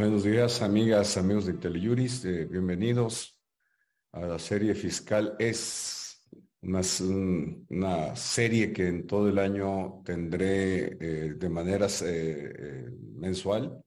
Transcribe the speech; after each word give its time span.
Buenos 0.00 0.24
días, 0.24 0.62
amigas, 0.62 1.18
amigos 1.18 1.44
de 1.44 1.52
IntelliJuris. 1.52 2.24
Eh, 2.24 2.46
bienvenidos 2.46 3.38
a 4.12 4.22
la 4.22 4.38
serie 4.38 4.74
fiscal. 4.74 5.36
Es 5.38 6.26
una, 6.62 8.16
serie 8.16 8.72
que 8.72 8.88
en 8.88 9.06
todo 9.06 9.28
el 9.28 9.38
año 9.38 10.00
tendré 10.02 10.96
eh, 10.98 11.34
de 11.34 11.48
manera 11.50 11.86
eh, 12.02 12.88
mensual 13.14 13.84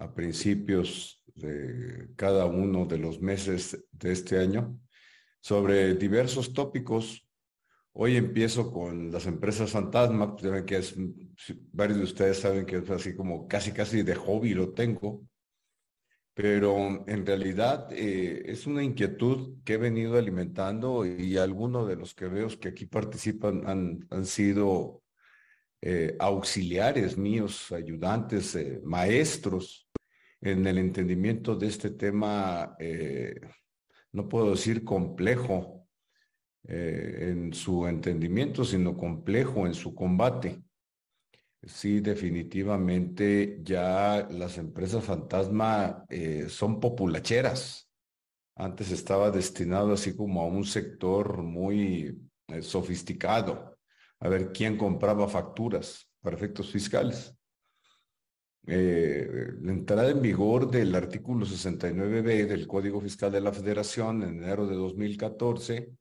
a 0.00 0.12
principios 0.12 1.22
de 1.32 2.08
cada 2.16 2.46
uno 2.46 2.84
de 2.84 2.98
los 2.98 3.20
meses 3.20 3.86
de 3.92 4.10
este 4.10 4.40
año 4.40 4.80
sobre 5.40 5.94
diversos 5.94 6.52
tópicos. 6.52 7.24
Hoy 7.92 8.16
empiezo 8.16 8.72
con 8.72 9.12
las 9.12 9.26
empresas 9.26 9.70
fantasma, 9.70 10.34
pues 10.34 10.64
que 10.64 10.78
es, 10.78 10.96
varios 11.70 11.98
de 11.98 12.04
ustedes 12.04 12.40
saben 12.40 12.66
que 12.66 12.78
es 12.78 12.90
así 12.90 13.14
como 13.14 13.46
casi 13.46 13.70
casi 13.70 14.02
de 14.02 14.16
hobby 14.16 14.54
lo 14.54 14.72
tengo 14.72 15.22
pero 16.34 17.04
en 17.06 17.26
realidad 17.26 17.88
eh, 17.92 18.42
es 18.46 18.66
una 18.66 18.82
inquietud 18.82 19.58
que 19.64 19.74
he 19.74 19.76
venido 19.76 20.16
alimentando 20.16 21.04
y 21.04 21.36
algunos 21.36 21.86
de 21.88 21.96
los 21.96 22.14
que 22.14 22.26
veo 22.26 22.48
que 22.58 22.68
aquí 22.68 22.86
participan 22.86 23.66
han, 24.10 24.24
sido 24.24 25.02
eh, 25.82 26.16
auxiliares 26.18 27.18
míos, 27.18 27.70
ayudantes, 27.72 28.54
eh, 28.54 28.80
maestros 28.82 29.88
en 30.40 30.66
el 30.66 30.78
entendimiento 30.78 31.54
de 31.54 31.68
este 31.68 31.90
tema, 31.90 32.76
no 34.10 34.28
puedo 34.28 34.50
decir 34.50 34.82
complejo 34.82 35.86
en 36.64 37.52
su 37.52 37.86
entendimiento, 37.86 38.64
sino 38.64 38.96
complejo 38.96 39.68
en 39.68 39.74
su 39.74 39.94
combate. 39.94 40.60
Sí, 41.64 42.00
definitivamente 42.00 43.60
ya 43.62 44.26
las 44.30 44.58
empresas 44.58 45.04
fantasma 45.04 46.04
eh, 46.08 46.46
son 46.48 46.80
populacheras. 46.80 47.88
Antes 48.56 48.90
estaba 48.90 49.30
destinado 49.30 49.92
así 49.92 50.16
como 50.16 50.42
a 50.42 50.46
un 50.46 50.64
sector 50.64 51.42
muy 51.42 52.20
eh, 52.48 52.62
sofisticado, 52.62 53.78
a 54.18 54.28
ver 54.28 54.52
quién 54.52 54.76
compraba 54.76 55.28
facturas 55.28 56.10
para 56.20 56.36
efectos 56.36 56.70
fiscales. 56.70 57.32
Eh, 58.66 59.28
la 59.60 59.72
entrada 59.72 60.10
en 60.10 60.20
vigor 60.20 60.68
del 60.68 60.94
artículo 60.94 61.46
69b 61.46 62.46
del 62.46 62.66
Código 62.66 63.00
Fiscal 63.00 63.30
de 63.30 63.40
la 63.40 63.52
Federación 63.52 64.22
en 64.24 64.42
enero 64.42 64.66
de 64.66 64.74
2014 64.74 65.92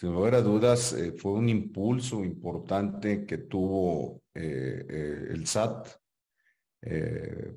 sin 0.00 0.14
lugar 0.14 0.34
a 0.34 0.40
dudas, 0.40 0.94
eh, 0.94 1.12
fue 1.12 1.32
un 1.32 1.50
impulso 1.50 2.24
importante 2.24 3.26
que 3.26 3.36
tuvo 3.36 4.22
eh, 4.32 4.86
eh, 4.88 5.26
el 5.28 5.46
SAT 5.46 5.88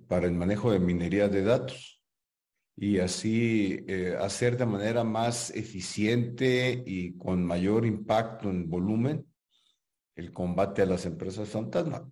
para 0.10 0.28
el 0.28 0.34
manejo 0.34 0.70
de 0.70 0.80
minería 0.80 1.30
de 1.30 1.42
datos 1.46 2.04
y 2.76 3.00
así 3.00 3.86
hacer 4.20 4.58
de 4.58 4.66
manera 4.66 5.06
más 5.06 5.52
eficiente 5.52 6.84
y 6.86 7.18
con 7.18 7.46
mayor 7.46 7.86
impacto 7.86 8.50
en 8.50 8.70
volumen 8.70 9.26
el 10.18 10.34
combate 10.34 10.82
a 10.82 10.88
las 10.88 11.06
empresas 11.06 11.48
fantasma. 11.48 12.12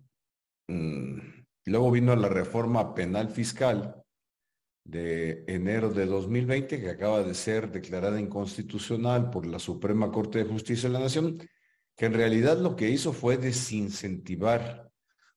Mm, 0.68 1.18
luego 1.66 1.90
vino 1.90 2.16
la 2.16 2.30
reforma 2.30 2.94
penal 2.94 3.28
fiscal 3.28 4.01
de 4.84 5.44
enero 5.46 5.90
de 5.90 6.06
2020, 6.06 6.80
que 6.80 6.90
acaba 6.90 7.22
de 7.22 7.34
ser 7.34 7.70
declarada 7.70 8.20
inconstitucional 8.20 9.30
por 9.30 9.46
la 9.46 9.58
Suprema 9.58 10.10
Corte 10.10 10.38
de 10.38 10.50
Justicia 10.50 10.88
de 10.88 10.94
la 10.94 11.00
Nación, 11.00 11.38
que 11.96 12.06
en 12.06 12.14
realidad 12.14 12.58
lo 12.58 12.74
que 12.74 12.90
hizo 12.90 13.12
fue 13.12 13.36
desincentivar 13.36 14.90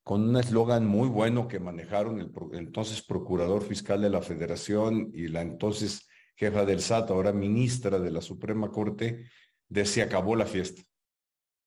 con 0.03 0.29
un 0.29 0.37
eslogan 0.37 0.85
muy 0.85 1.09
bueno 1.09 1.47
que 1.47 1.59
manejaron 1.59 2.19
el, 2.19 2.31
entonces 2.53 3.01
Procurador 3.01 3.63
Fiscal 3.63 4.01
de 4.01 4.09
la 4.09 4.21
Federación 4.21 5.11
y 5.13 5.27
la 5.27 5.41
entonces 5.41 6.07
jefa 6.35 6.65
del 6.65 6.81
SAT, 6.81 7.09
ahora 7.11 7.31
ministra 7.31 7.99
de 7.99 8.11
la 8.11 8.21
Suprema 8.21 8.69
Corte, 8.71 9.29
de 9.67 9.85
se 9.85 10.01
acabó 10.01 10.35
la 10.35 10.45
fiesta. 10.45 10.81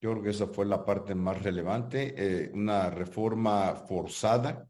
Yo 0.01 0.13
creo 0.13 0.23
que 0.23 0.31
esa 0.31 0.47
fue 0.47 0.67
la 0.67 0.85
parte 0.85 1.15
más 1.15 1.43
relevante, 1.43 2.15
eh, 2.17 2.51
una 2.55 2.91
reforma 2.91 3.75
forzada 3.75 4.69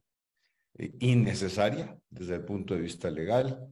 innecesaria 1.00 1.98
desde 2.08 2.36
el 2.36 2.44
punto 2.44 2.74
de 2.74 2.80
vista 2.80 3.10
legal 3.10 3.68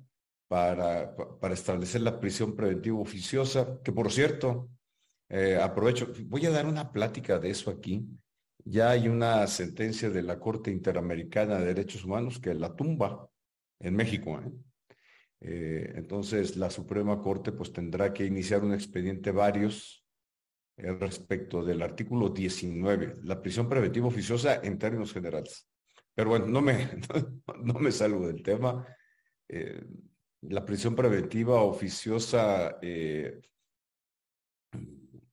para, 0.48 1.14
para 1.16 1.54
establecer 1.54 2.02
la 2.02 2.20
prisión 2.20 2.54
preventiva 2.54 2.98
oficiosa, 2.98 3.80
que 3.82 3.92
por 3.92 4.12
cierto, 4.12 4.70
eh, 5.28 5.56
aprovecho, 5.60 6.12
voy 6.26 6.46
a 6.46 6.50
dar 6.50 6.66
una 6.66 6.92
plática 6.92 7.38
de 7.38 7.50
eso 7.50 7.70
aquí. 7.70 8.06
Ya 8.64 8.90
hay 8.90 9.08
una 9.08 9.46
sentencia 9.46 10.10
de 10.10 10.22
la 10.22 10.38
Corte 10.38 10.70
Interamericana 10.70 11.58
de 11.58 11.66
Derechos 11.66 12.04
Humanos 12.04 12.40
que 12.40 12.54
la 12.54 12.74
tumba 12.74 13.28
en 13.80 13.94
México. 13.94 14.40
¿eh? 14.40 14.52
Eh, 15.40 15.92
entonces, 15.96 16.56
la 16.56 16.70
Suprema 16.70 17.20
Corte 17.20 17.52
pues 17.52 17.72
tendrá 17.72 18.12
que 18.12 18.24
iniciar 18.24 18.64
un 18.64 18.74
expediente 18.74 19.30
varios 19.30 20.04
respecto 20.78 21.64
del 21.64 21.80
artículo 21.80 22.28
19, 22.28 23.20
la 23.22 23.40
prisión 23.40 23.66
preventiva 23.66 24.08
oficiosa 24.08 24.60
en 24.62 24.78
términos 24.78 25.10
generales. 25.10 25.66
Pero 26.16 26.30
bueno, 26.30 26.46
no 26.46 26.62
me, 26.62 26.98
no, 27.62 27.74
me 27.74 27.92
salgo 27.92 28.26
del 28.26 28.42
tema. 28.42 28.86
Eh, 29.46 29.84
la 30.40 30.64
prisión 30.64 30.96
preventiva 30.96 31.60
oficiosa 31.60 32.78
eh, 32.80 33.38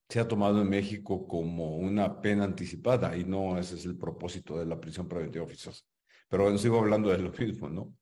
se 0.06 0.20
ha 0.20 0.28
tomado 0.28 0.60
en 0.60 0.68
México 0.68 1.26
como 1.26 1.78
una 1.78 2.20
pena 2.20 2.44
anticipada 2.44 3.16
y 3.16 3.24
no 3.24 3.58
ese 3.58 3.76
es 3.76 3.86
el 3.86 3.96
propósito 3.96 4.58
de 4.58 4.66
la 4.66 4.78
prisión 4.78 5.08
preventiva 5.08 5.46
oficiosa. 5.46 5.82
Pero 6.28 6.42
bueno, 6.44 6.58
sigo 6.58 6.78
hablando 6.78 7.08
de 7.08 7.18
lo 7.18 7.32
mismo, 7.38 7.70
¿no? 7.70 7.94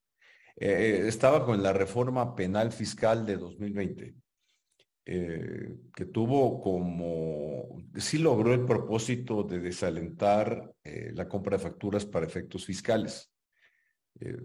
Eh, 0.57 1.05
estaba 1.07 1.45
con 1.47 1.63
la 1.63 1.73
reforma 1.73 2.35
penal 2.35 2.73
fiscal 2.73 3.25
de 3.25 3.37
2020. 3.37 4.15
Eh, 5.05 5.79
que 5.97 6.05
tuvo 6.05 6.61
como, 6.61 7.83
sí 7.97 8.19
logró 8.19 8.55
el 8.55 8.65
propósito 8.65 9.43
de 9.43 9.59
desalentar 9.59 10.73
eh, 10.85 11.11
la 11.13 11.29
compra 11.29 11.57
de 11.57 11.63
facturas 11.65 12.07
para 12.07 12.25
efectos 12.25 12.65
fiscales. 12.65 13.33
Eh, 14.21 14.39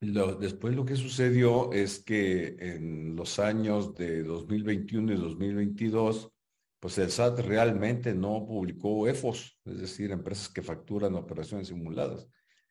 después 0.00 0.74
lo 0.74 0.86
que 0.86 0.96
sucedió 0.96 1.72
es 1.72 1.98
que 1.98 2.56
en 2.58 3.16
los 3.16 3.38
años 3.38 3.94
de 3.94 4.22
2021 4.22 5.12
y 5.12 5.16
2022, 5.16 6.32
pues 6.80 6.96
el 6.96 7.10
SAT 7.10 7.40
realmente 7.40 8.14
no 8.14 8.46
publicó 8.46 9.08
EFOS, 9.08 9.60
es 9.66 9.78
decir, 9.78 10.10
empresas 10.10 10.48
que 10.48 10.62
facturan 10.62 11.14
operaciones 11.16 11.68
simuladas. 11.68 12.26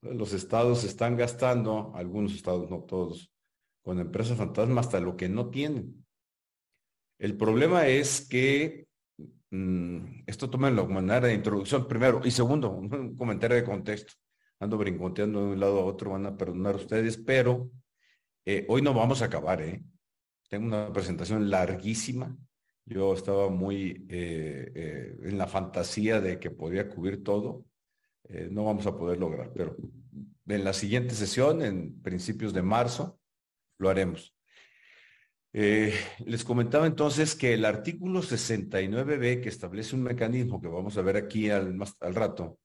Los 0.00 0.32
estados 0.32 0.84
están 0.84 1.16
gastando, 1.16 1.92
algunos 1.94 2.34
estados, 2.34 2.70
no 2.70 2.84
todos, 2.84 3.32
con 3.82 3.98
empresas 3.98 4.38
fantasmas 4.38 4.86
hasta 4.86 5.00
lo 5.00 5.16
que 5.16 5.28
no 5.28 5.50
tienen. 5.50 6.06
El 7.18 7.36
problema 7.36 7.88
es 7.88 8.26
que 8.28 8.87
esto 9.50 10.50
toma 10.50 10.70
la 10.70 10.84
manera 10.84 11.26
de 11.26 11.34
introducción, 11.34 11.88
primero, 11.88 12.20
y 12.24 12.30
segundo, 12.30 12.70
un 12.72 13.16
comentario 13.16 13.56
de 13.56 13.64
contexto. 13.64 14.14
Ando 14.60 14.76
brincoteando 14.76 15.40
de 15.40 15.52
un 15.52 15.60
lado 15.60 15.80
a 15.80 15.84
otro, 15.84 16.10
van 16.10 16.26
a 16.26 16.36
perdonar 16.36 16.74
ustedes, 16.74 17.16
pero 17.16 17.70
eh, 18.44 18.64
hoy 18.68 18.82
no 18.82 18.94
vamos 18.94 19.22
a 19.22 19.26
acabar, 19.26 19.62
¿eh? 19.62 19.84
Tengo 20.48 20.66
una 20.66 20.92
presentación 20.92 21.50
larguísima. 21.50 22.36
Yo 22.86 23.12
estaba 23.12 23.50
muy 23.50 24.06
eh, 24.08 24.72
eh, 24.74 25.16
en 25.22 25.36
la 25.36 25.46
fantasía 25.46 26.20
de 26.20 26.38
que 26.38 26.50
podía 26.50 26.88
cubrir 26.88 27.22
todo. 27.22 27.66
No 28.50 28.64
vamos 28.64 28.86
a 28.86 28.94
poder 28.94 29.18
lograr, 29.18 29.52
pero 29.54 29.74
en 30.46 30.64
la 30.64 30.74
siguiente 30.74 31.14
sesión, 31.14 31.62
en 31.62 32.02
principios 32.02 32.52
de 32.52 32.60
marzo, 32.60 33.18
lo 33.78 33.88
haremos. 33.88 34.34
Eh, 35.52 35.94
les 36.26 36.44
comentaba 36.44 36.86
entonces 36.86 37.34
que 37.34 37.54
el 37.54 37.64
artículo 37.64 38.22
69b, 38.22 39.40
que 39.40 39.48
establece 39.48 39.96
un 39.96 40.02
mecanismo 40.02 40.60
que 40.60 40.68
vamos 40.68 40.96
a 40.98 41.02
ver 41.02 41.16
aquí 41.16 41.48
al, 41.48 41.74
más, 41.74 41.96
al 42.00 42.14
rato, 42.14 42.58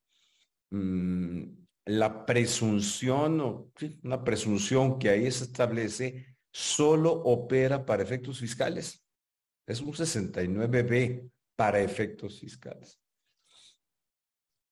mmm, 0.72 1.44
la 1.86 2.26
presunción, 2.26 3.42
o 3.42 3.72
una 4.04 4.24
presunción 4.24 5.00
que 5.00 5.10
ahí 5.10 5.32
se 5.32 5.46
establece, 5.46 6.38
solo 6.52 7.12
opera 7.12 7.86
para 7.86 8.04
efectos 8.04 8.40
fiscales. 8.40 9.04
Es 9.66 9.82
un 9.82 9.94
69b 9.94 11.30
para 11.56 11.80
efectos 11.80 12.40
fiscales. 12.40 13.00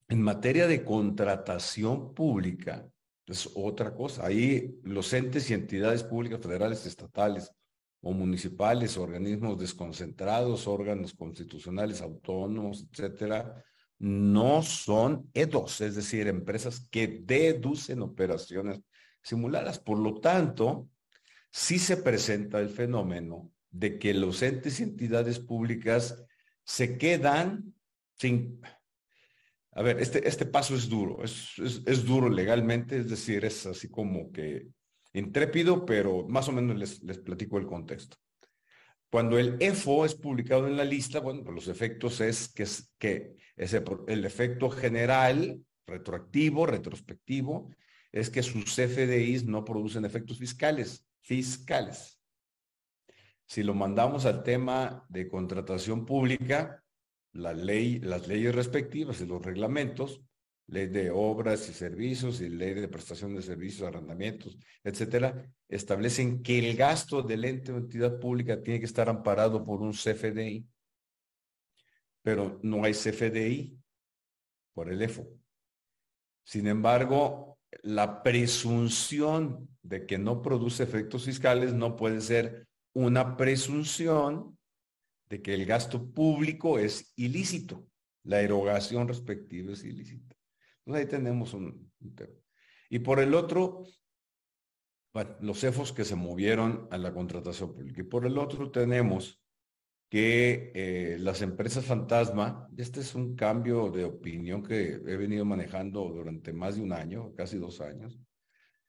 En 0.09 0.21
materia 0.21 0.67
de 0.67 0.83
contratación 0.83 2.13
pública, 2.13 2.89
es 3.25 3.49
otra 3.55 3.95
cosa. 3.95 4.25
Ahí 4.25 4.79
los 4.83 5.13
entes 5.13 5.49
y 5.49 5.53
entidades 5.53 6.03
públicas, 6.03 6.41
federales, 6.41 6.85
estatales 6.85 7.53
o 8.01 8.11
municipales, 8.13 8.97
organismos 8.97 9.59
desconcentrados, 9.59 10.67
órganos 10.67 11.13
constitucionales 11.13 12.01
autónomos, 12.01 12.87
etcétera, 12.91 13.63
no 13.99 14.63
son 14.63 15.29
EDOS, 15.33 15.81
es 15.81 15.95
decir, 15.95 16.27
empresas 16.27 16.87
que 16.89 17.21
deducen 17.23 18.01
operaciones 18.01 18.81
simuladas. 19.21 19.77
Por 19.77 19.99
lo 19.99 20.19
tanto, 20.19 20.89
sí 21.51 21.77
se 21.77 21.97
presenta 21.97 22.59
el 22.59 22.69
fenómeno 22.69 23.51
de 23.69 23.99
que 23.99 24.13
los 24.15 24.41
entes 24.41 24.79
y 24.79 24.83
entidades 24.83 25.39
públicas 25.39 26.25
se 26.63 26.97
quedan 26.97 27.75
sin 28.17 28.61
a 29.73 29.83
ver, 29.83 29.99
este, 30.01 30.27
este 30.27 30.45
paso 30.45 30.75
es 30.75 30.89
duro, 30.89 31.23
es, 31.23 31.53
es, 31.57 31.81
es, 31.85 32.03
duro 32.03 32.29
legalmente, 32.29 32.97
es 32.97 33.09
decir, 33.09 33.45
es 33.45 33.65
así 33.65 33.89
como 33.89 34.29
que 34.31 34.67
intrépido, 35.13 35.85
pero 35.85 36.27
más 36.27 36.47
o 36.47 36.51
menos 36.51 36.77
les, 36.77 37.17
platico 37.19 37.57
el 37.57 37.67
contexto. 37.67 38.17
Cuando 39.09 39.37
el 39.37 39.57
EFO 39.59 40.05
es 40.05 40.15
publicado 40.15 40.67
en 40.67 40.77
la 40.77 40.85
lista, 40.85 41.19
bueno, 41.19 41.43
pues 41.43 41.55
los 41.55 41.67
efectos 41.67 42.21
es 42.21 42.47
que, 42.47 42.63
es, 42.63 42.93
que 42.97 43.35
el 44.07 44.25
efecto 44.25 44.69
general, 44.69 45.61
retroactivo, 45.85 46.65
retrospectivo, 46.65 47.69
es 48.11 48.29
que 48.29 48.43
sus 48.43 48.75
CFDIs 48.75 49.45
no 49.45 49.65
producen 49.65 50.05
efectos 50.05 50.37
fiscales, 50.37 51.05
fiscales. 51.21 52.19
Si 53.45 53.63
lo 53.63 53.73
mandamos 53.73 54.25
al 54.25 54.43
tema 54.43 55.05
de 55.09 55.27
contratación 55.27 56.05
pública, 56.05 56.81
la 57.33 57.53
ley, 57.53 57.99
las 57.99 58.27
leyes 58.27 58.55
respectivas 58.55 59.19
y 59.19 59.25
los 59.25 59.41
reglamentos, 59.41 60.21
ley 60.71 60.87
de 60.87 61.11
obras 61.11 61.67
y 61.69 61.73
servicios 61.73 62.39
y 62.39 62.47
ley 62.47 62.73
de 62.73 62.87
prestación 62.87 63.35
de 63.35 63.41
servicios, 63.41 63.85
arrendamientos, 63.85 64.57
etcétera, 64.83 65.45
establecen 65.67 66.41
que 66.41 66.59
el 66.59 66.77
gasto 66.77 67.21
del 67.21 67.43
ente 67.43 67.73
o 67.73 67.77
entidad 67.77 68.17
pública 68.19 68.63
tiene 68.63 68.79
que 68.79 68.85
estar 68.85 69.09
amparado 69.09 69.63
por 69.65 69.81
un 69.81 69.91
CFDI. 69.91 70.65
Pero 72.23 72.59
no 72.63 72.85
hay 72.85 72.93
CFDI 72.93 73.77
por 74.73 74.89
el 74.89 75.01
EFO. 75.01 75.27
Sin 76.45 76.67
embargo, 76.67 77.59
la 77.83 78.23
presunción 78.23 79.67
de 79.81 80.05
que 80.05 80.17
no 80.17 80.41
produce 80.41 80.83
efectos 80.83 81.25
fiscales 81.25 81.73
no 81.73 81.97
puede 81.97 82.21
ser 82.21 82.65
una 82.93 83.35
presunción 83.35 84.57
de 85.29 85.41
que 85.41 85.53
el 85.53 85.65
gasto 85.65 86.09
público 86.11 86.79
es 86.79 87.11
ilícito. 87.17 87.85
La 88.23 88.39
erogación 88.39 89.07
respectiva 89.07 89.73
es 89.73 89.83
ilícita. 89.83 90.35
Ahí 90.87 91.05
tenemos 91.05 91.53
un, 91.53 91.91
tema. 92.15 92.33
Y 92.89 92.99
por 92.99 93.19
el 93.19 93.33
otro, 93.33 93.83
los 95.41 95.59
CEFOS 95.59 95.93
que 95.93 96.05
se 96.05 96.15
movieron 96.15 96.87
a 96.91 96.97
la 96.97 97.13
contratación 97.13 97.73
pública. 97.73 98.01
Y 98.01 98.05
por 98.05 98.25
el 98.25 98.37
otro 98.37 98.71
tenemos 98.71 99.41
que 100.09 100.71
eh, 100.75 101.17
las 101.19 101.41
empresas 101.41 101.85
fantasma, 101.85 102.67
este 102.75 102.99
es 102.99 103.15
un 103.15 103.35
cambio 103.35 103.89
de 103.89 104.03
opinión 104.03 104.61
que 104.61 104.93
he 104.95 105.17
venido 105.17 105.45
manejando 105.45 106.09
durante 106.09 106.51
más 106.51 106.75
de 106.75 106.81
un 106.81 106.91
año, 106.91 107.33
casi 107.33 107.57
dos 107.57 107.79
años. 107.79 108.19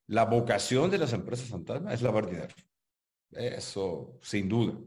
La 0.09 0.25
vocación 0.25 0.91
de 0.91 0.99
las 0.99 1.13
empresas 1.13 1.49
fantasma 1.49 1.95
es 1.95 2.03
lavar 2.03 2.29
dinero. 2.29 2.55
Eso, 3.31 4.19
sin 4.21 4.49
duda. 4.49 4.79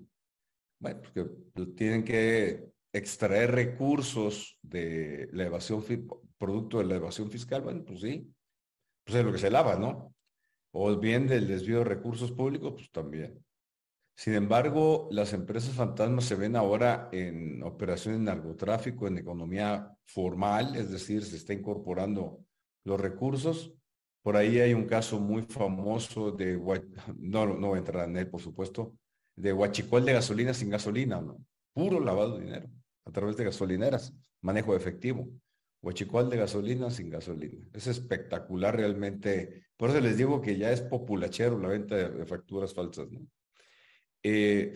Bueno, 0.79 1.01
porque 1.01 1.25
tienen 1.75 2.03
que 2.03 2.69
extraer 2.91 3.51
recursos 3.51 4.57
de 4.61 5.29
la 5.31 5.45
evasión, 5.45 5.83
producto 6.45 6.77
de 6.77 6.85
la 6.85 6.95
evasión 6.95 7.29
fiscal, 7.29 7.61
bueno, 7.61 7.83
pues 7.85 8.01
sí, 8.01 8.31
pues 9.03 9.17
es 9.17 9.25
lo 9.25 9.31
que 9.31 9.37
se 9.37 9.49
lava, 9.49 9.75
¿no? 9.75 10.13
O 10.73 10.95
bien 10.97 11.27
del 11.27 11.47
desvío 11.47 11.79
de 11.79 11.85
recursos 11.85 12.31
públicos, 12.31 12.73
pues 12.73 12.91
también. 12.91 13.43
Sin 14.17 14.33
embargo, 14.33 15.09
las 15.11 15.33
empresas 15.33 15.73
fantasmas 15.73 16.25
se 16.25 16.35
ven 16.35 16.55
ahora 16.55 17.09
en 17.11 17.63
operaciones 17.63 18.19
de 18.19 18.25
narcotráfico, 18.25 19.07
en 19.07 19.17
economía 19.17 19.91
formal, 20.05 20.75
es 20.75 20.89
decir, 20.89 21.23
se 21.23 21.35
está 21.35 21.53
incorporando 21.53 22.45
los 22.85 22.99
recursos. 22.99 23.73
Por 24.21 24.37
ahí 24.37 24.59
hay 24.59 24.73
un 24.73 24.85
caso 24.85 25.19
muy 25.19 25.41
famoso 25.43 26.31
de, 26.31 26.57
no, 27.17 27.45
no 27.45 27.67
voy 27.67 27.75
a 27.75 27.79
entrar 27.79 28.07
en 28.07 28.17
él, 28.17 28.29
por 28.29 28.41
supuesto, 28.41 28.95
de 29.35 29.51
huachicol 29.51 30.05
de 30.05 30.13
gasolina 30.13 30.53
sin 30.53 30.69
gasolina, 30.69 31.19
¿no? 31.19 31.37
puro 31.75 31.99
lavado 31.99 32.37
de 32.37 32.45
dinero 32.45 32.69
a 33.05 33.11
través 33.11 33.37
de 33.37 33.43
gasolineras, 33.43 34.13
manejo 34.41 34.71
de 34.71 34.77
efectivo. 34.77 35.27
Huachicol 35.85 36.31
de 36.31 36.37
gasolina 36.37 36.89
sin 36.89 37.11
gasolina. 37.11 37.63
Es 37.71 37.85
espectacular 37.85 38.75
realmente. 38.75 39.67
Por 39.77 39.91
eso 39.91 40.01
les 40.01 40.17
digo 40.17 40.41
que 40.41 40.57
ya 40.57 40.71
es 40.71 40.81
populachero 40.81 41.59
la 41.59 41.67
venta 41.67 41.95
de, 41.95 42.25
facturas 42.25 42.73
falsas. 42.73 43.11
¿no? 43.11 43.21
Eh, 44.23 44.73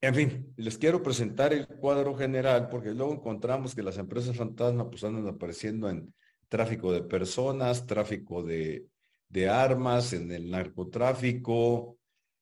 en 0.00 0.14
fin, 0.16 0.52
les 0.56 0.76
quiero 0.78 1.00
presentar 1.00 1.52
el 1.52 1.68
cuadro 1.68 2.16
general 2.16 2.68
porque 2.68 2.90
luego 2.90 3.12
encontramos 3.12 3.72
que 3.72 3.84
las 3.84 3.98
empresas 3.98 4.36
fantasma 4.36 4.90
pues 4.90 5.04
andan 5.04 5.28
apareciendo 5.28 5.88
en 5.88 6.12
tráfico 6.48 6.92
de 6.92 7.02
personas, 7.02 7.86
tráfico 7.86 8.42
de, 8.42 8.88
de 9.28 9.48
armas, 9.48 10.12
en 10.12 10.32
el 10.32 10.50
narcotráfico, 10.50 11.98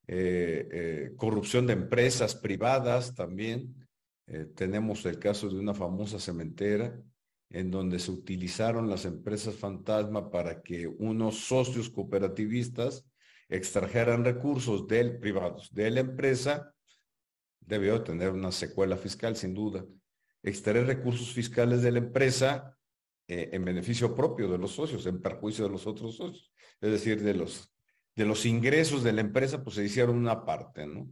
eh, 0.07 0.67
eh, 0.71 1.11
corrupción 1.15 1.67
de 1.67 1.73
empresas 1.73 2.33
privadas 2.33 3.13
también. 3.13 3.80
Eh, 4.33 4.45
tenemos 4.55 5.05
el 5.05 5.19
caso 5.19 5.49
de 5.49 5.59
una 5.59 5.73
famosa 5.73 6.17
cementera 6.17 6.97
en 7.49 7.69
donde 7.69 7.99
se 7.99 8.11
utilizaron 8.11 8.89
las 8.89 9.03
empresas 9.03 9.55
fantasma 9.55 10.31
para 10.31 10.61
que 10.61 10.87
unos 10.87 11.47
socios 11.47 11.89
cooperativistas 11.89 13.05
extrajeran 13.49 14.23
recursos 14.23 14.87
del 14.87 15.19
privados 15.19 15.69
de 15.73 15.91
la 15.91 15.99
empresa, 15.99 16.73
debió 17.59 18.01
tener 18.03 18.29
una 18.29 18.53
secuela 18.53 18.95
fiscal 18.95 19.35
sin 19.35 19.53
duda. 19.53 19.85
Extraer 20.43 20.87
recursos 20.87 21.33
fiscales 21.33 21.81
de 21.81 21.91
la 21.91 21.99
empresa 21.99 22.77
eh, 23.27 23.49
en 23.51 23.65
beneficio 23.65 24.15
propio 24.15 24.47
de 24.47 24.57
los 24.57 24.71
socios, 24.71 25.05
en 25.07 25.21
perjuicio 25.21 25.65
de 25.65 25.71
los 25.71 25.85
otros 25.85 26.15
socios, 26.15 26.53
es 26.79 26.89
decir, 26.89 27.21
de 27.21 27.33
los 27.33 27.67
de 28.15 28.25
los 28.25 28.45
ingresos 28.45 29.03
de 29.03 29.13
la 29.13 29.21
empresa, 29.21 29.63
pues 29.63 29.75
se 29.75 29.85
hicieron 29.85 30.17
una 30.17 30.45
parte, 30.45 30.85
¿no? 30.85 31.09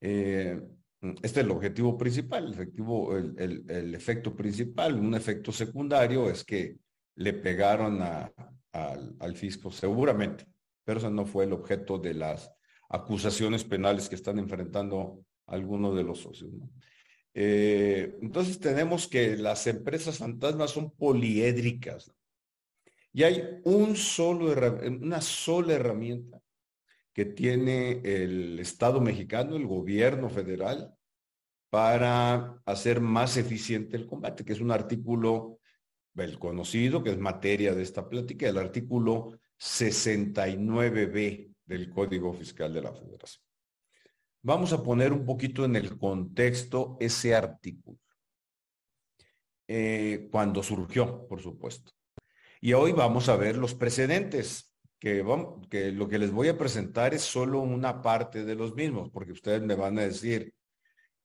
Eh, 0.00 0.60
este 1.02 1.40
es 1.40 1.46
el 1.46 1.50
objetivo 1.50 1.98
principal, 1.98 2.46
el, 2.46 2.52
efectivo, 2.52 3.16
el, 3.16 3.94
efecto 3.94 4.36
principal, 4.36 4.94
un 4.94 5.14
efecto 5.14 5.50
secundario 5.50 6.30
es 6.30 6.44
que 6.44 6.76
le 7.16 7.32
pegaron 7.32 8.00
al 8.00 9.36
fisco, 9.36 9.72
seguramente, 9.72 10.46
pero 10.84 11.00
eso 11.00 11.10
no 11.10 11.26
fue 11.26 11.44
el 11.44 11.52
objeto 11.52 11.98
de 11.98 12.14
las 12.14 12.52
acusaciones 12.88 13.64
penales 13.64 14.08
que 14.08 14.14
están 14.14 14.38
enfrentando 14.38 15.24
algunos 15.46 15.96
de 15.96 16.04
los 16.04 16.20
socios. 16.20 16.52
Eh, 17.34 18.16
entonces 18.22 18.60
tenemos 18.60 19.08
que 19.08 19.36
las 19.36 19.66
empresas 19.66 20.18
fantasmas 20.18 20.70
son 20.70 20.92
poliédricas. 20.92 22.12
Y 23.12 23.24
hay 23.24 23.42
una 23.64 23.94
sola 25.20 25.72
herramienta 25.72 26.41
que 27.12 27.24
tiene 27.26 28.00
el 28.04 28.58
Estado 28.58 29.00
mexicano, 29.00 29.56
el 29.56 29.66
gobierno 29.66 30.28
federal, 30.30 30.94
para 31.70 32.60
hacer 32.66 33.00
más 33.00 33.36
eficiente 33.36 33.96
el 33.96 34.06
combate, 34.06 34.44
que 34.44 34.52
es 34.52 34.60
un 34.60 34.70
artículo, 34.70 35.58
el 36.16 36.38
conocido, 36.38 37.02
que 37.02 37.10
es 37.10 37.18
materia 37.18 37.74
de 37.74 37.82
esta 37.82 38.08
plática, 38.08 38.48
el 38.48 38.58
artículo 38.58 39.38
69b 39.58 41.54
del 41.64 41.90
Código 41.90 42.34
Fiscal 42.34 42.74
de 42.74 42.82
la 42.82 42.92
Federación. 42.92 43.44
Vamos 44.42 44.72
a 44.72 44.82
poner 44.82 45.12
un 45.12 45.24
poquito 45.24 45.64
en 45.64 45.76
el 45.76 45.96
contexto 45.96 46.96
ese 47.00 47.34
artículo. 47.34 47.98
Eh, 49.68 50.28
cuando 50.30 50.62
surgió, 50.62 51.26
por 51.28 51.40
supuesto. 51.40 51.92
Y 52.60 52.72
hoy 52.74 52.92
vamos 52.92 53.28
a 53.28 53.36
ver 53.36 53.56
los 53.56 53.74
precedentes, 53.74 54.71
que, 55.02 55.90
lo 55.90 56.08
que 56.08 56.18
les 56.18 56.30
voy 56.30 56.46
a 56.46 56.56
presentar 56.56 57.12
es 57.12 57.22
solo 57.22 57.58
una 57.58 58.00
parte 58.00 58.44
de 58.44 58.54
los 58.54 58.76
mismos, 58.76 59.10
porque 59.10 59.32
ustedes 59.32 59.60
me 59.60 59.74
van 59.74 59.98
a 59.98 60.02
decir, 60.02 60.54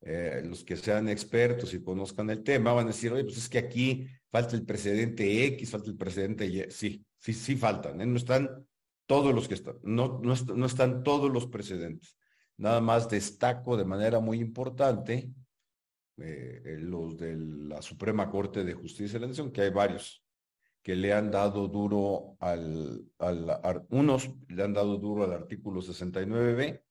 eh, 0.01 0.41
los 0.43 0.63
que 0.63 0.75
sean 0.77 1.07
expertos 1.09 1.75
y 1.75 1.83
conozcan 1.83 2.31
el 2.31 2.41
tema, 2.41 2.73
van 2.73 2.85
a 2.85 2.87
decir, 2.87 3.13
oye, 3.13 3.23
pues 3.23 3.37
es 3.37 3.47
que 3.47 3.59
aquí 3.59 4.07
falta 4.31 4.55
el 4.55 4.65
precedente 4.65 5.45
X, 5.45 5.69
falta 5.69 5.91
el 5.91 5.95
precedente 5.95 6.47
Y. 6.47 6.71
Sí, 6.71 7.05
sí, 7.19 7.33
sí 7.33 7.55
faltan, 7.55 8.01
¿eh? 8.01 8.07
no 8.07 8.17
están 8.17 8.65
todos 9.05 9.33
los 9.33 9.47
que 9.47 9.53
están, 9.53 9.75
no, 9.83 10.21
no 10.23 10.65
están 10.65 11.03
todos 11.03 11.31
los 11.31 11.45
precedentes. 11.45 12.17
Nada 12.57 12.81
más 12.81 13.07
destaco 13.07 13.77
de 13.77 13.85
manera 13.85 14.19
muy 14.19 14.39
importante 14.39 15.29
eh, 16.17 16.77
los 16.79 17.15
de 17.15 17.37
la 17.37 17.83
Suprema 17.83 18.27
Corte 18.27 18.63
de 18.63 18.73
Justicia 18.73 19.19
de 19.19 19.25
la 19.25 19.27
Nación, 19.27 19.51
que 19.51 19.61
hay 19.61 19.69
varios 19.69 20.23
que 20.87 20.95
le 20.95 21.11
han 21.11 21.29
dado 21.29 21.67
duro 21.67 22.37
al, 22.39 23.11
al, 23.19 23.85
unos 23.89 24.29
le 24.47 24.63
han 24.63 24.71
dado 24.71 24.97
duro 24.97 25.25
al 25.25 25.33
artículo 25.33 25.81
69b 25.81 26.81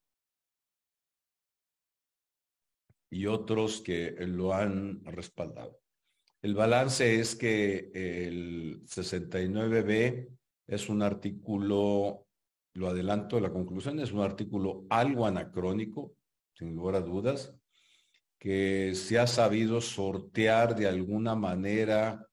y 3.09 3.25
otros 3.25 3.81
que 3.81 4.11
lo 4.19 4.53
han 4.53 5.03
respaldado. 5.07 5.81
El 6.43 6.55
balance 6.55 7.19
es 7.19 7.37
que 7.37 7.91
el 7.95 8.85
69b 8.85 10.29
es 10.67 10.91
un 10.91 11.01
artículo 11.01 12.27
lo 12.75 12.89
adelanto, 12.89 13.41
la 13.41 13.51
conclusión 13.51 13.99
es 14.01 14.13
un 14.13 14.21
artículo 14.21 14.85
algo 14.91 15.25
anacrónico, 15.25 16.13
sin 16.53 16.75
lugar 16.75 16.97
a 16.97 17.01
dudas, 17.01 17.57
que 18.39 18.95
se 18.95 19.19
ha 19.19 19.27
sabido 19.27 19.81
sortear 19.81 20.77
de 20.77 20.87
alguna 20.87 21.35
manera, 21.35 22.29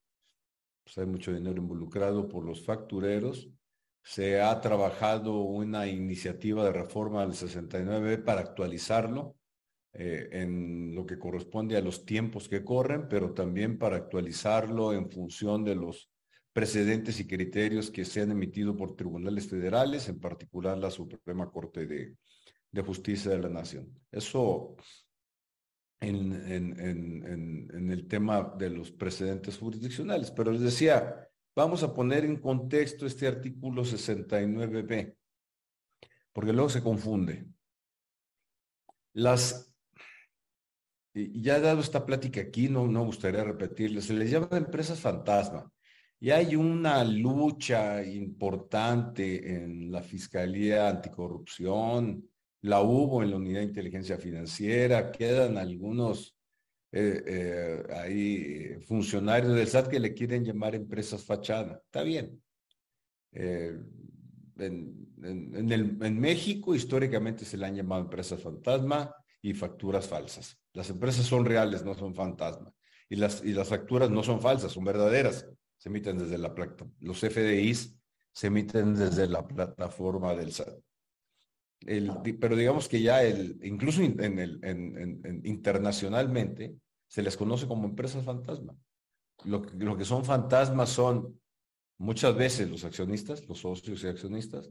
pues 0.83 0.97
hay 0.97 1.05
mucho 1.05 1.33
dinero 1.33 1.57
involucrado 1.57 2.27
por 2.27 2.45
los 2.45 2.65
factureros, 2.65 3.49
se 4.03 4.41
ha 4.41 4.59
trabajado 4.59 5.41
una 5.41 5.87
iniciativa 5.87 6.65
de 6.65 6.73
reforma 6.73 7.21
del 7.21 7.33
69 7.33 8.17
para 8.17 8.41
actualizarlo 8.41 9.37
eh, 9.93 10.27
en 10.31 10.93
lo 10.93 11.05
que 11.05 11.19
corresponde 11.19 11.77
a 11.77 11.81
los 11.81 12.05
tiempos 12.05 12.49
que 12.49 12.63
corren, 12.63 13.07
pero 13.07 13.33
también 13.33 13.77
para 13.77 13.95
actualizarlo 13.95 14.91
en 14.91 15.09
función 15.09 15.63
de 15.63 15.75
los 15.75 16.09
precedentes 16.51 17.19
y 17.19 17.27
criterios 17.27 17.89
que 17.89 18.03
se 18.03 18.21
han 18.21 18.31
emitido 18.31 18.75
por 18.75 18.95
tribunales 18.95 19.47
federales, 19.47 20.07
en 20.09 20.19
particular 20.19 20.77
la 20.77 20.91
Suprema 20.91 21.49
Corte 21.51 21.85
de, 21.85 22.15
Justicia 22.83 23.31
de 23.31 23.39
la 23.39 23.49
Nación. 23.49 23.87
Eso 24.11 24.75
en, 26.03 27.91
el 27.91 28.07
tema 28.07 28.53
de 28.57 28.69
los 28.69 28.91
precedentes 28.91 29.57
jurisdiccionales. 29.57 30.31
Pero 30.31 30.51
les 30.51 30.61
decía, 30.61 31.27
vamos 31.55 31.83
a 31.83 31.93
poner 31.93 32.25
en 32.25 32.37
contexto 32.37 33.05
este 33.05 33.27
artículo 33.27 33.83
69b, 33.83 35.15
porque 36.31 36.53
luego 36.53 36.69
se 36.69 36.83
confunde. 36.83 37.45
Las 39.13 39.73
ya 41.13 41.59
dado 41.59 41.81
esta 41.81 42.05
plática 42.05 42.41
aquí, 42.41 42.69
no, 42.69 42.87
no 42.87 43.05
gustaría 43.05 43.43
repetirles, 43.43 44.05
se 44.05 44.13
les 44.13 44.31
llama 44.31 44.49
empresas 44.51 44.99
fantasma. 44.99 45.71
Y 46.19 46.31
hay 46.31 46.55
una 46.55 47.03
lucha 47.03 48.03
importante 48.03 49.55
en 49.55 49.91
la 49.91 50.01
Fiscalía 50.01 50.87
Anticorrupción, 50.87 52.27
la 52.63 52.81
hubo 52.81 53.23
en 53.23 53.29
la 53.29 53.37
Unidad 53.37 53.59
de 53.59 53.67
Inteligencia 53.67 54.17
Financiera, 54.17 55.11
quedan 55.11 55.57
algunos 55.57 56.35
eh, 56.91 57.23
eh, 57.25 57.83
ahí 57.95 58.81
funcionarios 58.85 59.55
del 59.55 59.67
SAT 59.67 59.87
que 59.87 59.99
le 59.99 60.13
quieren 60.13 60.43
llamar 60.43 60.75
empresas 60.75 61.23
fachada. 61.23 61.81
Está 61.85 62.03
bien. 62.03 62.41
Eh, 63.31 63.77
en, 64.57 65.09
en, 65.21 66.19
México 66.19 66.75
históricamente 66.75 67.45
se 67.45 67.57
le 67.57 67.65
han 67.65 67.75
llamado 67.75 68.01
empresas 68.01 68.41
fantasma 68.41 69.13
y 69.41 69.53
facturas 69.53 70.07
falsas. 70.07 70.57
Las 70.73 70.89
empresas 70.89 71.25
son 71.25 71.45
reales, 71.45 71.83
no 71.83 71.95
son 71.95 72.13
fantasma. 72.13 72.73
Y 73.09 73.15
las, 73.15 73.43
y 73.43 73.53
las 73.53 73.69
facturas 73.69 74.09
no 74.09 74.23
son 74.23 74.39
falsas, 74.39 74.71
son 74.71 74.83
verdaderas 74.83 75.47
se 75.83 75.89
emiten 75.89 76.17
desde 76.17 76.37
la 76.37 76.55
plataforma. 76.55 76.93
Los 77.01 77.19
FDIs 77.19 77.99
se 78.31 78.47
emiten 78.47 78.95
desde 78.95 79.27
la 79.27 79.45
plataforma 79.45 80.33
del 80.33 80.53
SAT. 80.53 80.79
Pero 82.39 82.55
digamos 82.55 82.87
que 82.87 83.01
ya 83.01 83.23
el, 83.23 83.59
incluso 83.63 84.01
en 84.01 84.39
el, 84.39 84.59
en, 84.63 85.41
internacionalmente 85.43 86.75
se 87.07 87.21
les 87.21 87.37
conoce 87.37 87.67
como 87.67 87.87
empresas 87.87 88.25
fantasma. 88.25 88.75
Lo, 89.45 89.61
lo 89.77 89.97
que 89.97 90.05
son 90.05 90.23
fantasmas 90.23 90.89
son 90.89 91.39
muchas 91.97 92.35
veces 92.35 92.69
los 92.69 92.83
accionistas, 92.83 93.47
los 93.47 93.59
socios 93.59 94.03
y 94.03 94.07
accionistas, 94.07 94.69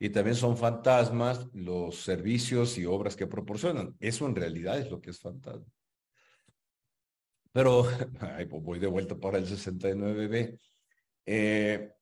y 0.00 0.10
también 0.10 0.36
son 0.36 0.56
fantasmas 0.56 1.48
los 1.52 1.96
servicios 2.02 2.78
y 2.78 2.86
obras 2.86 3.16
que 3.16 3.26
proporcionan. 3.26 3.96
Eso 3.98 4.26
en 4.26 4.36
realidad 4.36 4.78
es 4.78 4.90
lo 4.90 5.00
que 5.00 5.10
es 5.10 5.20
fantasma. 5.20 5.66
Pero 7.52 7.84
pues, 8.48 8.62
voy 8.62 8.78
de 8.78 8.86
vuelta 8.86 9.16
para 9.16 9.38
el 9.38 9.46
69B. 9.46 10.58
Eh, 11.26 11.92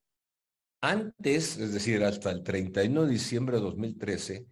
antes, 0.80 1.56
es 1.59 1.73
decir, 1.73 2.02
hasta 2.04 2.30
el 2.30 2.42
31 2.42 3.04
de 3.04 3.11
diciembre 3.11 3.56
de 3.56 3.62
2013, 3.62 4.47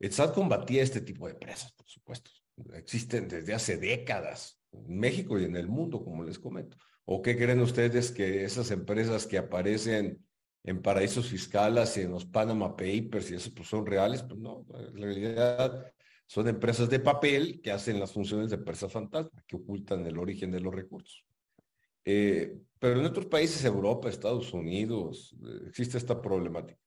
el 0.00 0.12
SAT 0.12 0.34
combatía 0.34 0.82
este 0.82 1.00
tipo 1.00 1.26
de 1.26 1.32
empresas, 1.34 1.72
por 1.72 1.86
supuesto. 1.88 2.30
Existen 2.74 3.28
desde 3.28 3.54
hace 3.54 3.76
décadas 3.76 4.60
en 4.72 4.98
México 4.98 5.38
y 5.38 5.44
en 5.44 5.56
el 5.56 5.68
mundo, 5.68 6.02
como 6.04 6.24
les 6.24 6.38
comento. 6.38 6.76
¿O 7.04 7.22
qué 7.22 7.36
creen 7.36 7.60
ustedes 7.60 8.10
que 8.10 8.44
esas 8.44 8.70
empresas 8.70 9.26
que 9.26 9.38
aparecen 9.38 10.24
en 10.64 10.82
paraísos 10.82 11.28
fiscales 11.28 11.96
y 11.96 12.02
en 12.02 12.12
los 12.12 12.26
Panama 12.26 12.76
Papers 12.76 13.30
y 13.30 13.34
eso 13.34 13.50
pues 13.54 13.68
son 13.68 13.84
reales? 13.86 14.22
Pues 14.22 14.38
no, 14.38 14.66
en 14.74 14.96
realidad 14.96 15.92
son 16.26 16.48
empresas 16.48 16.88
de 16.88 17.00
papel 17.00 17.60
que 17.60 17.72
hacen 17.72 17.98
las 17.98 18.12
funciones 18.12 18.50
de 18.50 18.56
empresas 18.56 18.92
fantasma, 18.92 19.42
que 19.46 19.56
ocultan 19.56 20.06
el 20.06 20.18
origen 20.18 20.50
de 20.50 20.60
los 20.60 20.74
recursos. 20.74 21.26
Eh, 22.04 22.56
pero 22.80 22.98
en 22.98 23.04
otros 23.04 23.26
países, 23.26 23.62
Europa, 23.64 24.08
Estados 24.08 24.54
Unidos, 24.54 25.36
eh, 25.44 25.66
existe 25.68 25.98
esta 25.98 26.20
problemática. 26.20 26.80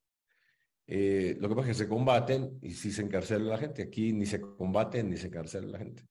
Eh, 0.87 1.37
lo 1.39 1.47
que 1.47 1.55
pasa 1.55 1.69
es 1.69 1.77
que 1.77 1.83
se 1.83 1.89
combaten 1.89 2.57
y 2.63 2.71
sí 2.71 2.91
se 2.91 3.03
encarcela 3.03 3.45
la 3.45 3.57
gente. 3.59 3.83
Aquí 3.83 4.11
ni 4.11 4.25
se 4.25 4.41
combaten 4.41 5.11
ni 5.11 5.17
se 5.17 5.27
encarcela 5.27 5.67
la 5.67 5.77
gente. 5.77 6.03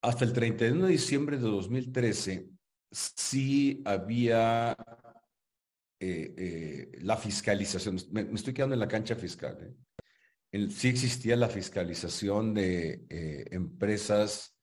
Hasta 0.00 0.24
el 0.24 0.32
31 0.32 0.86
de 0.86 0.92
diciembre 0.92 1.36
de 1.36 1.42
2013, 1.42 2.48
sí 2.90 3.82
había 3.84 4.74
eh, 6.00 6.90
la 7.02 7.16
fiscalización, 7.18 7.98
me, 8.12 8.22
estoy 8.32 8.54
quedando 8.54 8.74
en 8.74 8.80
la 8.80 8.88
cancha 8.88 9.14
fiscal, 9.14 9.76
sí 10.70 10.88
existía 10.88 11.36
la 11.36 11.48
fiscalización 11.48 12.54
de 12.54 13.06
empresas 13.50 14.53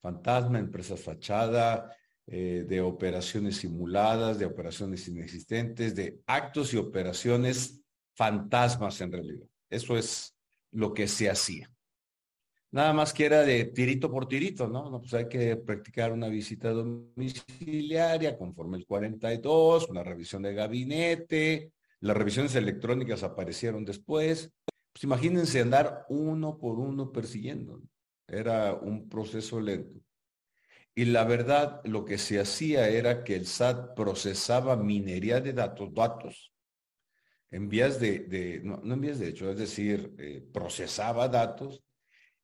fantasma, 0.00 0.58
empresas 0.58 1.00
fachada, 1.00 1.94
de 2.26 2.80
operaciones 2.80 3.56
simuladas, 3.56 4.38
de 4.38 4.46
operaciones 4.46 5.08
inexistentes, 5.08 5.96
de 5.96 6.20
actos 6.26 6.72
y 6.72 6.76
operaciones 6.76 7.82
fantasmas 8.14 9.00
en 9.00 9.12
realidad. 9.12 9.46
Eso 9.68 9.96
es 9.96 10.36
lo 10.70 10.94
que 10.94 11.08
se 11.08 11.28
hacía. 11.28 11.70
Nada 12.72 12.92
más 12.92 13.12
que 13.12 13.24
era 13.24 13.42
de 13.42 13.64
tirito 13.64 14.12
por 14.12 14.28
tirito, 14.28 14.68
¿no? 14.68 15.00
Pues 15.00 15.12
hay 15.14 15.28
que 15.28 15.56
practicar 15.56 16.12
una 16.12 16.28
visita 16.28 16.70
domiciliaria 16.70 18.38
conforme 18.38 18.76
el 18.78 18.86
42, 18.86 19.88
una 19.88 20.04
revisión 20.04 20.42
de 20.42 20.54
gabinete, 20.54 21.72
las 21.98 22.16
revisiones 22.16 22.54
electrónicas 22.54 23.24
aparecieron 23.24 23.84
después. 23.84 24.52
Pues 24.92 25.02
imagínense 25.02 25.60
andar 25.60 26.06
uno 26.08 26.58
por 26.58 26.78
uno 26.78 27.10
persiguiendo. 27.10 27.80
Era 28.30 28.74
un 28.74 29.08
proceso 29.08 29.60
lento. 29.60 30.00
Y 30.94 31.06
la 31.06 31.24
verdad, 31.24 31.80
lo 31.84 32.04
que 32.04 32.18
se 32.18 32.40
hacía 32.40 32.88
era 32.88 33.24
que 33.24 33.36
el 33.36 33.46
SAT 33.46 33.94
procesaba 33.94 34.76
minería 34.76 35.40
de 35.40 35.52
datos, 35.52 35.94
datos, 35.94 36.52
en 37.50 37.68
vías 37.68 37.98
de, 38.00 38.60
no, 38.62 38.80
en 38.82 39.00
vías 39.00 39.18
de 39.18 39.28
hecho, 39.28 39.50
es 39.50 39.58
decir, 39.58 40.14
eh, 40.18 40.44
procesaba 40.52 41.28
datos 41.28 41.82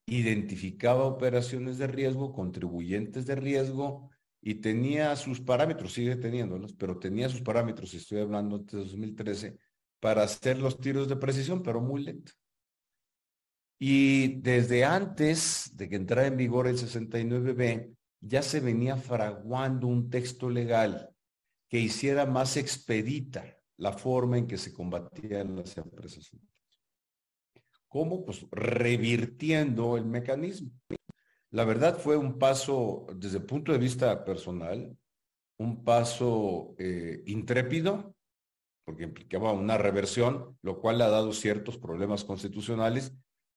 identificaba 0.07 1.05
operaciones 1.05 1.79
de 1.79 1.89
riesgo, 1.89 2.33
contribuyentes 2.33 3.27
de 3.27 3.35
riesgo 3.35 4.11
y 4.41 4.57
tenía 4.57 5.17
sus 5.17 5.41
parámetros, 5.41 5.93
sigue 5.93 6.17
teniéndolos, 6.17 6.73
pero 6.75 6.99
tenía 6.99 7.29
sus 7.29 7.43
parámetros, 7.43 7.93
estoy 7.95 8.21
hablando 8.21 8.59
de 8.59 8.79
2013, 8.79 9.59
para 9.99 10.23
hacer 10.23 10.59
los 10.59 10.79
tiros 10.79 11.09
de 11.09 11.17
precisión, 11.17 11.63
pero 11.63 11.81
muy 11.81 12.05
lento. 12.05 12.33
Y 13.79 14.41
desde 14.41 14.85
antes 14.85 15.77
de 15.77 15.89
que 15.89 15.97
entrara 15.97 16.27
en 16.27 16.37
vigor 16.37 16.67
el 16.67 16.79
69B, 16.79 17.95
ya 18.21 18.43
se 18.43 18.61
venía 18.61 18.97
fraguando 18.97 19.87
un 19.87 20.09
texto 20.09 20.49
legal 20.49 21.11
que 21.69 21.79
hiciera 21.79 22.27
más 22.27 22.57
expedita 22.57 23.57
la 23.77 23.93
forma 23.93 24.39
en 24.39 24.47
que 24.47 24.57
se 24.57 24.73
combatían 24.73 25.57
las 25.57 25.77
empresas. 25.77 26.31
¿Cómo? 27.89 28.25
Pues 28.25 28.47
revirtiendo 28.51 29.97
el 29.97 30.07
mecanismo. 30.07 30.71
La 31.51 31.65
verdad 31.65 31.99
fue 31.99 32.17
un 32.17 32.39
paso, 32.39 33.07
desde 33.15 33.39
el 33.39 33.45
punto 33.45 33.73
de 33.73 33.79
vista 33.79 34.25
personal, 34.25 34.97
un 35.59 35.85
paso 35.85 36.75
eh, 36.79 37.23
intrépido, 37.27 38.15
porque 38.85 39.05
implicaba 39.05 39.53
una 39.53 39.79
reversión, 39.79 40.59
lo 40.63 40.81
cual 40.81 41.01
ha 41.03 41.09
dado 41.09 41.33
ciertos 41.33 41.79
problemas 41.79 42.25
constitucionales 42.25 43.15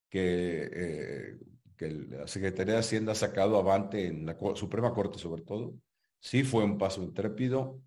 que, 0.10 0.70
eh, 0.72 1.38
que 1.78 1.92
la 1.92 2.28
Secretaría 2.28 2.74
de 2.74 2.80
Hacienda 2.80 3.14
ha 3.14 3.16
sacado 3.16 3.58
avante 3.58 4.08
en 4.08 4.26
la 4.26 4.38
Suprema 4.56 4.94
Corte 4.94 5.20
sobre 5.20 5.44
todo. 5.44 5.76
Sí 6.20 6.44
fue 6.44 6.64
un 6.64 6.78
paso 6.78 7.02
intrépido, 7.02 7.82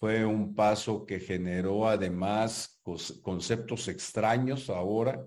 fue 0.00 0.24
un 0.24 0.54
paso 0.54 1.04
que 1.06 1.20
generó 1.20 1.86
además 1.86 2.80
conceptos 3.22 3.86
extraños 3.88 4.70
ahora, 4.70 5.26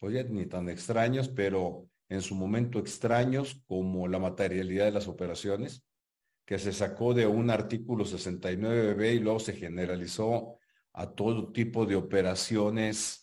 oye, 0.00 0.22
ni 0.24 0.46
tan 0.46 0.68
extraños, 0.68 1.28
pero 1.28 1.88
en 2.08 2.20
su 2.20 2.34
momento 2.34 2.78
extraños 2.78 3.62
como 3.66 4.06
la 4.08 4.18
materialidad 4.18 4.84
de 4.84 4.92
las 4.92 5.08
operaciones, 5.08 5.84
que 6.44 6.58
se 6.58 6.72
sacó 6.72 7.14
de 7.14 7.26
un 7.26 7.48
artículo 7.48 8.04
69b 8.04 9.14
y 9.14 9.20
luego 9.20 9.38
se 9.38 9.54
generalizó 9.54 10.58
a 10.92 11.10
todo 11.10 11.52
tipo 11.52 11.86
de 11.86 11.96
operaciones 11.96 13.19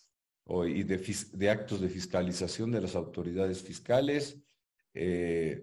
y 0.66 0.82
de, 0.82 1.50
actos 1.50 1.80
de 1.80 1.88
fiscalización 1.88 2.70
de 2.70 2.80
las 2.80 2.94
autoridades 2.94 3.62
fiscales, 3.62 4.38
eh, 4.94 5.62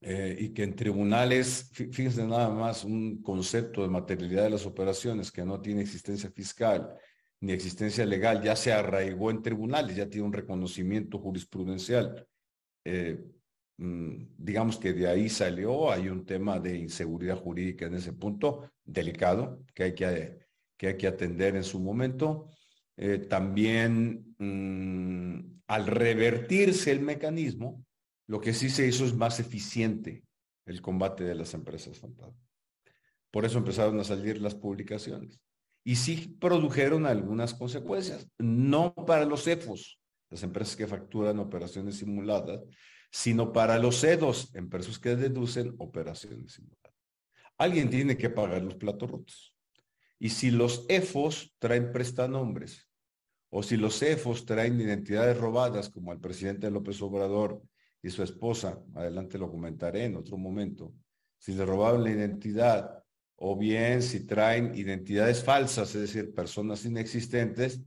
eh, 0.00 0.36
y 0.38 0.48
que 0.50 0.62
en 0.62 0.76
tribunales, 0.76 1.70
fíjense 1.72 2.24
nada 2.26 2.48
más, 2.50 2.84
un 2.84 3.22
concepto 3.22 3.82
de 3.82 3.88
materialidad 3.88 4.44
de 4.44 4.50
las 4.50 4.66
operaciones 4.66 5.32
que 5.32 5.44
no 5.44 5.60
tiene 5.60 5.80
existencia 5.80 6.30
fiscal 6.30 6.96
ni 7.40 7.52
existencia 7.52 8.06
legal, 8.06 8.42
ya 8.42 8.56
se 8.56 8.72
arraigó 8.72 9.30
en 9.30 9.42
tribunales, 9.42 9.96
ya 9.96 10.08
tiene 10.08 10.26
un 10.26 10.32
reconocimiento 10.32 11.18
jurisprudencial. 11.18 12.26
Eh, 12.84 13.24
mm, 13.78 14.26
digamos 14.38 14.78
que 14.78 14.92
de 14.92 15.08
ahí 15.08 15.28
salió, 15.28 15.90
hay 15.90 16.08
un 16.08 16.24
tema 16.24 16.58
de 16.58 16.76
inseguridad 16.78 17.36
jurídica 17.36 17.86
en 17.86 17.94
ese 17.94 18.12
punto, 18.12 18.70
delicado, 18.84 19.62
que 19.74 19.82
hay 19.84 19.94
que, 19.94 20.38
que, 20.76 20.88
hay 20.88 20.96
que 20.96 21.06
atender 21.06 21.56
en 21.56 21.64
su 21.64 21.78
momento. 21.78 22.48
Eh, 22.96 23.18
también 23.18 24.34
mm, 24.38 25.60
al 25.66 25.86
revertirse 25.86 26.90
el 26.90 27.00
mecanismo, 27.00 27.84
lo 28.26 28.40
que 28.40 28.54
sí 28.54 28.70
se 28.70 28.86
hizo 28.86 29.04
es 29.04 29.14
más 29.14 29.38
eficiente 29.40 30.24
el 30.64 30.80
combate 30.80 31.24
de 31.24 31.34
las 31.34 31.54
empresas 31.54 31.98
fantasma. 31.98 32.40
Por 33.30 33.44
eso 33.44 33.58
empezaron 33.58 34.00
a 34.00 34.04
salir 34.04 34.40
las 34.40 34.54
publicaciones. 34.54 35.40
Y 35.84 35.96
sí 35.96 36.36
produjeron 36.40 37.06
algunas 37.06 37.54
consecuencias, 37.54 38.28
no 38.38 38.94
para 38.94 39.24
los 39.24 39.46
EFOS, 39.46 40.00
las 40.30 40.42
empresas 40.42 40.74
que 40.74 40.86
facturan 40.86 41.38
operaciones 41.38 41.98
simuladas, 41.98 42.60
sino 43.10 43.52
para 43.52 43.78
los 43.78 44.02
EDOS, 44.04 44.54
empresas 44.54 44.98
que 44.98 45.16
deducen 45.16 45.74
operaciones 45.78 46.52
simuladas. 46.52 46.92
Alguien 47.58 47.88
tiene 47.88 48.16
que 48.16 48.28
pagar 48.28 48.62
los 48.62 48.74
platos 48.74 49.10
rotos. 49.10 49.54
Y 50.18 50.30
si 50.30 50.50
los 50.50 50.84
EFOS 50.88 51.54
traen 51.58 51.92
prestanombres, 51.92 52.85
o 53.50 53.62
si 53.62 53.76
los 53.76 54.02
EFOS 54.02 54.44
traen 54.44 54.80
identidades 54.80 55.38
robadas, 55.38 55.88
como 55.88 56.12
el 56.12 56.20
presidente 56.20 56.70
López 56.70 57.00
Obrador 57.02 57.62
y 58.02 58.10
su 58.10 58.22
esposa, 58.22 58.80
adelante 58.94 59.38
lo 59.38 59.50
comentaré 59.50 60.04
en 60.04 60.16
otro 60.16 60.36
momento, 60.36 60.92
si 61.38 61.54
le 61.54 61.64
robaron 61.64 62.04
la 62.04 62.10
identidad, 62.10 63.02
o 63.36 63.56
bien 63.56 64.02
si 64.02 64.26
traen 64.26 64.74
identidades 64.74 65.44
falsas, 65.44 65.94
es 65.94 66.00
decir, 66.02 66.34
personas 66.34 66.84
inexistentes, 66.84 67.80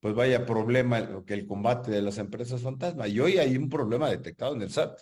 pues 0.00 0.14
vaya 0.14 0.46
problema 0.46 1.24
que 1.24 1.34
el 1.34 1.46
combate 1.46 1.90
de 1.90 2.02
las 2.02 2.18
empresas 2.18 2.62
fantasma. 2.62 3.08
Y 3.08 3.18
hoy 3.20 3.38
hay 3.38 3.56
un 3.56 3.68
problema 3.68 4.08
detectado 4.08 4.54
en 4.54 4.62
el 4.62 4.70
SAT 4.70 5.00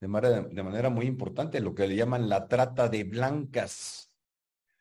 de 0.00 0.08
manera, 0.08 0.40
de 0.42 0.62
manera 0.64 0.90
muy 0.90 1.06
importante, 1.06 1.60
lo 1.60 1.76
que 1.76 1.86
le 1.86 1.94
llaman 1.94 2.28
la 2.28 2.48
trata 2.48 2.88
de 2.88 3.04
blancas. 3.04 4.10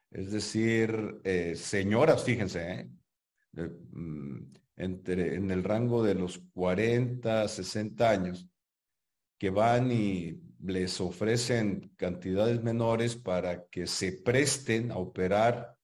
Es 0.09 0.31
decir, 0.31 1.21
eh, 1.23 1.55
señoras, 1.55 2.23
fíjense, 2.23 2.71
¿eh? 2.71 2.89
Mm, 3.53 4.53
entre, 4.77 5.35
en 5.35 5.51
el 5.51 5.63
rango 5.63 6.03
de 6.03 6.15
los 6.15 6.39
40, 6.53 7.47
60 7.47 8.09
años, 8.09 8.47
que 9.37 9.49
van 9.49 9.91
y 9.91 10.41
les 10.63 11.01
ofrecen 11.01 11.91
cantidades 11.97 12.61
menores 12.63 13.15
para 13.15 13.65
que 13.65 13.87
se 13.87 14.13
presten 14.13 14.91
a 14.91 14.97
operar 14.97 15.75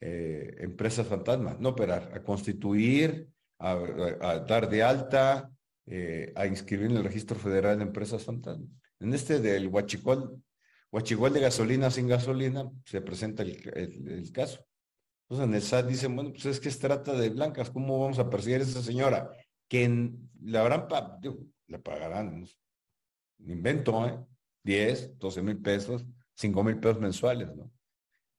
eh, 0.00 0.56
empresas 0.60 1.06
fantasmas, 1.06 1.58
no 1.60 1.70
operar, 1.70 2.10
a 2.14 2.22
constituir, 2.22 3.28
a, 3.58 4.44
dar 4.46 4.68
de 4.68 4.82
alta, 4.82 5.50
eh, 5.86 6.32
a 6.34 6.46
inscribir 6.46 6.90
en 6.90 6.96
el 6.98 7.04
registro 7.04 7.38
federal 7.38 7.78
de 7.78 7.84
empresas 7.84 8.24
fantasmas. 8.24 8.68
En 9.00 9.14
este 9.14 9.40
del 9.40 9.68
huachicol, 9.68 10.42
huachicol 10.90 11.32
de 11.32 11.40
gasolina 11.40 11.90
sin 11.90 12.08
gasolina, 12.08 12.70
se 12.84 13.00
presenta 13.00 13.42
el 13.42 14.30
caso. 14.32 14.64
Entonces 15.32 15.48
en 15.48 15.54
el 15.54 15.62
SAT 15.62 15.86
dicen, 15.86 16.14
bueno, 16.14 16.30
pues 16.30 16.44
es 16.44 16.60
que 16.60 16.68
es 16.68 16.78
trata 16.78 17.14
de 17.14 17.30
blancas, 17.30 17.70
¿cómo 17.70 17.98
vamos 17.98 18.18
a 18.18 18.28
perseguir 18.28 18.60
a 18.60 18.64
esa 18.64 18.82
señora? 18.82 19.30
Que 19.66 19.88
le 20.42 20.58
habrán, 20.58 20.86
le 21.68 21.78
pagarán, 21.78 22.46
invento, 23.38 24.06
¿eh? 24.06 24.18
10, 24.62 25.18
12 25.18 25.40
mil 25.40 25.56
pesos, 25.62 26.04
5 26.34 26.62
mil 26.62 26.78
pesos 26.78 27.00
mensuales, 27.00 27.48
¿no? 27.56 27.72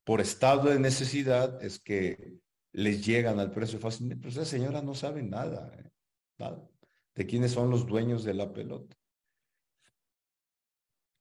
Por 0.03 0.21
estado 0.21 0.69
de 0.69 0.77
necesidad 0.77 1.63
es 1.63 1.79
que 1.79 2.37
les 2.73 3.03
llegan 3.03 3.39
al 3.39 3.49
precio 3.49 3.79
fácilmente, 3.79 4.21
pero 4.21 4.29
esa 4.29 4.45
señora 4.45 4.83
no 4.83 4.93
sabe 4.93 5.23
nada, 5.23 5.71
¿eh? 5.75 5.89
nada, 6.37 6.69
de 7.15 7.25
quiénes 7.25 7.53
son 7.53 7.71
los 7.71 7.87
dueños 7.87 8.23
de 8.23 8.35
la 8.35 8.53
pelota. 8.53 8.95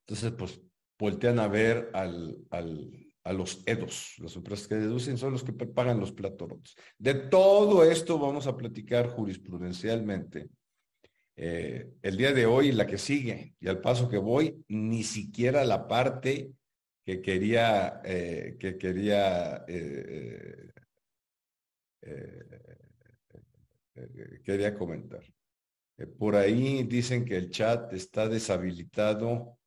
Entonces, 0.07 0.33
pues 0.33 0.61
voltean 0.99 1.39
a 1.39 1.49
ver 1.49 1.91
al, 1.95 2.45
al, 2.51 3.02
a 3.25 3.33
los 3.33 3.63
EDOS, 3.67 4.17
las 4.19 4.35
empresas 4.37 4.67
que 4.67 4.75
deducen 4.75 5.17
son 5.17 5.33
los 5.33 5.45
que 5.45 5.53
pagan 5.53 6.01
los 6.01 6.13
platos 6.13 6.75
De 6.99 7.15
todo 7.15 7.85
esto 7.85 8.19
vamos 8.19 8.47
a 8.47 8.57
platicar 8.57 9.09
jurisprudencialmente. 9.09 10.49
Eh, 11.37 11.89
el 12.03 12.17
día 12.17 12.33
de 12.33 12.47
hoy, 12.47 12.73
la 12.73 12.87
que 12.87 12.99
sigue, 12.99 13.55
y 13.61 13.69
al 13.69 13.81
paso 13.81 14.09
que 14.09 14.19
voy, 14.19 14.65
ni 14.69 15.03
siquiera 15.03 15.65
la 15.65 15.87
parte 15.87 16.53
que 17.05 17.21
quería, 17.21 18.01
eh, 18.05 18.57
que 18.59 18.77
quería, 18.77 19.65
eh, 19.67 20.71
quería 24.45 24.75
comentar. 24.75 25.23
por 26.19 26.35
ahí 26.35 26.83
dicen 26.85 27.25
que 27.25 27.37
el 27.37 27.51
chat 27.51 27.93
está 27.93 28.29
deshabilitado 28.29 29.59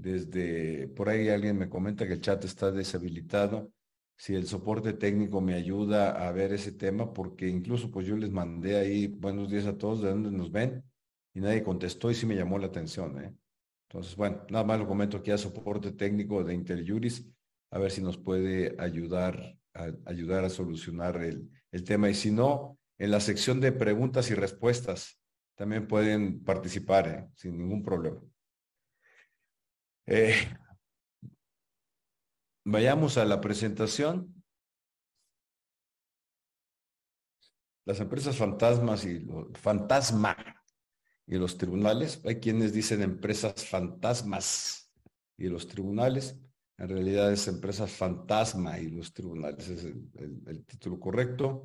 desde, 0.00 0.88
por 0.88 1.08
ahí 1.08 1.28
alguien 1.28 1.58
me 1.58 1.68
comenta 1.68 2.06
que 2.06 2.14
el 2.14 2.20
chat 2.20 2.44
está 2.44 2.70
deshabilitado. 2.70 3.72
Si 4.16 4.34
el 4.34 4.46
soporte 4.46 4.92
técnico 4.92 5.40
me 5.40 5.54
ayuda 5.54 6.26
a 6.26 6.32
ver 6.32 6.52
ese 6.52 6.72
tema, 6.72 7.12
porque 7.12 7.48
incluso 7.48 7.90
pues 7.90 8.06
yo 8.06 8.16
les 8.16 8.30
mandé 8.30 8.76
ahí 8.76 9.06
buenos 9.06 9.50
días 9.50 9.66
a 9.66 9.76
todos 9.78 10.02
de 10.02 10.10
dónde 10.10 10.30
nos 10.30 10.50
ven 10.50 10.84
y 11.34 11.40
nadie 11.40 11.62
contestó 11.62 12.10
y 12.10 12.14
sí 12.14 12.26
me 12.26 12.36
llamó 12.36 12.58
la 12.58 12.66
atención. 12.66 13.22
¿eh? 13.22 13.34
Entonces, 13.88 14.16
bueno, 14.16 14.42
nada 14.50 14.64
más 14.64 14.78
lo 14.78 14.86
comento 14.86 15.18
aquí 15.18 15.30
a 15.30 15.38
soporte 15.38 15.92
técnico 15.92 16.44
de 16.44 16.54
Interjuris, 16.54 17.26
a 17.70 17.78
ver 17.78 17.90
si 17.90 18.02
nos 18.02 18.18
puede 18.18 18.74
ayudar 18.78 19.56
a, 19.74 19.90
ayudar 20.06 20.44
a 20.44 20.50
solucionar 20.50 21.16
el, 21.22 21.48
el 21.72 21.84
tema. 21.84 22.10
Y 22.10 22.14
si 22.14 22.30
no, 22.30 22.78
en 22.98 23.10
la 23.10 23.20
sección 23.20 23.60
de 23.60 23.72
preguntas 23.72 24.30
y 24.30 24.34
respuestas 24.34 25.18
también 25.54 25.86
pueden 25.86 26.42
participar 26.42 27.08
¿eh? 27.08 27.28
sin 27.34 27.56
ningún 27.56 27.82
problema. 27.82 28.20
Eh, 30.06 30.34
vayamos 32.64 33.16
a 33.16 33.24
la 33.24 33.40
presentación. 33.40 34.34
Las 37.84 38.00
empresas 38.00 38.36
fantasmas 38.36 39.04
y 39.04 39.20
los 39.20 39.48
fantasma 39.58 40.36
y 41.26 41.36
los 41.36 41.56
tribunales. 41.56 42.20
Hay 42.24 42.40
quienes 42.40 42.72
dicen 42.72 43.02
empresas 43.02 43.64
fantasmas 43.66 44.92
y 45.36 45.48
los 45.48 45.66
tribunales. 45.66 46.38
En 46.78 46.88
realidad 46.88 47.32
es 47.32 47.48
empresas 47.48 47.90
fantasma 47.90 48.78
y 48.78 48.90
los 48.90 49.12
tribunales. 49.12 49.68
es 49.68 49.84
el, 49.84 50.64
título 50.66 51.00
correcto. 51.00 51.64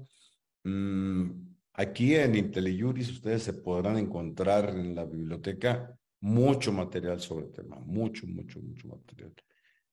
Mm, 0.63 1.55
Aquí 1.77 2.15
en 2.15 2.35
IntelliJuris 2.35 3.09
ustedes 3.11 3.43
se 3.43 3.53
podrán 3.53 3.97
encontrar 3.97 4.69
en 4.69 4.95
la 4.95 5.03
biblioteca 5.03 5.99
mucho 6.21 6.71
material 6.71 7.19
sobre 7.19 7.45
el 7.45 7.51
tema, 7.51 7.77
mucho, 7.79 8.27
mucho, 8.27 8.59
mucho 8.61 8.87
material. 8.87 9.33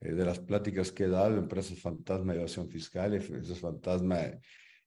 Eh, 0.01 0.15
de 0.15 0.25
las 0.25 0.41
pláticas 0.41 0.91
que 0.93 1.05
he 1.05 1.09
dado, 1.09 1.37
empresas 1.37 1.79
fantasma, 1.79 2.35
evasión 2.35 2.69
fiscal, 2.69 3.15
empresas 3.15 3.59
fantasma 3.61 4.19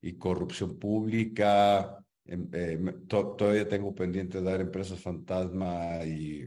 y 0.00 0.16
corrupción 0.18 0.78
pública. 0.78 1.98
Em, 2.24 2.48
eh, 2.52 2.78
todavía 3.08 3.68
tengo 3.68 3.94
pendiente 3.94 4.38
de 4.38 4.44
dar 4.44 4.60
empresas 4.60 5.00
fantasma 5.00 6.04
y 6.04 6.46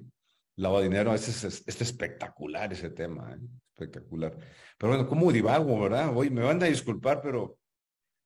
lavado 0.57 0.81
de 0.81 0.89
dinero. 0.89 1.13
Este 1.13 1.31
es, 1.31 1.63
es, 1.65 1.81
espectacular 1.81 2.71
ese 2.73 2.89
tema, 2.91 3.33
¿eh? 3.33 3.39
espectacular. 3.73 4.37
Pero 4.77 4.93
bueno, 4.93 5.07
¿cómo 5.07 5.31
divago, 5.31 5.79
verdad? 5.79 6.15
Hoy 6.15 6.29
me 6.29 6.41
van 6.41 6.61
a 6.61 6.67
disculpar, 6.67 7.21
pero 7.21 7.57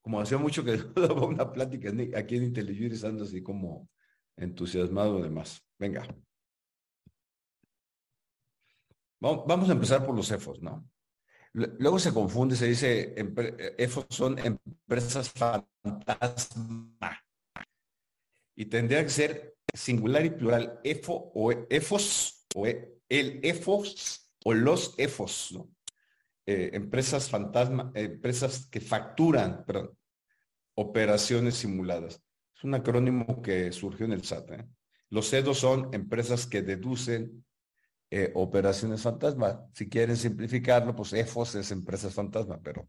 como 0.02 0.20
hacía 0.20 0.38
mucho 0.38 0.64
que 0.64 0.78
daba 0.96 1.26
una 1.26 1.52
plática 1.52 1.92
aquí 2.18 2.36
en 2.36 2.44
IntelliJuris, 2.44 3.04
ando 3.04 3.24
así 3.24 3.42
como 3.42 3.88
entusiasmado 4.36 5.20
además. 5.20 5.62
Venga. 5.80 6.06
Vamos 9.24 9.70
a 9.70 9.72
empezar 9.72 10.06
por 10.06 10.14
los 10.14 10.30
EFOS, 10.30 10.62
¿no? 10.62 10.86
Luego 11.54 11.98
se 11.98 12.14
confunde, 12.14 12.58
se 12.58 12.68
dice, 12.68 13.16
EFOS 13.78 14.08
son 14.10 14.38
empresas 14.38 15.32
fantasma. 15.32 16.98
Y 18.54 18.66
tendría 18.66 19.02
que 19.02 19.10
ser 19.10 19.56
singular 19.74 20.26
y 20.26 20.32
plural, 20.32 20.82
EFO 20.84 21.32
o 21.36 21.54
EFOS, 21.70 22.48
o 22.56 22.68
e, 22.68 23.00
el 23.08 23.40
EFOS 23.44 24.30
o 24.44 24.54
los 24.54 24.94
EFOS, 24.98 25.54
¿no? 25.54 25.70
Eh, 26.46 26.72
empresas 26.74 27.30
fantasma, 27.30 27.94
empresas 27.96 28.66
que 28.66 28.82
facturan, 28.82 29.64
perdón, 29.66 29.98
operaciones 30.76 31.56
simuladas. 31.56 32.22
Es 32.54 32.64
un 32.66 32.74
acrónimo 32.74 33.42
que 33.42 33.72
surgió 33.72 34.06
en 34.06 34.12
el 34.12 34.26
SAT. 34.26 34.52
¿eh? 34.52 34.68
Los 35.10 35.30
CEDOS 35.30 35.60
son 35.60 35.94
empresas 35.94 36.46
que 36.46 36.62
deducen 36.62 37.46
eh, 38.16 38.32
operaciones 38.36 39.02
fantasma. 39.02 39.68
Si 39.74 39.90
quieren 39.90 40.16
simplificarlo, 40.16 40.96
pues 40.96 41.14
EFOS 41.14 41.56
es 41.56 41.72
empresas 41.72 42.14
fantasma, 42.14 42.60
pero 42.62 42.88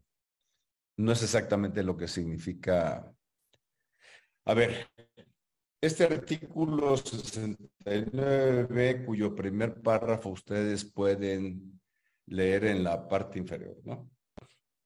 no 0.97 1.11
es 1.11 1.23
exactamente 1.23 1.81
lo 1.81 1.97
que 1.97 2.07
significa. 2.07 3.11
A 4.45 4.53
ver, 4.53 4.87
este 5.81 6.03
artículo 6.03 6.95
69, 6.95 9.03
cuyo 9.03 9.33
primer 9.33 9.81
párrafo 9.81 10.29
ustedes 10.29 10.85
pueden 10.85 11.81
leer 12.27 12.65
en 12.65 12.83
la 12.83 13.07
parte 13.07 13.39
inferior, 13.39 13.77
¿no? 13.83 14.07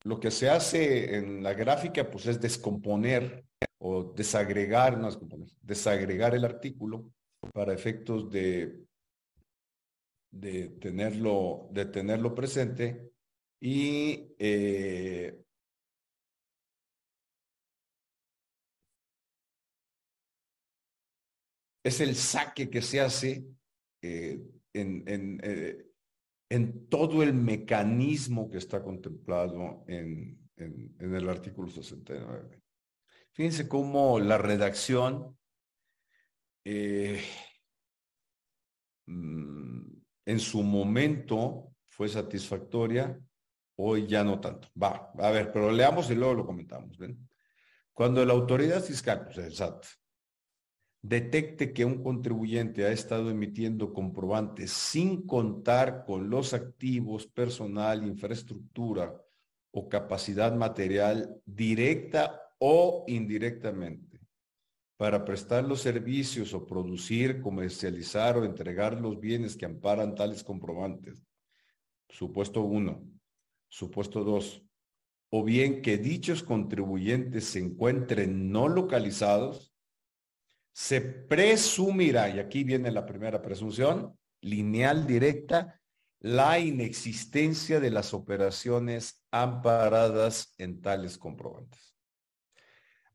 Lo 0.05 0.21
que 0.21 0.31
se 0.31 0.49
hace 0.49 1.17
en 1.17 1.43
la 1.43 1.53
gráfica, 1.53 2.09
pues 2.09 2.27
es 2.27 2.39
descomponer 2.39 3.43
o 3.79 4.13
desagregar, 4.13 4.97
no 4.97 5.07
descomponer, 5.07 5.49
desagregar 5.61 6.33
el 6.33 6.45
artículo 6.45 7.11
para 7.51 7.73
efectos 7.73 8.31
de 8.31 8.87
de 10.31 10.69
tenerlo, 10.69 11.67
de 11.71 11.85
tenerlo 11.85 12.35
presente 12.35 13.11
y 13.59 14.33
eh, 14.39 15.43
es 21.83 21.99
el 22.01 22.15
saque 22.15 22.69
que 22.69 22.81
se 22.81 23.01
hace 23.01 23.45
eh, 24.01 24.39
en, 24.73 25.03
en, 25.07 25.39
eh, 25.43 25.85
en, 26.49 26.87
todo 26.87 27.21
el 27.23 27.33
mecanismo 27.33 28.49
que 28.49 28.59
está 28.59 28.81
contemplado 28.83 29.83
en, 29.87 30.49
en, 30.55 30.95
el 30.99 31.27
artículo 31.27 31.69
69. 31.69 32.61
Fíjense 33.33 33.67
cómo 33.67 34.19
la 34.19 34.37
redacción 34.37 35.37
mm, 39.05 39.98
en 40.29 40.39
su 40.39 40.61
momento 40.61 41.73
fue 41.87 42.07
satisfactoria, 42.07 43.19
hoy 43.77 44.05
ya 44.05 44.23
no 44.23 44.39
tanto. 44.39 44.67
Va, 44.81 45.11
a 45.17 45.31
ver, 45.31 45.51
pero 45.51 45.71
leamos 45.71 46.11
y 46.11 46.15
luego 46.15 46.35
lo 46.35 46.45
comentamos. 46.45 46.99
Cuando 47.91 48.23
la 48.23 48.33
autoridad 48.33 48.83
fiscal, 48.83 49.25
pues 49.25 49.39
el 49.39 49.55
SAT, 49.55 49.85
detecte 51.01 51.73
que 51.73 51.83
un 51.83 52.03
contribuyente 52.03 52.85
ha 52.85 52.91
estado 52.91 53.31
emitiendo 53.31 53.91
comprobantes 53.91 54.69
sin 54.69 55.25
contar 55.25 56.05
con 56.05 56.29
los 56.29 56.53
activos, 56.53 57.25
personal, 57.25 58.05
infraestructura 58.05 59.19
o 59.71 59.89
capacidad 59.89 60.53
material 60.53 61.41
directa 61.43 62.39
o 62.59 63.03
indirectamente 63.07 64.08
para 64.99 65.23
prestar 65.23 65.63
los 65.63 65.79
servicios 65.79 66.53
o 66.53 66.67
producir, 66.67 67.41
comercializar 67.41 68.37
o 68.37 68.43
entregar 68.43 68.99
los 68.99 69.17
bienes 69.17 69.55
que 69.55 69.65
amparan 69.65 70.13
tales 70.13 70.43
comprobantes. 70.43 71.23
Supuesto 72.09 72.63
uno. 72.63 73.01
Supuesto 73.69 74.25
dos. 74.25 74.61
O 75.29 75.45
bien 75.45 75.81
que 75.81 75.97
dichos 75.97 76.43
contribuyentes 76.43 77.45
se 77.45 77.59
encuentren 77.59 78.51
no 78.51 78.67
localizados, 78.67 79.73
se 80.73 80.99
presumirá, 80.99 82.27
y 82.35 82.39
aquí 82.39 82.65
viene 82.65 82.91
la 82.91 83.05
primera 83.05 83.41
presunción, 83.41 84.19
lineal 84.41 85.07
directa, 85.07 85.79
la 86.19 86.59
inexistencia 86.59 87.79
de 87.79 87.91
las 87.91 88.13
operaciones 88.13 89.25
amparadas 89.31 90.53
en 90.57 90.81
tales 90.81 91.17
comprobantes. 91.17 91.88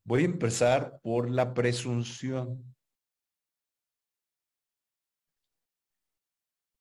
Voy 0.07 0.23
a 0.23 0.27
empezar 0.27 1.01
por 1.03 1.31
la 1.31 1.55
presunción. 1.55 2.63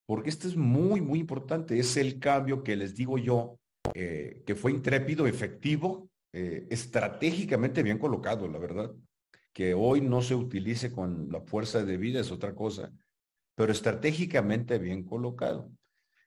Porque 0.05 0.29
esto 0.29 0.49
es 0.49 0.57
muy, 0.57 0.99
muy 0.99 1.19
importante. 1.19 1.79
Es 1.79 1.95
el 1.95 2.19
cambio 2.19 2.63
que 2.63 2.75
les 2.75 2.95
digo 2.95 3.17
yo, 3.17 3.57
eh, 3.93 4.43
que 4.45 4.55
fue 4.55 4.71
intrépido, 4.71 5.25
efectivo, 5.25 6.09
eh, 6.33 6.67
estratégicamente 6.69 7.81
bien 7.81 7.97
colocado, 7.97 8.47
la 8.49 8.59
verdad. 8.59 8.93
Que 9.53 9.73
hoy 9.73 10.01
no 10.01 10.21
se 10.21 10.35
utilice 10.35 10.91
con 10.91 11.31
la 11.31 11.39
fuerza 11.39 11.85
de 11.85 11.95
vida 11.95 12.19
es 12.19 12.31
otra 12.31 12.53
cosa, 12.53 12.91
pero 13.55 13.71
estratégicamente 13.71 14.79
bien 14.79 15.03
colocado. 15.05 15.71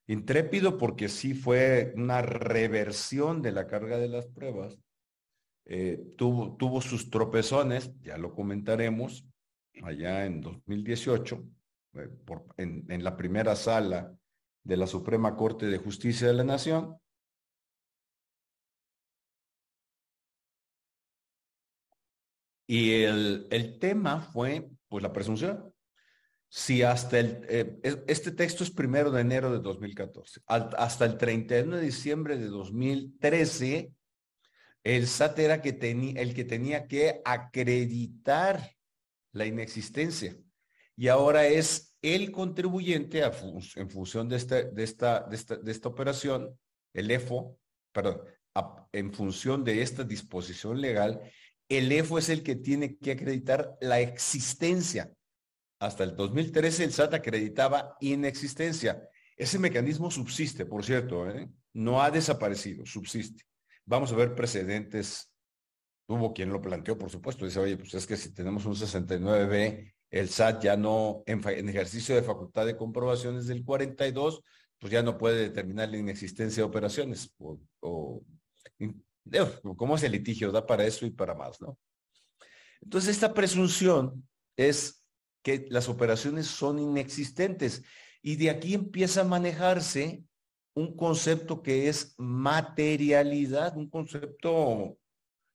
Intrépido 0.07 0.79
porque 0.79 1.09
sí 1.11 1.35
fue 1.35 1.93
una 1.97 2.23
reversión 2.23 3.43
de 3.43 3.53
la 3.53 3.67
carga 3.67 3.99
de 3.99 4.09
las 4.09 4.27
pruebas 4.29 4.79
eh, 5.67 6.15
tuvo, 6.17 6.57
tuvo 6.57 6.81
sus 6.81 7.11
tropezones, 7.11 7.93
ya 8.01 8.17
lo 8.17 8.35
comentaremos, 8.35 9.27
allá 9.83 10.25
en 10.25 10.41
2018, 10.41 11.45
eh, 11.95 12.09
en, 12.57 12.85
en 12.89 13.05
la 13.05 13.17
primera 13.17 13.57
sala 13.57 14.17
de 14.63 14.77
la 14.77 14.87
Suprema 14.87 15.37
Corte 15.37 15.67
de 15.67 15.79
Justicia 15.79 16.29
de 16.29 16.35
la 16.35 16.45
Nación, 16.45 16.97
Y 22.67 23.03
el, 23.05 23.47
el, 23.51 23.79
tema 23.79 24.21
fue, 24.21 24.69
pues, 24.89 25.03
la 25.03 25.13
presunción. 25.13 25.73
Si 26.49 26.83
hasta 26.83 27.19
el, 27.19 27.47
eh, 27.49 28.03
este 28.07 28.33
texto 28.33 28.65
es 28.65 28.71
primero 28.71 29.11
de 29.11 29.21
enero 29.21 29.53
de 29.53 29.61
2014, 29.61 30.41
hasta 30.47 31.05
el 31.05 31.17
31 31.17 31.77
de 31.77 31.83
diciembre 31.83 32.37
de 32.37 32.47
2013, 32.47 33.93
el 34.87 35.09
SAT 35.09 35.41
era 35.41 35.63
que 35.63 35.71
el 35.71 36.33
que 36.33 36.45
tenía 36.45 36.87
que 36.87 37.21
acreditar 37.25 38.71
la 39.33 39.45
inexistencia. 39.45 40.37
Y 40.97 41.09
ahora 41.09 41.49
es 41.49 41.97
el 42.03 42.31
contribuyente 42.31 43.25
en 43.25 43.91
función 43.91 44.29
de 44.29 44.37
esta, 44.37 44.63
de, 44.63 44.85
esta, 44.85 45.27
de, 45.27 45.73
esta, 45.73 45.89
operación, 45.89 46.57
el 46.95 47.11
EFO, 47.11 47.59
perdón, 47.91 48.21
en 48.93 49.13
función 49.13 49.65
de 49.65 49.83
esta 49.83 50.05
disposición 50.05 50.81
legal, 50.81 51.21
el 51.69 51.91
EFO 51.91 52.19
es 52.19 52.29
el 52.29 52.45
que 52.45 52.55
tiene 52.55 52.97
que 52.97 53.11
acreditar 53.11 53.77
la 53.81 53.99
existencia. 53.99 55.13
Hasta 55.81 56.05
el 56.05 56.15
2013 56.15 56.85
el 56.85 56.93
SAT 56.93 57.15
acreditaba 57.15 57.97
inexistencia. 57.99 59.03
Ese 59.37 59.59
mecanismo 59.59 60.13
subsiste, 60.13 60.65
por 60.65 60.85
cierto, 60.85 61.29
¿eh? 61.29 61.51
no 61.73 62.01
ha 62.01 62.13
desaparecido, 62.13 62.87
subsiste. 62.87 63.45
Vamos 63.87 64.13
a 64.13 64.17
ver 64.17 64.35
precedentes. 64.35 65.33
Hubo 66.09 66.35
quien 66.35 66.51
lo 66.51 66.61
planteó, 66.61 66.99
por 66.99 67.11
supuesto. 67.11 67.45
Dice, 67.45 67.61
oye, 67.61 67.77
pues 67.77 67.95
es 67.95 68.07
que 68.07 68.17
si 68.17 68.35
tenemos 68.35 68.67
un 68.67 68.75
69B, 68.75 69.95
el 70.11 70.29
SAT 70.29 70.63
ya 70.63 70.77
no, 70.77 71.23
en, 71.27 71.69
ejercicio 71.69 72.15
de 72.15 72.23
facultad 72.23 72.67
de 72.67 72.77
comprobaciones 72.77 73.47
del 73.47 73.65
42, 73.65 74.43
pues 74.79 74.93
ya 74.93 75.03
no 75.03 75.17
puede 75.17 75.41
determinar 75.41 75.89
la 75.89 75.99
inexistencia 75.99 76.63
de 76.63 76.69
operaciones. 76.69 77.33
O, 77.39 78.23
¿Cómo 79.77 79.97
es 79.97 80.03
el 80.03 80.13
litigio? 80.13 80.53
Da 80.53 80.67
para 80.67 80.85
eso 80.85 81.07
y 81.07 81.11
para 81.11 81.35
más, 81.35 81.61
¿no? 81.61 81.79
Entonces, 82.83 83.11
esta 83.11 83.35
presunción 83.35 84.29
es 84.57 85.05
que 85.43 85.67
las 85.71 85.89
operaciones 85.89 86.47
son 86.47 86.79
inexistentes 86.79 87.83
y 88.21 88.37
de 88.37 88.51
aquí 88.51 88.75
empieza 88.75 89.21
a 89.21 89.25
manejarse 89.25 90.25
un 90.77 90.95
concepto 90.95 91.63
que 91.63 91.89
es 91.89 92.15
materialidad, 92.19 93.77
un 93.77 93.89
concepto 93.89 94.99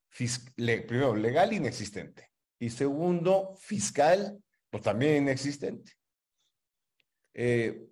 primero, 0.10 1.16
legal 1.16 1.54
inexistente. 1.54 2.32
Y 2.60 2.72
segundo, 2.72 3.56
fiscal, 3.56 4.44
pues 4.70 4.84
también 4.84 5.24
inexistente. 5.24 5.94
Eh, 7.36 7.88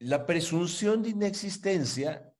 la 0.00 0.26
presunción 0.26 1.02
de 1.02 1.08
inexistencia, 1.08 2.34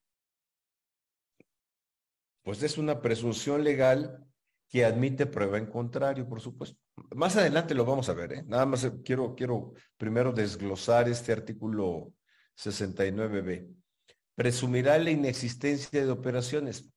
pues 2.43 2.63
es 2.63 2.77
una 2.77 3.01
presunción 3.01 3.65
legal 3.65 4.27
que 4.69 4.85
admite 4.85 5.27
prueba 5.27 5.59
en 5.59 5.67
contrario, 5.67 6.29
por 6.29 6.41
supuesto. 6.41 6.79
Más 7.15 7.37
adelante 7.37 7.75
lo 7.75 7.85
vamos 7.85 8.09
a 8.09 8.15
ver, 8.15 8.33
¿eh? 8.33 8.45
Nada 8.47 8.67
más 8.67 8.91
quiero, 9.05 9.35
quiero 9.35 9.73
primero 9.97 10.33
desglosar 10.33 11.09
este 11.09 11.33
artículo 11.33 12.13
69b. 12.57 13.69
Presumirá 14.35 14.99
la 14.99 15.11
inexistencia 15.11 16.05
de 16.05 16.11
operaciones. 16.11 16.91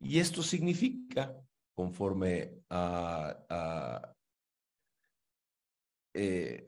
Y 0.00 0.18
esto 0.18 0.42
significa, 0.42 1.34
conforme 1.74 2.62
a, 2.70 4.14
eh, 6.14 6.66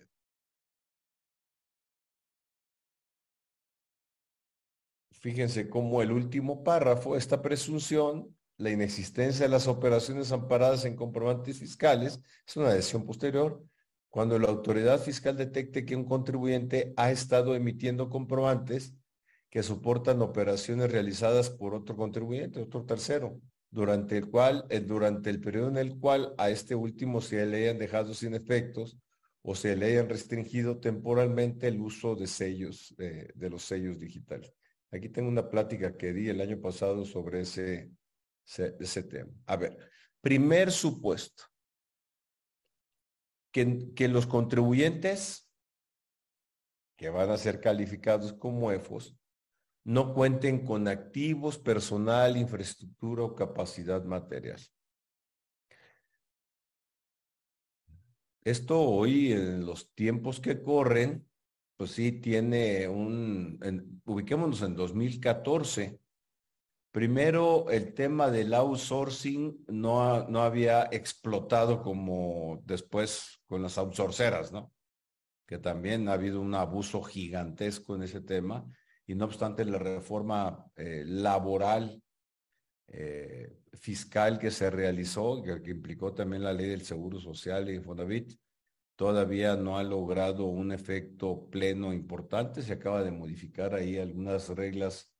fíjense 5.11 5.69
cómo 5.69 6.03
el 6.03 6.13
último 6.13 6.63
párrafo, 6.63 7.17
esta 7.17 7.41
presunción 7.41 8.37
la 8.57 8.71
inexistencia 8.71 9.47
de 9.47 9.51
las 9.51 9.67
operaciones 9.67 10.33
amparadas 10.33 10.85
en 10.85 10.97
comprobantes 10.97 11.59
fiscales 11.59 12.21
es 12.47 12.57
una 12.57 12.73
decisión 12.73 13.05
posterior 13.05 13.65
cuando 14.09 14.39
la 14.39 14.49
autoridad 14.49 15.01
fiscal 15.01 15.37
detecte 15.37 15.87
que 15.87 15.97
un 15.97 16.05
contribuyente 16.05 16.93
ha 16.97 17.11
estado 17.11 17.55
emitiendo 17.55 18.11
comprobantes 18.11 18.95
que 19.49 19.63
soportan 19.63 20.21
operaciones 20.23 20.93
realizadas 20.93 21.51
por 21.51 21.75
otro 21.75 21.97
contribuyente, 21.97 22.61
otro 22.61 22.85
tercero, 22.85 23.41
durante 23.71 24.19
el 24.19 24.29
cual, 24.29 24.67
eh, 24.69 24.81
durante 24.81 25.31
el 25.31 25.41
periodo 25.41 25.69
en 25.69 25.79
el 25.79 25.99
cual 25.99 26.35
a 26.39 26.51
este 26.51 26.75
último 26.75 27.21
se 27.21 27.45
le 27.47 27.59
hayan 27.59 27.79
dejado 27.79 28.13
sin 28.13 28.35
efectos 28.35 28.99
o 29.43 29.55
se 29.55 29.77
le 29.77 29.87
hayan 29.87 30.09
restringido 30.09 30.79
temporalmente 30.79 31.69
el 31.69 31.81
uso 31.81 32.15
de 32.15 32.27
sellos, 32.27 32.95
de 32.97 33.51
los 33.51 33.63
sellos 33.63 33.99
digitales. 33.99 34.53
Aquí 34.91 35.09
tengo 35.09 35.31
una 35.31 35.49
plática 35.49 35.97
que 35.97 36.13
di 36.13 36.29
el 36.29 36.43
año 36.43 36.61
pasado 36.61 37.07
sobre 37.07 37.41
ese, 37.41 37.91
ese, 38.45 39.03
tema. 39.05 39.33
A 39.47 39.57
ver, 39.57 39.79
primer 40.21 40.71
supuesto, 40.71 41.45
que, 43.51 43.93
que 43.95 44.09
los 44.09 44.27
contribuyentes 44.27 45.51
que 46.97 47.11
van 47.11 47.31
a 47.31 47.37
ser 47.37 47.61
calificados 47.61 48.33
como 48.33 48.71
EFOS 48.71 49.17
no 49.85 50.15
cuenten 50.15 50.65
con 50.65 50.87
activos, 50.87 51.59
personal, 51.59 52.37
infraestructura 52.37 53.25
o 53.25 53.35
capacidad 53.35 54.05
material. 54.05 54.61
Esto 58.45 58.81
hoy, 58.81 59.33
en 59.33 59.65
los 59.65 59.93
tiempos 59.95 60.41
que 60.41 60.63
corren, 60.63 61.29
pues 61.77 61.93
sí 61.93 62.13
tiene 62.13 62.89
un, 62.89 64.03
ubiquémonos 64.05 64.63
en 64.63 64.75
2014, 64.75 66.01
Primero, 66.93 67.71
el 67.71 67.95
tema 67.95 68.31
del 68.31 68.53
outsourcing 68.53 69.65
no, 69.69 70.29
no 70.29 70.43
había 70.43 70.91
explotado 70.93 71.83
como 71.83 72.61
después 72.67 73.41
con 73.47 73.63
las 73.63 73.79
outsourceras, 73.79 74.53
¿no? 74.53 74.75
Que 75.47 75.57
también 75.57 76.07
ha 76.09 76.13
habido 76.13 76.39
un 76.43 76.55
abuso 76.55 77.03
gigantesco 77.03 77.97
en 77.97 78.03
ese 78.03 78.21
tema. 78.21 78.67
Y 79.07 79.15
no 79.15 79.25
obstante, 79.25 79.65
la 79.65 79.79
reforma 79.79 80.67
eh, 80.77 81.03
laboral 81.07 82.03
eh, 82.89 83.59
fiscal 83.73 84.39
que 84.39 84.51
se 84.51 84.69
realizó, 84.71 85.43
que, 85.43 85.71
implicó 85.71 86.13
también 86.13 86.45
la 86.45 86.53
ley 86.53 86.69
del 86.69 86.83
Seguro 86.83 87.19
Social 87.19 87.71
y 87.71 87.77
Infonavit, 87.77 88.35
todavía 88.97 89.57
no 89.57 89.79
ha 89.79 89.83
logrado 89.83 90.45
un 90.45 90.73
efecto 90.73 91.49
pleno 91.49 91.95
importante. 91.95 92.61
Se 92.61 92.75
acaba 92.75 93.03
de 93.03 93.13
modificar 93.13 93.75
ahí 93.75 93.97
algunas 93.99 94.51
reglas 94.51 95.12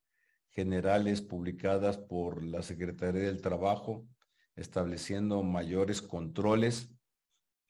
generales 0.53 1.23
publicadas 1.23 1.99
por 1.99 2.43
la 2.45 2.63
Secretaría 2.63 3.23
del 3.23 3.41
Trabajo, 3.41 4.07
estableciendo 4.55 5.43
mayores 5.43 6.03
controles 6.03 6.95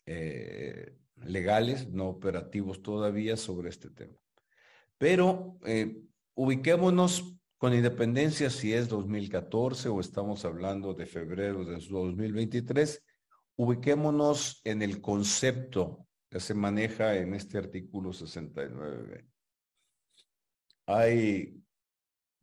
eh, 0.07 0.99
legales, 1.17 1.89
no 1.89 2.09
operativos 2.09 2.83
todavía, 2.83 3.37
sobre 3.37 3.71
este 3.71 3.91
tema. 3.91 4.19
Pero 4.99 5.59
eh, 5.65 6.03
ubiquémonos 6.35 7.37
con 7.57 7.75
independencia 7.75 8.51
si 8.51 8.73
es 8.73 8.89
2014 8.89 9.89
o 9.89 10.01
estamos 10.01 10.45
hablando 10.45 10.95
de 10.95 11.07
febrero 11.07 11.65
de 11.65 11.75
2023, 11.75 13.05
ubiquémonos 13.57 14.61
en 14.65 14.83
el 14.83 15.01
concepto 15.01 16.09
que 16.29 16.41
se 16.41 16.55
maneja 16.55 17.15
en 17.15 17.35
este 17.35 17.59
artículo 17.59 18.13
69. 18.13 19.27
Hay 20.87 21.62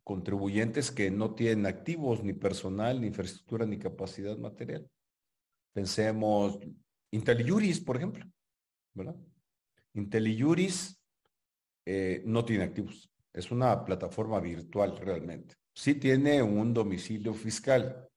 contribuyentes 0.09 0.89
que 0.89 1.11
no 1.11 1.35
tienen 1.35 1.67
activos, 1.67 2.23
ni 2.23 2.33
personal, 2.33 2.99
ni 2.99 3.05
infraestructura, 3.05 3.67
ni 3.67 3.77
capacidad 3.77 4.35
material. 4.39 4.89
Pensemos 5.71 6.57
IntelliJuris, 7.11 7.79
por 7.81 7.97
ejemplo, 7.97 8.25
¿verdad? 8.95 9.15
IntelliJuris 9.93 10.99
eh, 11.85 12.23
no 12.25 12.43
tiene 12.43 12.63
activos. 12.63 13.07
Es 13.31 13.51
una 13.51 13.85
plataforma 13.85 14.39
virtual 14.39 14.97
realmente. 14.97 15.53
Sí 15.75 15.93
tiene 15.93 16.41
un 16.41 16.73
domicilio 16.73 17.35
fiscal, 17.35 18.09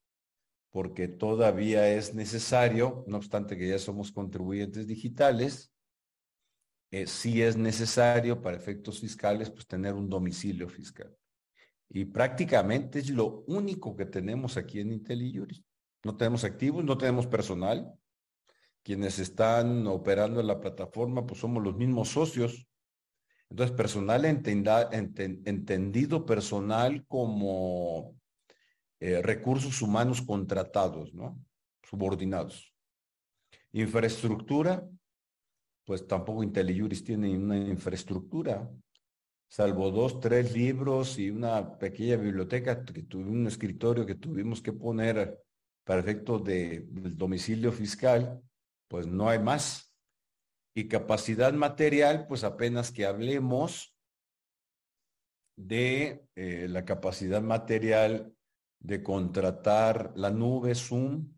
porque 0.70 1.08
todavía 1.08 1.92
es 1.92 2.14
necesario, 2.14 3.04
no 3.06 3.18
obstante 3.18 3.58
que 3.58 3.68
ya 3.68 3.78
somos 3.78 4.12
contribuyentes 4.12 4.86
digitales, 4.86 5.74
eh, 6.90 7.06
sí 7.06 7.42
es 7.42 7.54
necesario 7.54 8.40
para 8.40 8.56
efectos 8.56 8.98
fiscales 8.98 9.50
pues 9.50 9.66
tener 9.66 9.92
un 9.92 10.08
domicilio 10.08 10.70
fiscal. 10.70 11.14
Y 11.94 12.06
prácticamente 12.06 13.00
es 13.00 13.10
lo 13.10 13.44
único 13.46 13.94
que 13.94 14.06
tenemos 14.06 14.56
aquí 14.56 14.80
en 14.80 14.92
IntelliJuris. 14.92 15.62
No 16.04 16.16
tenemos 16.16 16.42
activos, 16.42 16.82
no 16.82 16.96
tenemos 16.96 17.26
personal. 17.26 17.92
Quienes 18.82 19.18
están 19.18 19.86
operando 19.86 20.40
en 20.40 20.46
la 20.46 20.58
plataforma, 20.58 21.26
pues 21.26 21.40
somos 21.40 21.62
los 21.62 21.76
mismos 21.76 22.08
socios. 22.08 22.66
Entonces, 23.50 23.76
personal 23.76 24.24
entendido 24.24 26.24
personal 26.24 27.04
como 27.06 28.16
eh, 28.98 29.20
recursos 29.20 29.82
humanos 29.82 30.22
contratados, 30.22 31.12
¿no? 31.12 31.38
Subordinados. 31.82 32.74
Infraestructura, 33.72 34.88
pues 35.84 36.06
tampoco 36.06 36.42
IntelliJuris 36.42 37.04
tiene 37.04 37.36
una 37.36 37.58
infraestructura 37.58 38.66
salvo 39.52 39.90
dos, 39.90 40.18
tres 40.18 40.54
libros 40.54 41.18
y 41.18 41.28
una 41.28 41.76
pequeña 41.78 42.16
biblioteca, 42.16 42.82
que 42.86 43.02
tuve 43.02 43.28
un 43.28 43.46
escritorio 43.46 44.06
que 44.06 44.14
tuvimos 44.14 44.62
que 44.62 44.72
poner 44.72 45.44
para 45.84 46.00
efectos 46.00 46.42
de, 46.42 46.86
del 46.88 47.18
domicilio 47.18 47.70
fiscal, 47.70 48.40
pues 48.88 49.06
no 49.06 49.28
hay 49.28 49.38
más. 49.40 49.94
Y 50.74 50.88
capacidad 50.88 51.52
material, 51.52 52.26
pues 52.26 52.44
apenas 52.44 52.90
que 52.90 53.04
hablemos 53.04 53.94
de 55.54 56.26
eh, 56.34 56.66
la 56.70 56.86
capacidad 56.86 57.42
material 57.42 58.34
de 58.80 59.02
contratar 59.02 60.14
la 60.16 60.30
nube 60.30 60.74
Zoom, 60.74 61.30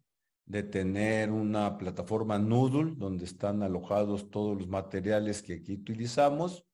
de 0.46 0.62
tener 0.62 1.33
una 1.33 1.77
plataforma 1.77 2.38
Noodle 2.38 2.94
donde 2.94 3.24
están 3.24 3.64
alojados 3.64 4.31
todos 4.31 4.57
los 4.57 4.68
materiales 4.68 5.42
que 5.42 5.55
aquí 5.55 5.74
utilizamos 5.74 6.64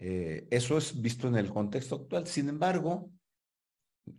eh, 0.00 0.46
eso 0.50 0.78
es 0.78 1.00
visto 1.00 1.26
en 1.26 1.36
el 1.36 1.50
contexto 1.50 1.96
actual. 1.96 2.26
Sin 2.26 2.48
embargo, 2.48 3.10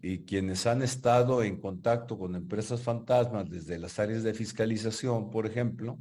y 0.01 0.25
quienes 0.25 0.67
han 0.67 0.81
estado 0.81 1.41
en 1.41 1.59
contacto 1.59 2.17
con 2.17 2.35
empresas 2.35 2.81
fantasmas 2.81 3.49
desde 3.49 3.79
las 3.79 3.97
áreas 3.97 4.23
de 4.23 4.33
fiscalización, 4.33 5.29
por 5.29 5.45
ejemplo, 5.45 5.99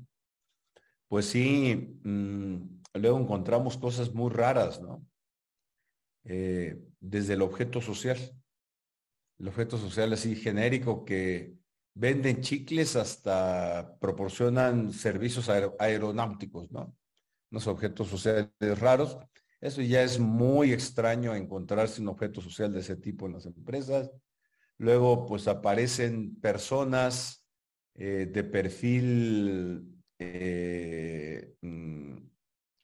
pues 1.08 1.26
sí, 1.26 1.98
mm, 2.04 2.56
luego 2.94 3.18
encontramos 3.18 3.78
cosas 3.78 4.12
muy 4.12 4.30
raras, 4.30 4.80
¿no? 4.82 5.06
Eh, 6.24 6.78
desde 7.00 7.34
el 7.34 7.42
objeto 7.42 7.80
social. 7.80 8.18
El 9.38 9.48
objeto 9.48 9.78
social 9.78 10.12
así 10.12 10.34
genérico 10.34 11.04
que 11.04 11.54
venden 11.94 12.42
chicles 12.42 12.96
hasta 12.96 13.96
proporcionan 14.00 14.92
servicios 14.92 15.48
aeronáuticos, 15.48 16.70
¿no? 16.72 16.94
Unos 17.50 17.66
objetos 17.68 18.08
sociales 18.08 18.50
raros 18.78 19.16
eso 19.60 19.82
ya 19.82 20.02
es 20.02 20.18
muy 20.18 20.72
extraño 20.72 21.34
encontrarse 21.34 22.00
un 22.00 22.08
objeto 22.08 22.40
social 22.40 22.72
de 22.72 22.80
ese 22.80 22.96
tipo 22.96 23.26
en 23.26 23.32
las 23.32 23.46
empresas. 23.46 24.10
Luego, 24.78 25.26
pues 25.26 25.48
aparecen 25.48 26.36
personas 26.40 27.44
eh, 27.94 28.28
de 28.32 28.44
perfil 28.44 30.00
eh, 30.18 31.56
mm, 31.60 32.16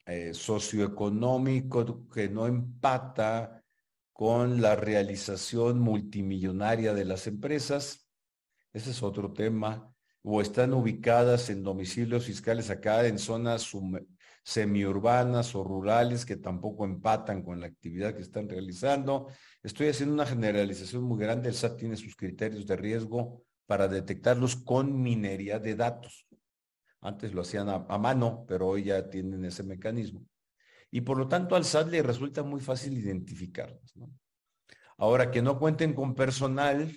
eh, 0.05 0.33
socioeconómico 0.33 2.07
que 2.09 2.27
no 2.27 2.45
empata 2.45 3.63
con 4.11 4.61
la 4.61 4.75
realización 4.75 5.79
multimillonaria 5.79 6.93
de 6.93 7.05
las 7.05 7.27
empresas. 7.27 8.09
Ese 8.73 8.91
es 8.91 9.01
otro 9.01 9.31
tema. 9.31 9.89
O 10.21 10.41
están 10.41 10.73
ubicadas 10.73 11.49
en 11.49 11.63
domicilios 11.63 12.25
fiscales 12.25 12.69
acá 12.69 13.05
en 13.05 13.19
zonas 13.19 13.73
semiurbanas 14.45 15.55
o 15.55 15.63
rurales 15.63 16.23
que 16.23 16.37
tampoco 16.37 16.85
empatan 16.85 17.41
con 17.41 17.59
la 17.59 17.65
actividad 17.65 18.13
que 18.13 18.21
están 18.21 18.47
realizando. 18.47 19.27
Estoy 19.63 19.87
haciendo 19.87 20.13
una 20.13 20.27
generalización 20.27 21.01
muy 21.01 21.19
grande. 21.19 21.49
El 21.49 21.55
SAT 21.55 21.77
tiene 21.77 21.97
sus 21.97 22.15
criterios 22.15 22.67
de 22.67 22.75
riesgo 22.75 23.43
para 23.65 23.87
detectarlos 23.87 24.55
con 24.55 25.01
minería 25.01 25.57
de 25.57 25.75
datos. 25.75 26.27
Antes 27.01 27.33
lo 27.33 27.41
hacían 27.41 27.69
a, 27.69 27.97
mano, 27.97 28.45
pero 28.47 28.67
hoy 28.67 28.83
ya 28.83 29.09
tienen 29.09 29.43
ese 29.45 29.63
mecanismo 29.63 30.23
y 30.91 31.01
por 31.01 31.17
lo 31.17 31.27
tanto 31.27 31.55
al 31.55 31.65
SAT 31.65 31.89
le 31.89 32.03
resulta 32.03 32.43
muy 32.43 32.61
fácil 32.61 32.95
identificarlas. 32.97 33.95
Ahora 34.97 35.31
que 35.31 35.41
no 35.41 35.57
cuenten 35.57 35.93
con 35.93 36.13
personal, 36.13 36.95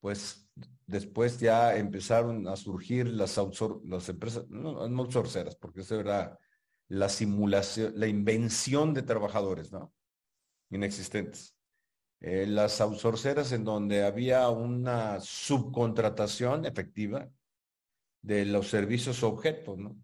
pues 0.00 0.50
después 0.84 1.38
ya 1.38 1.76
empezaron 1.76 2.48
a 2.48 2.56
surgir 2.56 3.06
las, 3.06 3.40
las 3.84 4.08
empresas, 4.08 4.48
no, 4.48 4.88
no 4.88 5.02
outsourceras, 5.02 5.54
porque 5.56 5.80
eso 5.80 5.98
era 5.98 6.38
la 6.88 7.08
simulación, 7.08 7.92
la 7.96 8.06
invención 8.06 8.94
de 8.94 9.02
trabajadores, 9.02 9.72
¿no? 9.72 9.92
Inexistentes. 10.70 11.54
Eh, 12.20 12.46
las 12.46 12.80
outsourceras 12.80 13.52
en 13.52 13.64
donde 13.64 14.04
había 14.04 14.48
una 14.48 15.20
subcontratación 15.20 16.64
efectiva 16.64 17.28
de 18.22 18.46
los 18.46 18.68
servicios 18.68 19.22
objetos, 19.22 19.78
¿no? 19.78 19.96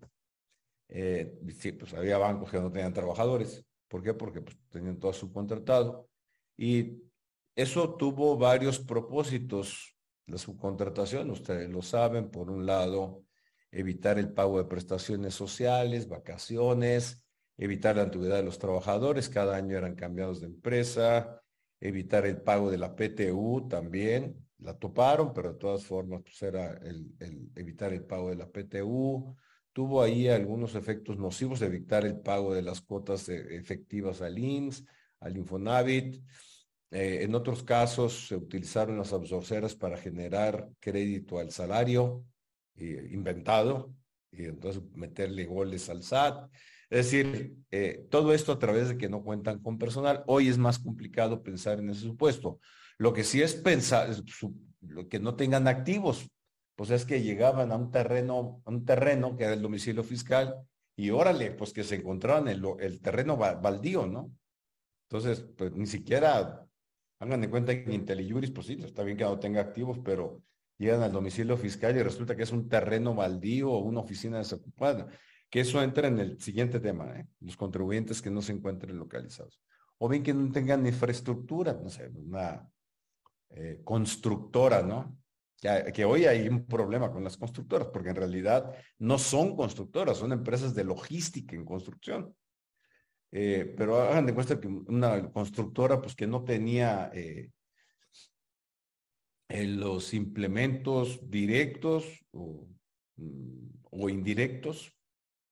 Eh, 0.89 1.41
sí, 1.59 1.73
pues 1.73 1.95
había 1.95 2.19
bancos 2.19 2.51
que 2.51 2.61
no 2.61 2.71
tenían 2.71 2.93
trabajadores. 2.93 3.65
¿Por 3.89 4.03
qué? 4.03 4.13
Porque 4.13 4.43
pues, 4.43 4.57
tenían 4.69 4.99
todo 4.99 5.13
subcontratado. 5.13 6.09
Y 6.57 7.03
eso 7.57 7.95
tuvo 7.95 8.37
varios 8.37 8.79
propósitos. 8.79 9.97
La 10.27 10.39
subcontratación, 10.39 11.31
ustedes 11.31 11.69
lo 11.71 11.83
saben, 11.83 12.31
por 12.31 12.51
un 12.51 12.65
lado, 12.67 13.25
evitar 13.73 14.19
el 14.19 14.33
pago 14.33 14.59
de 14.59 14.69
prestaciones 14.69 15.35
sociales, 15.35 16.07
vacaciones, 16.07 17.25
evitar 17.57 17.97
la 17.97 18.03
antigüedad 18.03 18.37
de 18.37 18.45
los 18.45 18.59
trabajadores, 18.59 19.29
cada 19.29 19.57
año 19.57 19.77
eran 19.77 19.95
cambiados 19.95 20.41
de 20.41 20.47
empresa, 20.47 21.43
evitar 21.81 22.27
el 22.27 22.41
pago 22.43 22.71
de 22.71 22.79
la 22.79 22.95
PTU 22.95 23.67
también, 23.69 24.37
la 24.59 24.79
toparon, 24.79 25.33
pero 25.33 25.55
de 25.55 25.59
todas 25.59 25.85
formas 25.85 26.23
pues 26.23 26.41
era 26.43 26.79
evitar 27.57 27.93
el 27.93 28.05
pago 28.05 28.29
de 28.31 28.37
la 28.37 28.49
PTU, 28.49 29.35
tuvo 29.73 30.03
ahí 30.03 30.29
algunos 30.29 30.75
efectos 30.75 31.19
nocivos 31.19 31.63
evitar 31.63 32.05
el 32.05 32.21
pago 32.21 32.55
de 32.55 32.63
las 32.63 32.83
cuotas 32.83 33.29
efectivas 33.29 34.21
al 34.21 34.39
INS, 34.39 34.85
al 35.21 35.37
Infonavit. 35.37 36.23
Eh, 36.91 37.21
en 37.23 37.35
otros 37.35 37.63
casos 37.63 38.29
se 38.29 38.37
utilizaron 38.37 38.99
las 38.99 39.15
absorceras 39.15 39.75
para 39.75 39.97
generar 39.97 40.69
crédito 40.79 41.39
al 41.39 41.51
salario 41.51 42.27
inventado 42.77 43.95
y 44.31 44.45
entonces 44.45 44.83
meterle 44.95 45.45
goles 45.45 45.89
al 45.91 46.03
SAT. 46.03 46.51
Es 46.91 47.11
decir, 47.11 47.57
eh, 47.71 48.07
todo 48.11 48.35
esto 48.35 48.53
a 48.53 48.59
través 48.59 48.89
de 48.89 48.99
que 48.99 49.09
no 49.09 49.23
cuentan 49.23 49.61
con 49.61 49.79
personal. 49.79 50.25
Hoy 50.27 50.49
es 50.49 50.59
más 50.59 50.79
complicado 50.79 51.43
pensar 51.43 51.79
en 51.79 51.91
ese 51.91 52.03
supuesto. 52.03 52.61
Lo 52.99 53.13
que 53.13 53.25
sí 53.25 53.41
es 53.41 53.55
pensar, 53.55 54.11
lo 54.81 55.09
que 55.09 55.19
no 55.19 55.35
tengan 55.35 55.69
activos, 55.69 56.31
pues 56.77 56.91
es 56.91 57.05
que 57.05 57.23
llegaban 57.23 57.73
a 57.73 57.77
un 57.77 57.91
terreno, 57.91 58.63
a 58.65 58.71
un 58.71 58.85
terreno 58.85 59.37
que 59.37 59.45
era 59.45 59.55
el 59.55 59.63
domicilio 59.63 60.05
fiscal 60.05 60.57
y 60.97 61.11
órale, 61.11 61.53
pues 61.53 61.73
que 61.73 61.85
se 61.85 61.97
encontraban 61.97 62.49
el, 62.49 62.63
el 62.81 63.01
terreno 63.01 63.37
baldío, 63.37 64.07
¿no? 64.07 64.31
Entonces, 65.09 65.47
pues 65.57 65.73
ni 65.73 65.87
siquiera, 65.87 66.67
hagan 67.19 67.41
de 67.41 67.51
cuenta 67.51 67.75
que 67.75 67.85
en 67.85 67.93
IntelliJuris, 67.93 68.51
pues 68.51 68.67
sí, 68.67 68.79
está 68.83 69.03
bien 69.03 69.17
que 69.17 69.25
no 69.25 69.39
tenga 69.39 69.61
activos, 69.61 69.99
pero 70.05 70.43
llegan 70.79 71.03
al 71.03 71.13
domicilio 71.13 71.57
fiscal 71.57 71.97
y 71.97 72.03
resulta 72.03 72.37
que 72.37 72.43
es 72.43 72.53
un 72.53 72.69
terreno 72.69 73.15
baldío 73.15 73.71
o 73.71 73.79
una 73.79 74.01
oficina 74.01 74.39
desocupada. 74.39 75.09
Que 75.49 75.61
eso 75.61 75.83
entra 75.83 76.09
en 76.09 76.19
el 76.19 76.41
siguiente 76.41 76.81
tema, 76.81 77.19
¿eh? 77.19 77.27
los 77.41 77.57
contribuyentes 77.57 78.23
que 78.23 78.31
no 78.31 78.41
se 78.41 78.53
encuentren 78.53 78.97
localizados. 78.97 79.61
O 79.99 80.09
bien 80.09 80.23
que 80.23 80.33
no 80.33 80.51
tengan 80.51 80.87
infraestructura, 80.87 81.75
no 81.75 81.89
sé, 81.91 82.09
una 82.09 82.69
eh, 83.51 83.81
constructora, 83.85 84.83
¿no? 84.83 85.17
que, 85.93 86.05
hoy 86.05 86.25
hay 86.25 86.49
un 86.49 86.67
problema 86.67 87.13
con 87.13 87.23
las 87.23 87.37
constructoras, 87.37 87.89
porque 87.89 88.11
en 88.11 88.17
realidad 88.17 88.75
no 88.99 89.17
son 89.17 89.55
constructoras, 89.55 90.17
son 90.17 90.33
empresas 90.33 90.75
de 90.75 90.83
logística 90.83 91.55
en 91.55 91.65
construcción. 91.65 92.35
Eh, 93.31 93.73
pero 93.77 94.03
hagan 94.03 94.27
de 94.27 94.35
cuenta 94.35 94.61
que 94.61 94.67
una 94.67 95.31
constructora 95.31 96.01
pues 96.03 96.15
que 96.15 96.27
no 96.27 96.45
tenía 96.45 97.11
eh, 97.15 97.51
eh, 99.55 99.67
los 99.67 100.15
implementos 100.15 101.29
directos 101.29 102.25
o, 102.31 102.67
mm, 103.17 103.69
o, 103.91 104.09
indirectos, 104.09 104.97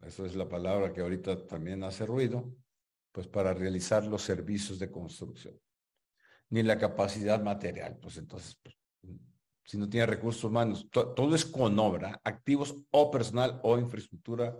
esa 0.01 0.25
es 0.25 0.35
la 0.35 0.49
palabra 0.49 0.95
que 0.95 1.03
ahorita 1.03 1.47
también 1.47 1.85
hace 1.85 2.07
ruido, 2.07 2.51
pues 3.13 3.27
para 3.27 3.53
realizar 3.53 4.07
los 4.07 4.23
servicios 4.23 4.79
de 4.79 4.91
construcción, 4.91 5.61
ni 6.49 6.63
la 6.63 6.79
capacidad 6.79 7.43
material, 7.43 7.99
pues 8.01 8.17
entonces 8.17 8.59
pues, 8.63 8.75
si 9.65 9.77
no 9.77 9.87
tiene 9.87 10.07
recursos 10.07 10.45
humanos. 10.45 10.89
todo 10.91 11.35
es 11.35 11.45
con 11.45 11.79
obra, 11.79 12.19
activos 12.25 12.75
o 12.91 13.11
personal 13.11 13.61
o 13.63 13.79
infraestructura 13.79 14.57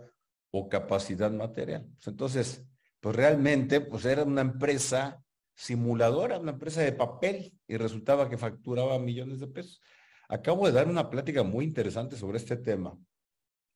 o 0.51 0.69
capacidad 0.69 1.31
material. 1.31 1.89
Pues 1.95 2.07
entonces, 2.09 2.63
pues 2.99 3.15
realmente, 3.15 3.81
pues 3.81 4.05
era 4.05 4.23
una 4.23 4.41
empresa 4.41 5.19
simuladora, 5.61 6.39
una 6.39 6.53
empresa 6.53 6.81
de 6.81 6.91
papel 6.91 7.53
y 7.67 7.77
resultaba 7.77 8.27
que 8.27 8.37
facturaba 8.37 8.97
millones 8.97 9.39
de 9.39 9.47
pesos. 9.47 9.79
Acabo 10.27 10.65
de 10.65 10.73
dar 10.73 10.87
una 10.87 11.07
plática 11.07 11.43
muy 11.43 11.65
interesante 11.65 12.15
sobre 12.15 12.37
este 12.37 12.57
tema 12.57 12.97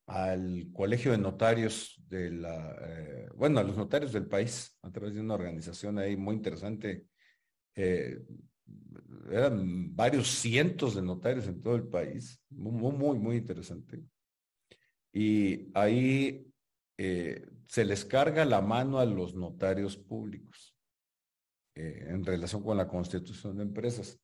al 0.08 0.68
Colegio 0.74 1.12
de 1.12 1.20
Notarios 1.20 2.02
de 2.08 2.32
la, 2.32 2.76
eh, 2.82 3.28
bueno, 3.36 3.60
a 3.60 3.64
los 3.64 3.78
notarios 3.78 4.14
del 4.14 4.26
país, 4.26 4.76
a 4.82 4.92
través 4.92 5.14
de 5.14 5.22
una 5.22 5.36
organización 5.36 6.00
ahí 6.00 6.16
muy 6.18 6.36
interesante, 6.36 7.06
eh, 7.76 8.20
eran 9.32 9.96
varios 9.96 10.28
cientos 10.28 10.96
de 10.96 11.04
notarios 11.04 11.46
en 11.48 11.62
todo 11.62 11.76
el 11.76 11.88
país, 11.88 12.42
muy, 12.50 12.94
muy, 12.94 13.20
muy 13.20 13.38
interesante. 13.38 14.04
Y 15.14 15.70
ahí 15.76 16.48
eh, 16.98 17.46
se 17.68 17.86
les 17.86 18.06
carga 18.06 18.44
la 18.44 18.62
mano 18.62 18.98
a 18.98 19.06
los 19.06 19.36
notarios 19.36 19.98
públicos 19.98 20.75
eh, 21.76 22.06
en 22.08 22.26
relación 22.26 22.64
con 22.64 22.78
la 22.78 22.88
constitución 22.88 23.58
de 23.58 23.64
empresas. 23.64 24.20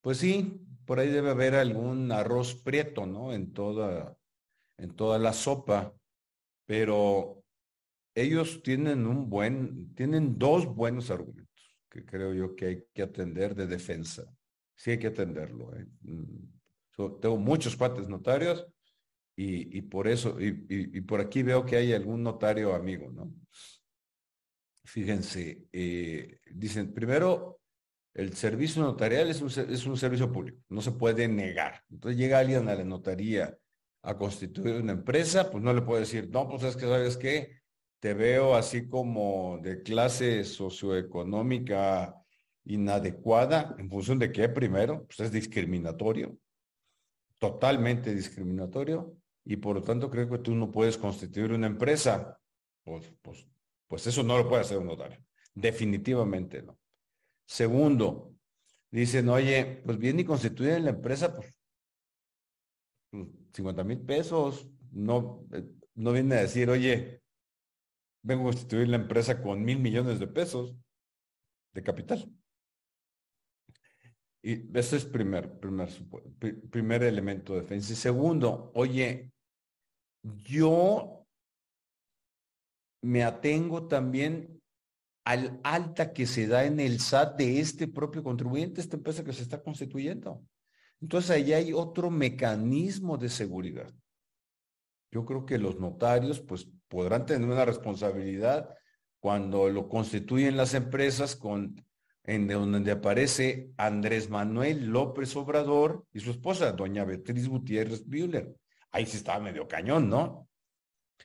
Pues 0.00 0.18
sí, 0.18 0.60
por 0.84 0.98
ahí 0.98 1.08
debe 1.08 1.30
haber 1.30 1.54
algún 1.54 2.12
arroz 2.12 2.54
prieto, 2.54 3.06
¿no? 3.06 3.32
En 3.32 3.52
toda, 3.52 4.16
en 4.76 4.94
toda 4.94 5.18
la 5.18 5.32
sopa, 5.32 5.94
pero 6.66 7.42
ellos 8.14 8.62
tienen 8.62 9.06
un 9.06 9.30
buen, 9.30 9.94
tienen 9.94 10.38
dos 10.38 10.66
buenos 10.66 11.10
argumentos 11.10 11.44
que 11.94 12.04
creo 12.04 12.34
yo 12.34 12.56
que 12.56 12.66
hay 12.66 12.84
que 12.92 13.02
atender 13.02 13.54
de 13.54 13.68
defensa. 13.68 14.24
Sí 14.74 14.90
hay 14.90 14.98
que 14.98 15.06
atenderlo. 15.06 15.72
¿eh? 15.76 15.86
Mm, 16.02 17.20
tengo 17.20 17.36
muchos 17.36 17.76
cuates 17.76 18.08
notarios 18.08 18.66
y, 19.36 19.82
por 19.82 20.08
eso, 20.08 20.36
y, 20.40 21.00
por 21.02 21.20
aquí 21.20 21.42
veo 21.42 21.64
que 21.64 21.76
hay 21.76 21.92
algún 21.92 22.22
notario 22.22 22.74
amigo, 22.74 23.10
¿no? 23.10 23.32
Fíjense, 24.84 25.66
eh, 25.72 26.40
dicen, 26.52 26.92
primero, 26.92 27.60
el 28.12 28.34
servicio 28.34 28.82
notarial 28.82 29.28
es 29.30 29.40
un, 29.40 29.48
es 29.48 29.86
un 29.86 29.96
servicio 29.96 30.30
público, 30.30 30.62
no 30.68 30.80
se 30.80 30.92
puede 30.92 31.26
negar. 31.26 31.82
Entonces 31.90 32.18
llega 32.18 32.38
alguien 32.38 32.68
a 32.68 32.74
la 32.74 32.84
notaría 32.84 33.56
a 34.02 34.16
constituir 34.16 34.76
una 34.76 34.92
empresa, 34.92 35.50
pues 35.50 35.64
no 35.64 35.72
le 35.72 35.82
puede 35.82 36.00
decir, 36.00 36.28
no, 36.30 36.48
pues 36.48 36.62
es 36.62 36.76
que 36.76 36.82
sabes 36.82 37.16
qué, 37.16 37.62
te 37.98 38.12
veo 38.12 38.54
así 38.54 38.86
como 38.86 39.58
de 39.62 39.82
clase 39.82 40.44
socioeconómica 40.44 42.14
inadecuada, 42.66 43.74
en 43.78 43.88
función 43.88 44.18
de 44.18 44.30
qué 44.30 44.50
primero, 44.50 45.06
pues 45.06 45.20
es 45.20 45.32
discriminatorio, 45.32 46.36
totalmente 47.38 48.14
discriminatorio, 48.14 49.16
y 49.44 49.56
por 49.56 49.76
lo 49.76 49.82
tanto 49.82 50.10
creo 50.10 50.28
que 50.28 50.38
tú 50.38 50.54
no 50.54 50.70
puedes 50.70 50.98
constituir 50.98 51.52
una 51.52 51.66
empresa. 51.66 52.38
Pues, 52.84 53.10
pues, 53.22 53.46
pues 53.88 54.06
eso 54.06 54.22
no 54.22 54.38
lo 54.38 54.48
puede 54.48 54.62
hacer 54.62 54.78
un 54.78 54.86
notario, 54.86 55.18
definitivamente 55.54 56.62
no. 56.62 56.78
Segundo, 57.46 58.34
dicen, 58.90 59.28
oye, 59.28 59.82
pues 59.84 59.98
bien 59.98 60.18
y 60.20 60.24
constituir 60.24 60.80
la 60.80 60.90
empresa, 60.90 61.34
pues 61.34 61.60
50 63.52 63.84
mil 63.84 64.00
pesos, 64.00 64.68
no, 64.90 65.46
eh, 65.52 65.64
no 65.94 66.12
viene 66.12 66.36
a 66.36 66.42
decir, 66.42 66.70
oye, 66.70 67.22
vengo 68.22 68.42
a 68.42 68.52
constituir 68.52 68.88
la 68.88 68.96
empresa 68.96 69.42
con 69.42 69.64
mil 69.64 69.78
millones 69.78 70.18
de 70.18 70.26
pesos 70.26 70.76
de 71.72 71.82
capital. 71.82 72.32
Y 74.42 74.76
ese 74.76 74.96
es 74.96 75.04
primer, 75.06 75.58
primer, 75.58 75.88
primer 76.70 77.02
elemento 77.02 77.54
de 77.54 77.62
defensa. 77.62 77.92
Y 77.92 77.96
segundo, 77.96 78.70
oye, 78.74 79.32
yo 80.22 81.23
me 83.04 83.22
atengo 83.22 83.86
también 83.86 84.62
al 85.24 85.60
alta 85.62 86.14
que 86.14 86.26
se 86.26 86.46
da 86.46 86.64
en 86.64 86.80
el 86.80 87.00
SAT 87.00 87.36
de 87.36 87.60
este 87.60 87.86
propio 87.86 88.22
contribuyente, 88.22 88.80
esta 88.80 88.96
empresa 88.96 89.22
que 89.22 89.34
se 89.34 89.42
está 89.42 89.62
constituyendo. 89.62 90.42
Entonces 91.02 91.30
ahí 91.30 91.52
hay 91.52 91.72
otro 91.74 92.10
mecanismo 92.10 93.18
de 93.18 93.28
seguridad. 93.28 93.92
Yo 95.10 95.26
creo 95.26 95.44
que 95.44 95.58
los 95.58 95.78
notarios 95.78 96.40
pues 96.40 96.66
podrán 96.88 97.26
tener 97.26 97.46
una 97.46 97.66
responsabilidad 97.66 98.74
cuando 99.20 99.68
lo 99.68 99.86
constituyen 99.86 100.56
las 100.56 100.72
empresas 100.72 101.36
con 101.36 101.84
en 102.26 102.48
donde 102.48 102.90
aparece 102.90 103.70
Andrés 103.76 104.30
Manuel 104.30 104.86
López 104.86 105.36
Obrador 105.36 106.06
y 106.14 106.20
su 106.20 106.30
esposa, 106.30 106.72
doña 106.72 107.04
Beatriz 107.04 107.48
Gutiérrez 107.48 108.06
Bühler. 108.06 108.56
Ahí 108.92 109.04
sí 109.04 109.18
estaba 109.18 109.40
medio 109.40 109.68
cañón, 109.68 110.08
¿no? 110.08 110.48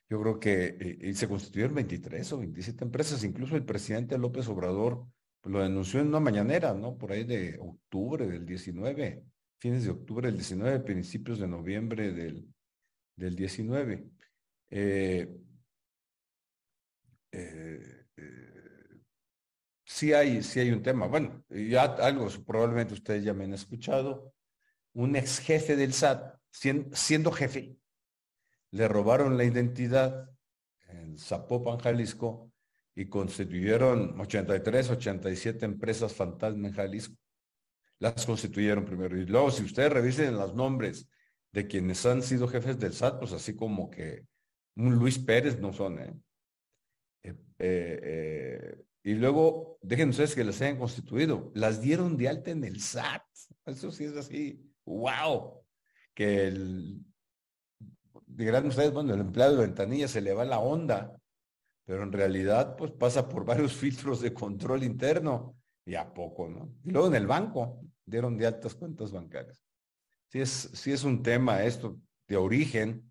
Yo 0.09 0.19
creo 0.21 0.39
que 0.39 0.97
eh, 1.01 1.13
se 1.13 1.27
constituyeron 1.27 1.75
23 1.75 2.33
o 2.33 2.39
27 2.39 2.83
empresas, 2.83 3.23
incluso 3.23 3.55
el 3.55 3.65
presidente 3.65 4.17
López 4.17 4.47
Obrador 4.47 5.05
lo 5.43 5.61
denunció 5.61 5.99
en 5.99 6.07
una 6.07 6.19
mañanera, 6.19 6.73
¿no? 6.73 6.97
Por 6.97 7.11
ahí 7.11 7.23
de 7.23 7.57
octubre 7.59 8.27
del 8.27 8.45
19, 8.45 9.23
fines 9.57 9.83
de 9.83 9.91
octubre 9.91 10.27
del 10.27 10.37
19, 10.37 10.79
principios 10.81 11.39
de 11.39 11.47
noviembre 11.47 12.11
del, 12.11 12.47
del 13.15 13.35
19. 13.35 14.09
Eh, 14.71 15.29
eh, 17.31 18.05
sí, 19.85 20.13
hay, 20.13 20.43
sí 20.43 20.59
hay 20.59 20.71
un 20.71 20.81
tema. 20.81 21.07
Bueno, 21.07 21.43
ya 21.49 21.83
algo, 21.83 22.27
probablemente 22.45 22.93
ustedes 22.93 23.23
ya 23.23 23.33
me 23.33 23.45
han 23.45 23.53
escuchado. 23.53 24.33
Un 24.93 25.15
ex 25.15 25.39
jefe 25.39 25.75
del 25.75 25.93
SAT, 25.93 26.35
siendo 26.51 27.31
jefe, 27.31 27.78
le 28.71 28.87
robaron 28.87 29.37
la 29.37 29.43
identidad 29.43 30.29
en 30.87 31.17
Zapopan, 31.17 31.79
Jalisco, 31.79 32.51
y 32.95 33.07
constituyeron 33.07 34.19
83, 34.19 34.89
87 34.89 35.65
empresas 35.65 36.13
fantasma 36.13 36.67
en 36.67 36.73
Jalisco. 36.73 37.15
Las 37.99 38.25
constituyeron 38.25 38.85
primero. 38.85 39.17
Y 39.17 39.25
luego, 39.25 39.51
si 39.51 39.63
ustedes 39.63 39.91
revisen 39.91 40.37
los 40.37 40.53
nombres 40.53 41.07
de 41.51 41.67
quienes 41.67 42.05
han 42.05 42.21
sido 42.21 42.47
jefes 42.47 42.79
del 42.79 42.93
SAT, 42.93 43.19
pues 43.19 43.31
así 43.31 43.55
como 43.55 43.89
que 43.89 44.25
un 44.75 44.95
Luis 44.95 45.19
Pérez 45.19 45.59
no 45.59 45.73
son, 45.73 45.99
¿eh? 45.99 46.13
eh, 47.23 47.35
eh, 47.59 47.99
eh 48.03 48.85
y 49.03 49.13
luego, 49.13 49.79
déjenme 49.81 50.11
ustedes 50.11 50.35
que 50.35 50.43
las 50.43 50.61
hayan 50.61 50.77
constituido. 50.77 51.51
Las 51.55 51.81
dieron 51.81 52.17
de 52.17 52.27
alta 52.27 52.51
en 52.51 52.63
el 52.63 52.81
SAT. 52.81 53.23
Eso 53.65 53.91
sí 53.91 54.03
es 54.03 54.15
así. 54.15 54.71
¡Wow! 54.85 55.63
Que 56.13 56.47
el 56.47 57.05
dirán 58.45 58.67
ustedes, 58.67 58.91
bueno, 58.91 59.13
el 59.13 59.21
empleado 59.21 59.55
de 59.55 59.65
ventanilla 59.65 60.07
se 60.07 60.21
le 60.21 60.33
va 60.33 60.45
la 60.45 60.59
onda, 60.59 61.13
pero 61.85 62.03
en 62.03 62.11
realidad 62.11 62.75
pues 62.75 62.91
pasa 62.91 63.27
por 63.27 63.45
varios 63.45 63.73
filtros 63.73 64.21
de 64.21 64.33
control 64.33 64.83
interno 64.83 65.55
y 65.85 65.95
a 65.95 66.13
poco, 66.13 66.47
¿no? 66.47 66.75
Y 66.83 66.91
luego 66.91 67.07
en 67.07 67.15
el 67.15 67.27
banco 67.27 67.81
dieron 68.05 68.37
de 68.37 68.47
altas 68.47 68.75
cuentas 68.75 69.11
bancarias. 69.11 69.63
Sí 70.27 70.39
es, 70.41 70.69
sí 70.73 70.91
es 70.91 71.03
un 71.03 71.23
tema 71.23 71.63
esto 71.63 71.99
de 72.27 72.37
origen, 72.37 73.09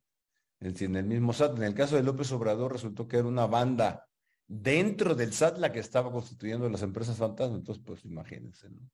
en 0.61 0.97
el 0.97 1.05
mismo 1.05 1.33
SAT. 1.33 1.57
En 1.57 1.65
el 1.65 1.75
caso 1.75 1.97
de 1.97 2.03
López 2.03 2.31
Obrador 2.33 2.73
resultó 2.73 3.07
que 3.07 3.19
era 3.19 3.29
una 3.29 3.47
banda 3.47 4.07
dentro 4.47 5.15
del 5.15 5.33
SAT 5.33 5.59
la 5.59 5.73
que 5.73 5.81
estaba 5.81 6.11
constituyendo 6.11 6.69
las 6.69 6.83
empresas 6.83 7.17
fantasmas. 7.17 7.59
Entonces, 7.59 7.83
pues 7.85 8.05
imagínense, 8.05 8.71
¿no? 8.71 8.89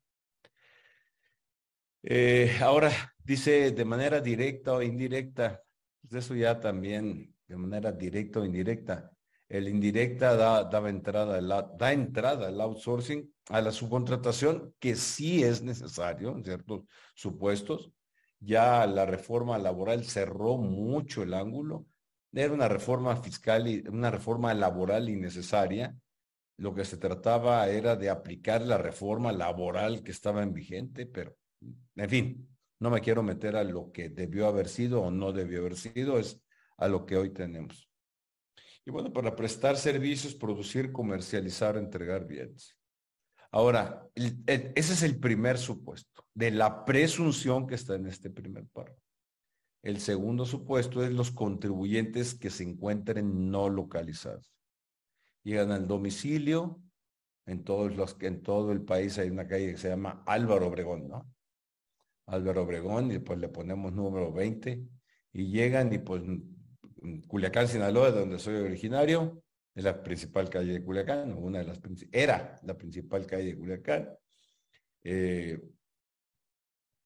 Eh, 2.06 2.58
ahora 2.60 2.90
dice 3.24 3.70
de 3.70 3.84
manera 3.86 4.20
directa 4.20 4.74
o 4.74 4.82
indirecta, 4.82 5.62
pues 6.08 6.24
eso 6.24 6.34
ya 6.34 6.60
también 6.60 7.34
de 7.46 7.56
manera 7.56 7.92
directa 7.92 8.40
o 8.40 8.44
indirecta. 8.44 9.10
El 9.48 9.68
indirecta 9.68 10.36
da, 10.36 10.64
da, 10.64 10.88
entrada, 10.88 11.40
da 11.40 11.92
entrada 11.92 12.48
al 12.48 12.60
outsourcing, 12.60 13.32
a 13.50 13.60
la 13.60 13.70
subcontratación, 13.70 14.74
que 14.78 14.96
sí 14.96 15.42
es 15.42 15.62
necesario 15.62 16.32
en 16.32 16.44
ciertos 16.44 16.82
supuestos. 17.14 17.90
Ya 18.40 18.86
la 18.86 19.06
reforma 19.06 19.58
laboral 19.58 20.04
cerró 20.04 20.56
mucho 20.56 21.22
el 21.22 21.34
ángulo. 21.34 21.86
Era 22.32 22.52
una 22.52 22.68
reforma 22.68 23.16
fiscal 23.16 23.68
y 23.68 23.86
una 23.88 24.10
reforma 24.10 24.52
laboral 24.54 25.08
innecesaria. 25.08 25.94
Lo 26.56 26.74
que 26.74 26.84
se 26.84 26.96
trataba 26.96 27.68
era 27.68 27.96
de 27.96 28.10
aplicar 28.10 28.62
la 28.62 28.78
reforma 28.78 29.32
laboral 29.32 30.02
que 30.02 30.10
estaba 30.10 30.42
en 30.42 30.52
vigente, 30.52 31.06
pero 31.06 31.36
en 31.96 32.10
fin, 32.10 32.53
no 32.84 32.90
me 32.90 33.00
quiero 33.00 33.22
meter 33.22 33.56
a 33.56 33.64
lo 33.64 33.90
que 33.92 34.10
debió 34.10 34.46
haber 34.46 34.68
sido 34.68 35.00
o 35.00 35.10
no 35.10 35.32
debió 35.32 35.60
haber 35.60 35.74
sido, 35.74 36.18
es 36.18 36.44
a 36.76 36.86
lo 36.86 37.06
que 37.06 37.16
hoy 37.16 37.30
tenemos. 37.30 37.90
Y 38.84 38.90
bueno, 38.90 39.10
para 39.10 39.34
prestar 39.34 39.78
servicios, 39.78 40.34
producir, 40.34 40.92
comercializar, 40.92 41.78
entregar 41.78 42.26
bienes. 42.26 42.76
Ahora, 43.50 44.06
ese 44.14 44.74
es 44.76 45.02
el 45.02 45.18
primer 45.18 45.56
supuesto 45.56 46.26
de 46.34 46.50
la 46.50 46.84
presunción 46.84 47.66
que 47.66 47.74
está 47.74 47.94
en 47.94 48.06
este 48.06 48.28
primer 48.28 48.66
párrafo. 48.66 49.00
El 49.82 49.98
segundo 49.98 50.44
supuesto 50.44 51.02
es 51.02 51.10
los 51.10 51.30
contribuyentes 51.30 52.34
que 52.34 52.50
se 52.50 52.64
encuentren 52.64 53.50
no 53.50 53.70
localizados. 53.70 54.52
Llegan 55.42 55.72
al 55.72 55.88
domicilio, 55.88 56.82
en 57.46 57.64
todos 57.64 57.96
los 57.96 58.14
en 58.20 58.42
todo 58.42 58.72
el 58.72 58.82
país 58.82 59.16
hay 59.18 59.30
una 59.30 59.48
calle 59.48 59.70
que 59.70 59.78
se 59.78 59.88
llama 59.88 60.22
Álvaro 60.26 60.66
Obregón, 60.66 61.08
¿no? 61.08 61.33
Álvaro 62.26 62.62
Obregón 62.62 63.12
y 63.12 63.18
pues 63.18 63.38
le 63.38 63.48
ponemos 63.48 63.92
número 63.92 64.32
20 64.32 64.82
y 65.32 65.50
llegan 65.50 65.92
y 65.92 65.98
pues 65.98 66.22
Culiacán, 67.26 67.68
Sinaloa, 67.68 68.10
de 68.10 68.20
donde 68.20 68.38
soy 68.38 68.54
originario, 68.56 69.42
es 69.74 69.84
la 69.84 70.02
principal 70.02 70.48
calle 70.48 70.72
de 70.72 70.84
Culiacán, 70.84 71.32
una 71.32 71.58
de 71.58 71.64
las 71.64 71.80
era 72.12 72.58
la 72.62 72.76
principal 72.76 73.26
calle 73.26 73.46
de 73.46 73.56
Culiacán. 73.56 74.08
Eh, 75.02 75.60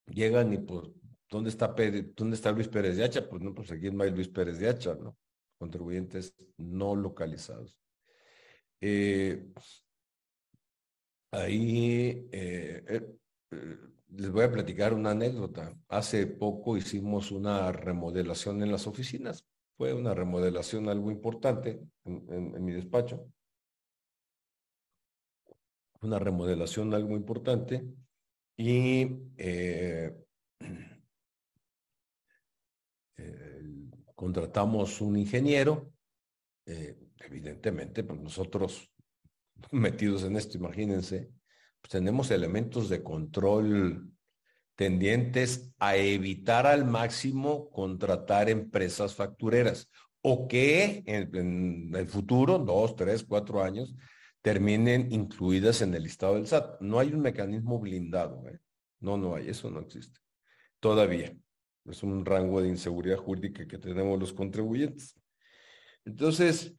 llegan 0.06 0.52
y 0.52 0.58
pues, 0.58 0.88
¿dónde 1.28 1.50
está, 1.50 1.74
¿dónde 2.14 2.36
está 2.36 2.52
Luis 2.52 2.68
Pérez 2.68 2.96
de 2.96 3.04
Hacha? 3.04 3.28
Pues 3.28 3.42
no, 3.42 3.54
pues 3.54 3.72
aquí 3.72 3.90
no 3.90 4.04
hay 4.04 4.10
Luis 4.10 4.28
Pérez 4.28 4.58
de 4.58 4.68
Hacha, 4.68 4.94
¿no? 4.94 5.16
Contribuyentes 5.58 6.34
no 6.58 6.94
localizados. 6.94 7.76
Eh, 8.80 9.48
ahí 11.32 12.28
eh, 12.30 13.18
les 14.10 14.30
voy 14.30 14.44
a 14.44 14.50
platicar 14.50 14.94
una 14.94 15.10
anécdota. 15.10 15.76
Hace 15.88 16.26
poco 16.26 16.76
hicimos 16.76 17.30
una 17.30 17.70
remodelación 17.72 18.62
en 18.62 18.72
las 18.72 18.86
oficinas. 18.86 19.44
Fue 19.76 19.92
una 19.92 20.14
remodelación 20.14 20.88
algo 20.88 21.10
importante 21.10 21.80
en, 22.04 22.64
mi 22.64 22.72
despacho. 22.72 23.30
Una 26.00 26.18
remodelación 26.18 26.94
algo 26.94 27.16
importante. 27.16 27.84
Y 28.56 29.08
eh, 29.36 30.16
contratamos 34.14 35.00
un 35.00 35.16
ingeniero. 35.16 35.92
Eh, 36.66 36.98
evidentemente, 37.18 38.04
pues 38.04 38.20
nosotros 38.20 38.90
metidos 39.72 40.24
en 40.24 40.36
esto, 40.36 40.58
imagínense, 40.58 41.30
pues, 41.80 41.90
tenemos 41.90 42.30
elementos 42.30 42.88
de 42.88 43.02
control 43.02 44.10
tendientes 44.74 45.72
a 45.78 45.96
evitar 45.96 46.66
al 46.66 46.84
máximo 46.84 47.68
contratar 47.70 48.48
empresas 48.48 49.14
factureras 49.14 49.90
o 50.20 50.46
que 50.46 51.02
en, 51.06 51.94
el 51.94 52.06
futuro, 52.06 52.58
dos, 52.58 52.94
tres, 52.94 53.24
cuatro 53.24 53.62
años, 53.62 53.94
terminen 54.42 55.10
incluidas 55.10 55.82
en 55.82 55.94
el 55.94 56.04
listado 56.04 56.34
del 56.34 56.46
SAT. 56.46 56.80
No 56.80 56.98
hay 56.98 57.12
un 57.12 57.20
mecanismo 57.20 57.78
blindado. 57.78 58.46
¿eh? 58.48 58.60
No, 59.00 59.16
no 59.16 59.34
hay, 59.34 59.48
eso 59.48 59.70
no 59.70 59.80
existe. 59.80 60.20
Todavía. 60.80 61.36
Es 61.84 62.02
un 62.02 62.24
rango 62.24 62.60
de 62.60 62.68
inseguridad 62.68 63.16
jurídica 63.16 63.66
que 63.66 63.78
tenemos 63.78 64.18
los 64.18 64.32
contribuyentes. 64.32 65.18
Entonces, 66.04 66.74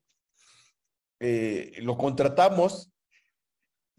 eh, 1.19 1.73
lo 1.81 1.97
contratamos 1.97 2.91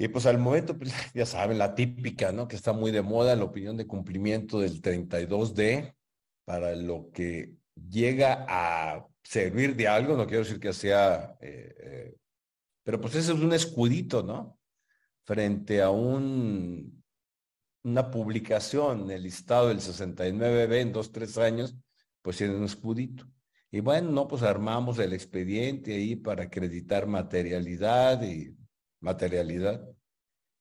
y 0.01 0.09
pues 0.09 0.25
al 0.25 0.39
momento, 0.39 0.79
pues, 0.79 0.95
ya 1.15 1.27
saben, 1.27 1.59
la 1.59 1.75
típica, 1.75 2.33
¿no? 2.33 2.49
Que 2.49 2.57
está 2.57 2.73
muy 2.73 2.91
de 2.91 3.03
moda, 3.03 3.37
la 3.37 3.45
opinión 3.45 3.77
de 3.77 3.87
cumplimiento 3.87 4.59
del 4.59 4.81
32D, 4.81 5.95
para 6.47 6.75
lo 6.75 7.11
que 7.13 7.53
llega 7.75 8.47
a 8.49 9.07
servir 9.23 9.77
de 9.77 9.89
algo, 9.89 10.17
no 10.17 10.27
quiero 10.27 10.43
decir 10.43 10.59
que 10.59 10.73
sea, 10.73 11.37
eh, 11.43 11.77
eh, 11.79 12.17
pero 12.83 12.99
pues 12.99 13.15
ese 13.15 13.35
es 13.35 13.41
un 13.41 13.53
escudito, 13.53 14.23
¿no? 14.23 14.59
Frente 15.27 15.83
a 15.83 15.91
un, 15.91 17.05
una 17.83 18.11
publicación 18.11 19.11
el 19.11 19.25
listado 19.25 19.69
del 19.69 19.81
69B 19.81 20.81
en 20.81 20.93
dos, 20.95 21.13
tres 21.13 21.37
años, 21.37 21.77
pues 22.23 22.39
tiene 22.39 22.57
un 22.57 22.65
escudito. 22.65 23.27
Y 23.71 23.81
bueno, 23.81 24.11
no, 24.11 24.27
pues 24.27 24.43
armamos 24.45 24.99
el 24.99 25.13
expediente 25.13 25.93
ahí 25.93 26.17
para 26.17 26.45
acreditar 26.45 27.07
materialidad 27.07 28.23
y 28.23 28.57
materialidad. 29.01 29.87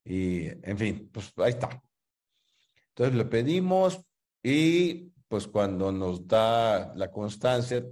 Y, 0.04 0.48
en 0.48 0.78
fin, 0.78 1.10
pues 1.12 1.32
ahí 1.38 1.52
está. 1.52 1.82
Entonces 2.90 3.16
le 3.16 3.26
pedimos 3.26 4.00
y 4.44 5.12
pues 5.28 5.48
cuando 5.48 5.92
nos 5.92 6.28
da 6.28 6.94
la 6.96 7.12
constancia, 7.12 7.86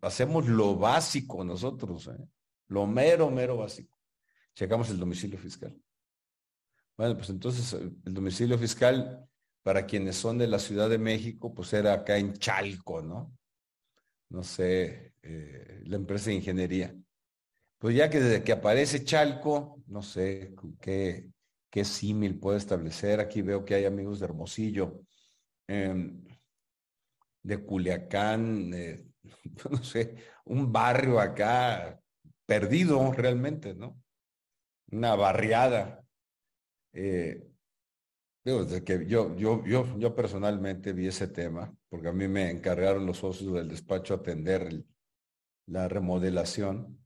hacemos 0.00 0.46
lo 0.46 0.76
básico 0.76 1.42
nosotros, 1.42 2.08
¿eh? 2.08 2.28
lo 2.68 2.86
mero, 2.86 3.30
mero 3.30 3.56
básico. 3.56 3.96
checamos 4.54 4.90
el 4.90 4.98
domicilio 4.98 5.38
fiscal. 5.38 5.74
Bueno, 6.96 7.16
pues 7.16 7.30
entonces 7.30 7.72
el 7.72 8.14
domicilio 8.14 8.58
fiscal 8.58 9.26
para 9.62 9.86
quienes 9.86 10.16
son 10.16 10.38
de 10.38 10.46
la 10.46 10.58
Ciudad 10.58 10.90
de 10.90 10.98
México, 10.98 11.54
pues 11.54 11.72
era 11.72 11.94
acá 11.94 12.18
en 12.18 12.34
Chalco, 12.34 13.00
¿no? 13.00 13.36
No 14.28 14.42
sé, 14.42 15.14
eh, 15.22 15.82
la 15.86 15.96
empresa 15.96 16.30
de 16.30 16.36
ingeniería. 16.36 16.94
Pues 17.82 17.96
ya 17.96 18.08
que 18.08 18.20
desde 18.20 18.44
que 18.44 18.52
aparece 18.52 19.02
Chalco, 19.02 19.82
no 19.88 20.02
sé 20.02 20.54
qué, 20.80 21.32
qué 21.68 21.84
símil 21.84 22.38
puede 22.38 22.58
establecer. 22.58 23.18
Aquí 23.18 23.42
veo 23.42 23.64
que 23.64 23.74
hay 23.74 23.86
amigos 23.86 24.20
de 24.20 24.26
Hermosillo, 24.26 25.00
em, 25.66 26.22
de 27.42 27.58
Culiacán, 27.58 28.70
no 29.70 29.82
sé, 29.82 30.14
un 30.44 30.72
barrio 30.72 31.18
acá 31.18 32.00
perdido 32.46 33.12
realmente, 33.12 33.74
¿no? 33.74 34.00
Una 34.92 35.16
barriada. 35.16 36.04
Eh, 36.92 37.48
que 38.44 39.06
yo, 39.08 39.34
yo, 39.34 39.64
yo, 39.66 39.98
yo 39.98 40.14
personalmente 40.14 40.92
vi 40.92 41.08
ese 41.08 41.26
tema, 41.26 41.76
porque 41.88 42.06
a 42.06 42.12
mí 42.12 42.28
me 42.28 42.48
encargaron 42.48 43.06
los 43.06 43.18
socios 43.18 43.54
del 43.54 43.66
despacho 43.66 44.14
atender 44.14 44.84
la 45.66 45.88
remodelación, 45.88 47.01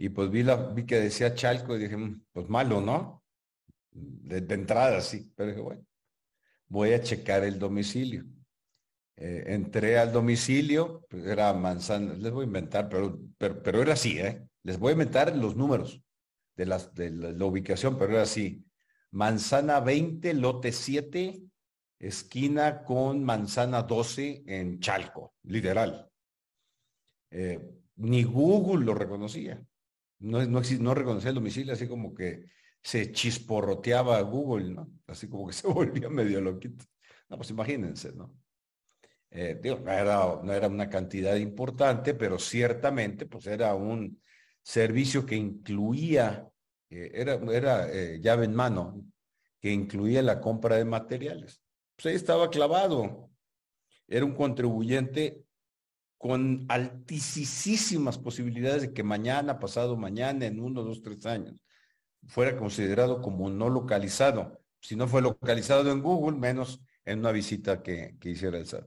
y 0.00 0.10
pues 0.10 0.30
vi, 0.30 0.44
la, 0.44 0.54
vi 0.54 0.86
que 0.86 1.00
decía 1.00 1.34
Chalco 1.34 1.76
y 1.76 1.80
dije, 1.80 1.96
mm, 1.96 2.26
pues 2.32 2.48
malo, 2.48 2.80
¿no? 2.80 3.24
De, 3.90 4.54
entrada, 4.54 5.00
sí, 5.00 5.32
pero 5.34 5.50
dije, 5.50 5.60
bueno, 5.60 5.84
voy 6.68 6.92
a 6.92 7.02
checar 7.02 7.42
el 7.42 7.58
domicilio. 7.58 8.24
Eh, 9.16 9.42
entré 9.48 9.98
al 9.98 10.12
domicilio, 10.12 11.04
pues 11.10 11.26
era 11.26 11.52
manzana, 11.52 12.14
les 12.14 12.30
voy 12.30 12.44
a 12.44 12.46
inventar, 12.46 12.88
pero, 12.88 13.18
pero, 13.36 13.82
era 13.82 13.94
así, 13.94 14.20
¿eh? 14.20 14.48
Les 14.62 14.78
voy 14.78 14.90
a 14.90 14.92
inventar 14.92 15.36
los 15.36 15.56
números 15.56 16.00
de, 16.54 16.66
las, 16.66 16.94
de 16.94 17.10
la 17.10 17.44
ubicación, 17.44 17.98
pero 17.98 18.12
era 18.12 18.22
así 18.22 18.64
manzana 19.10 19.80
20, 19.80 20.32
lote 20.34 20.70
7, 20.70 21.42
esquina 21.98 22.84
con 22.84 23.24
manzana 23.24 23.82
12 23.82 24.44
en 24.46 24.78
Chalco, 24.78 25.34
literal. 25.42 26.08
Eh, 27.32 27.58
ni 27.96 28.22
Google 28.22 28.84
lo 28.84 28.94
reconocía. 28.94 29.60
No, 30.20 30.44
no, 30.46 30.60
no 30.80 30.94
reconocía 30.94 31.30
el 31.30 31.36
domicilio, 31.36 31.72
así 31.72 31.86
como 31.86 32.14
que 32.14 32.44
se 32.82 33.12
chisporroteaba 33.12 34.20
Google, 34.22 34.70
¿no? 34.70 34.90
Así 35.06 35.28
como 35.28 35.46
que 35.46 35.52
se 35.54 35.68
volvía 35.68 36.08
medio 36.08 36.40
loquito. 36.40 36.84
No, 37.28 37.36
pues 37.36 37.50
imagínense, 37.50 38.12
¿no? 38.12 38.34
Eh, 39.30 39.60
no 39.62 39.92
era, 39.92 40.40
no 40.42 40.52
era 40.52 40.68
una 40.68 40.88
cantidad 40.88 41.36
importante, 41.36 42.14
pero 42.14 42.38
ciertamente 42.38 43.26
pues 43.26 43.46
era 43.46 43.74
un 43.74 44.22
servicio 44.62 45.26
que 45.26 45.36
incluía 45.36 46.48
eh, 46.90 47.10
era, 47.14 47.34
era 47.52 47.92
eh, 47.92 48.20
llave 48.20 48.46
en 48.46 48.54
mano, 48.54 49.04
que 49.60 49.70
incluía 49.70 50.22
la 50.22 50.40
compra 50.40 50.76
de 50.76 50.84
materiales. 50.84 51.62
Pues 51.96 52.06
ahí 52.06 52.14
estaba 52.14 52.50
clavado. 52.50 53.30
Era 54.06 54.24
un 54.24 54.34
contribuyente 54.34 55.44
con 56.18 56.66
altísimas 56.68 58.18
posibilidades 58.18 58.82
de 58.82 58.92
que 58.92 59.02
mañana, 59.02 59.58
pasado 59.58 59.96
mañana, 59.96 60.46
en 60.46 60.60
uno, 60.60 60.82
dos, 60.82 61.00
tres 61.00 61.24
años, 61.26 61.64
fuera 62.26 62.56
considerado 62.56 63.22
como 63.22 63.48
no 63.48 63.70
localizado. 63.70 64.60
Si 64.80 64.96
no 64.96 65.08
fue 65.08 65.22
localizado 65.22 65.90
en 65.90 66.02
Google, 66.02 66.38
menos 66.38 66.82
en 67.04 67.20
una 67.20 67.32
visita 67.32 67.82
que, 67.82 68.16
que 68.20 68.30
hiciera 68.30 68.58
el 68.58 68.66
SAT. 68.66 68.86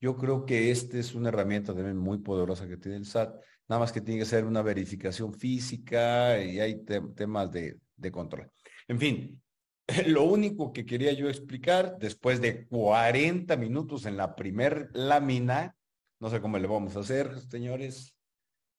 Yo 0.00 0.16
creo 0.16 0.44
que 0.44 0.70
esta 0.70 0.98
es 0.98 1.14
una 1.14 1.30
herramienta 1.30 1.74
también 1.74 1.96
muy 1.96 2.18
poderosa 2.18 2.68
que 2.68 2.76
tiene 2.76 2.98
el 2.98 3.06
SAT 3.06 3.34
nada 3.68 3.80
más 3.80 3.92
que 3.92 4.00
tiene 4.00 4.20
que 4.20 4.26
ser 4.26 4.44
una 4.44 4.62
verificación 4.62 5.32
física 5.34 6.42
y 6.42 6.60
hay 6.60 6.84
temas 7.14 7.50
de, 7.50 7.78
de 7.96 8.12
control. 8.12 8.50
En 8.88 8.98
fin, 8.98 9.42
lo 10.06 10.24
único 10.24 10.72
que 10.72 10.84
quería 10.86 11.12
yo 11.12 11.28
explicar, 11.28 11.96
después 11.98 12.40
de 12.40 12.66
40 12.66 13.56
minutos 13.56 14.06
en 14.06 14.16
la 14.16 14.34
primer 14.36 14.90
lámina, 14.92 15.75
no 16.20 16.30
sé 16.30 16.40
cómo 16.40 16.58
le 16.58 16.66
vamos 16.66 16.96
a 16.96 17.00
hacer, 17.00 17.38
señores, 17.40 18.16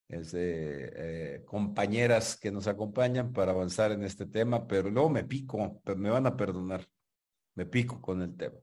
eh, 0.10 1.44
compañeras 1.46 2.38
que 2.38 2.52
nos 2.52 2.68
acompañan 2.68 3.34
para 3.34 3.52
avanzar 3.52 3.92
en 3.92 4.04
este 4.04 4.26
tema, 4.26 4.66
pero 4.68 4.90
luego 4.90 5.10
me 5.10 5.24
pico, 5.24 5.82
me 5.96 6.10
van 6.10 6.28
a 6.28 6.38
perdonar, 6.38 6.88
me 7.56 7.66
pico 7.66 8.02
con 8.02 8.22
el 8.22 8.36
tema. 8.36 8.58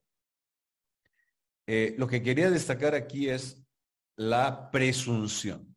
Eh, 1.66 1.94
lo 1.98 2.06
que 2.06 2.22
quería 2.22 2.50
destacar 2.50 2.94
aquí 2.94 3.28
es 3.28 3.62
la 4.16 4.70
presunción. 4.70 5.74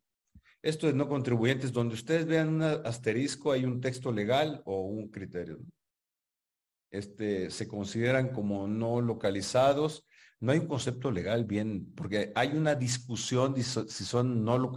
Esto 0.62 0.88
es 0.88 0.94
no 0.94 1.08
contribuyentes, 1.08 1.72
donde 1.72 1.94
ustedes 1.94 2.26
vean 2.26 2.48
un 2.48 2.62
asterisco, 2.62 3.52
hay 3.52 3.64
un 3.64 3.80
texto 3.80 4.10
legal 4.10 4.62
o 4.64 4.82
un 4.82 5.08
criterio. 5.08 5.58
Este, 6.90 7.50
se 7.50 7.68
consideran 7.68 8.32
como 8.32 8.66
no 8.66 9.00
localizados. 9.00 10.06
No 10.40 10.52
hay 10.52 10.58
un 10.58 10.68
concepto 10.68 11.10
legal 11.10 11.44
bien, 11.44 11.92
porque 11.94 12.32
hay 12.34 12.48
una 12.48 12.74
discusión 12.74 13.56
si 13.56 14.04
son 14.04 14.44
no 14.44 14.72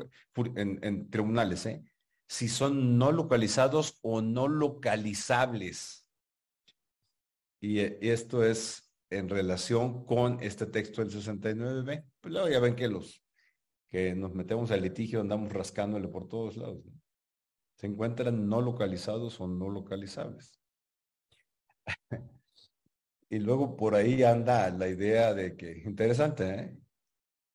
en, 0.55 0.79
en 0.83 1.09
tribunales, 1.09 1.65
¿eh? 1.67 1.83
si 2.27 2.47
son 2.47 2.97
no 2.97 3.11
localizados 3.11 3.99
o 4.01 4.21
no 4.21 4.47
localizables. 4.47 6.07
Y, 7.59 7.79
y 7.79 8.09
esto 8.09 8.43
es 8.43 8.91
en 9.11 9.29
relación 9.29 10.05
con 10.05 10.41
este 10.41 10.65
texto 10.65 11.03
del 11.03 11.11
69B. 11.11 12.05
Pues 12.21 12.33
luego 12.33 12.49
ya 12.49 12.59
ven 12.59 12.75
que 12.75 12.87
los 12.87 13.21
que 13.91 14.15
nos 14.15 14.33
metemos 14.33 14.71
al 14.71 14.81
litigio, 14.81 15.19
andamos 15.19 15.51
rascándole 15.51 16.07
por 16.07 16.29
todos 16.29 16.55
lados. 16.55 16.81
Se 17.75 17.87
encuentran 17.87 18.47
no 18.47 18.61
localizados 18.61 19.39
o 19.41 19.47
no 19.47 19.69
localizables. 19.69 20.57
y 23.31 23.39
luego 23.39 23.77
por 23.77 23.95
ahí 23.95 24.23
anda 24.23 24.69
la 24.71 24.89
idea 24.89 25.33
de 25.33 25.55
que, 25.55 25.83
interesante, 25.85 26.49
¿eh? 26.53 26.77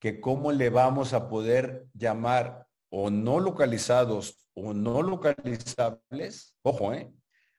que 0.01 0.21
cómo 0.21 0.51
le 0.51 0.71
vamos 0.71 1.13
a 1.13 1.29
poder 1.29 1.87
llamar 1.93 2.67
o 2.89 3.11
no 3.11 3.41
localizados 3.41 4.49
o 4.55 4.73
no 4.73 5.03
localizables, 5.03 6.57
ojo, 6.63 6.95
¿eh? 6.95 7.13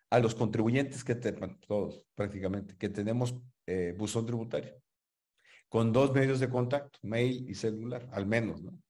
a 0.10 0.18
los 0.18 0.34
contribuyentes 0.34 1.04
que 1.04 1.14
tenemos, 1.14 1.60
todos 1.60 2.04
prácticamente, 2.16 2.76
que 2.76 2.90
tenemos 2.90 3.36
eh, 3.68 3.94
buzón 3.96 4.26
tributario 4.26 4.74
con 5.70 5.94
dos 5.94 6.12
medios 6.12 6.40
de 6.40 6.50
contacto, 6.50 6.98
mail 7.04 7.46
y 7.48 7.54
celular, 7.54 8.08
al 8.12 8.26
menos, 8.26 8.64
¿no? 8.64 8.82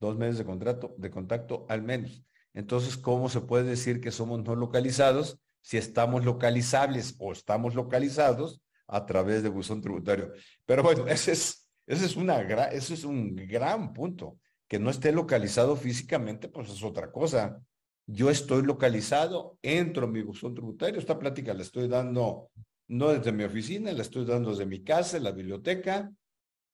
Dos 0.00 0.16
medios 0.16 0.38
de, 0.38 0.44
contrato, 0.44 0.94
de 0.96 1.10
contacto 1.10 1.66
al 1.68 1.82
menos. 1.82 2.24
Entonces, 2.54 2.96
¿cómo 2.96 3.28
se 3.28 3.42
puede 3.42 3.64
decir 3.64 4.00
que 4.00 4.10
somos 4.10 4.42
no 4.42 4.56
localizados 4.56 5.38
si 5.60 5.76
estamos 5.76 6.24
localizables 6.24 7.16
o 7.18 7.32
estamos 7.32 7.74
localizados 7.74 8.62
a 8.86 9.06
través 9.06 9.42
de 9.42 9.48
buzón 9.48 9.80
tributario? 9.80 10.32
Pero 10.66 10.82
bueno, 10.82 11.06
ese 11.08 11.32
es, 11.32 11.68
ese 11.86 12.06
es, 12.06 12.16
una, 12.16 12.40
ese 12.40 12.94
es 12.94 13.04
un 13.04 13.34
gran 13.36 13.92
punto. 13.92 14.38
Que 14.68 14.78
no 14.78 14.90
esté 14.90 15.10
localizado 15.10 15.74
físicamente, 15.74 16.48
pues 16.48 16.70
es 16.70 16.84
otra 16.84 17.10
cosa. 17.10 17.60
Yo 18.06 18.30
estoy 18.30 18.62
localizado, 18.62 19.58
entro 19.62 20.06
en 20.06 20.12
mi 20.12 20.22
buzón 20.22 20.54
tributario, 20.54 21.00
esta 21.00 21.18
plática 21.18 21.52
la 21.54 21.62
estoy 21.62 21.88
dando 21.88 22.50
no 22.90 23.08
desde 23.10 23.32
mi 23.32 23.44
oficina, 23.44 23.92
la 23.92 24.02
estoy 24.02 24.24
dando 24.24 24.50
desde 24.50 24.66
mi 24.66 24.82
casa, 24.82 25.18
la 25.20 25.30
biblioteca. 25.30 26.12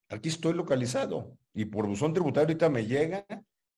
Aquí 0.08 0.28
estoy 0.28 0.54
localizado 0.54 1.36
y 1.52 1.66
por 1.66 1.86
buzón 1.86 2.12
tributario 2.14 2.48
ahorita 2.48 2.68
me 2.70 2.86
llega 2.86 3.26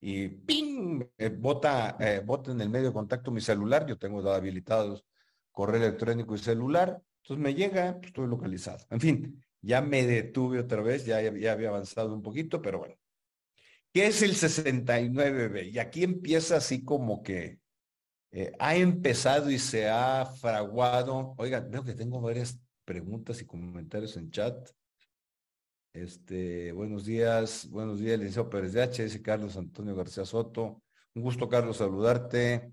y 0.01 0.29
¡ping! 0.29 1.05
bota, 1.39 1.97
eh, 2.01 2.23
bota 2.25 2.53
en 2.53 2.61
el 2.61 2.71
medio 2.71 2.89
de 2.89 2.93
contacto 2.93 3.31
mi 3.31 3.41
celular. 3.41 3.87
Yo 3.87 3.99
tengo 3.99 4.29
habilitados 4.31 5.05
correo 5.51 5.83
electrónico 5.83 6.35
y 6.35 6.39
celular. 6.39 7.03
Entonces 7.23 7.43
me 7.43 7.55
llega, 7.55 7.95
pues, 7.95 8.09
estoy 8.09 8.29
localizado. 8.29 8.87
En 8.91 9.01
fin, 9.01 9.45
ya 9.61 9.83
me 9.83 10.07
detuve 10.07 10.61
otra 10.61 10.83
vez, 10.83 11.05
ya, 11.05 11.21
ya 11.21 11.53
había 11.53 11.69
avanzado 11.69 12.15
un 12.15 12.23
poquito, 12.23 12.63
pero 12.63 12.79
bueno. 12.79 12.95
¿Qué 13.93 14.07
es 14.07 14.23
el 14.23 14.35
69B? 14.37 15.71
Y 15.73 15.79
aquí 15.79 16.05
empieza 16.05 16.57
así 16.59 16.85
como 16.85 17.23
que 17.23 17.59
eh, 18.31 18.53
ha 18.59 18.77
empezado 18.77 19.51
y 19.51 19.59
se 19.59 19.89
ha 19.89 20.27
fraguado. 20.27 21.35
Oigan, 21.39 21.71
veo 21.71 21.85
que 21.85 21.95
tengo 21.95 22.21
varias 22.21 22.61
preguntas 22.85 23.41
y 23.41 23.47
comentarios 23.47 24.17
en 24.17 24.31
chat. 24.31 24.71
Este, 26.03 26.71
buenos 26.71 27.05
días, 27.05 27.69
buenos 27.71 27.99
días, 27.99 28.17
licenciado 28.17 28.49
Pérez 28.49 28.73
de 28.73 28.83
H, 28.83 29.03
dice 29.03 29.21
Carlos 29.21 29.57
Antonio 29.57 29.97
García 29.97 30.25
Soto. 30.25 30.85
Un 31.15 31.23
gusto, 31.23 31.49
Carlos, 31.49 31.79
saludarte. 31.79 32.73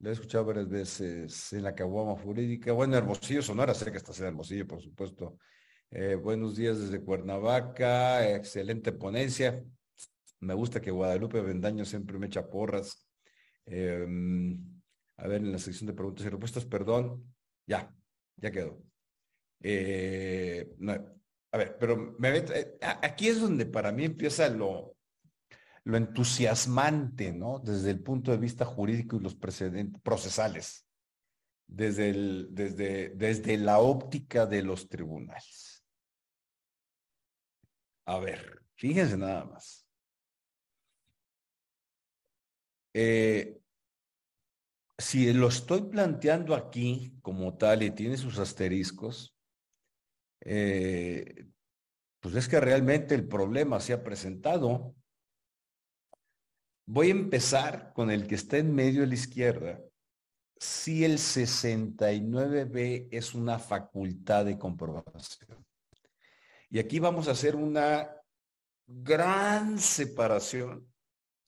Lo 0.00 0.10
he 0.10 0.12
escuchado 0.12 0.46
varias 0.46 0.68
veces 0.68 1.52
en 1.52 1.62
la 1.62 1.76
Caguama 1.76 2.20
Jurídica. 2.20 2.72
Bueno, 2.72 2.96
Hermosillo, 2.96 3.40
Sonora, 3.40 3.72
sé 3.72 3.92
que 3.92 3.98
estás 3.98 4.18
en 4.18 4.26
Hermosillo, 4.26 4.66
por 4.66 4.82
supuesto. 4.82 5.38
Eh, 5.92 6.16
buenos 6.16 6.56
días 6.56 6.80
desde 6.80 7.04
Cuernavaca, 7.04 8.28
excelente 8.34 8.90
ponencia. 8.90 9.62
Me 10.40 10.54
gusta 10.54 10.80
que 10.80 10.90
Guadalupe 10.90 11.40
Vendaño 11.40 11.84
siempre 11.84 12.18
me 12.18 12.26
echa 12.26 12.48
porras. 12.48 13.06
Em, 13.64 14.58
a 15.18 15.28
ver, 15.28 15.40
en 15.40 15.52
la 15.52 15.58
sección 15.58 15.86
de 15.86 15.94
preguntas 15.94 16.26
y 16.26 16.28
respuestas, 16.28 16.64
perdón, 16.64 17.32
ya, 17.64 17.94
ya 18.38 18.50
quedó. 18.50 18.82
Eh, 19.60 20.68
a 21.52 21.58
ver, 21.58 21.76
pero 21.78 22.14
me, 22.18 22.36
eh, 22.38 22.78
aquí 22.80 23.28
es 23.28 23.40
donde 23.40 23.66
para 23.66 23.90
mí 23.92 24.04
empieza 24.04 24.48
lo, 24.48 24.96
lo 25.84 25.96
entusiasmante, 25.96 27.32
¿no? 27.32 27.58
Desde 27.58 27.90
el 27.90 28.02
punto 28.02 28.30
de 28.30 28.38
vista 28.38 28.64
jurídico 28.64 29.16
y 29.16 29.20
los 29.20 29.34
precedentes 29.34 30.00
procesales, 30.02 30.86
desde, 31.66 32.12
desde, 32.50 33.10
desde 33.10 33.56
la 33.56 33.80
óptica 33.80 34.46
de 34.46 34.62
los 34.62 34.88
tribunales. 34.88 35.84
A 38.06 38.18
ver, 38.18 38.62
fíjense 38.76 39.16
nada 39.16 39.44
más. 39.44 39.86
Eh, 42.92 43.60
si 44.98 45.32
lo 45.32 45.48
estoy 45.48 45.82
planteando 45.82 46.54
aquí 46.54 47.14
como 47.22 47.56
tal 47.56 47.82
y 47.82 47.90
tiene 47.90 48.16
sus 48.16 48.38
asteriscos, 48.38 49.36
eh, 50.40 51.46
pues 52.20 52.34
es 52.34 52.48
que 52.48 52.60
realmente 52.60 53.14
el 53.14 53.26
problema 53.26 53.80
se 53.80 53.92
ha 53.92 54.02
presentado. 54.02 54.94
Voy 56.86 57.08
a 57.08 57.12
empezar 57.12 57.92
con 57.94 58.10
el 58.10 58.26
que 58.26 58.34
está 58.34 58.58
en 58.58 58.74
medio 58.74 59.02
de 59.02 59.06
la 59.06 59.14
izquierda. 59.14 59.80
Si 60.56 61.04
el 61.04 61.18
69B 61.18 63.08
es 63.10 63.34
una 63.34 63.58
facultad 63.58 64.44
de 64.44 64.58
comprobación. 64.58 65.64
Y 66.68 66.78
aquí 66.78 66.98
vamos 66.98 67.28
a 67.28 67.32
hacer 67.32 67.56
una 67.56 68.10
gran 68.86 69.78
separación, 69.78 70.86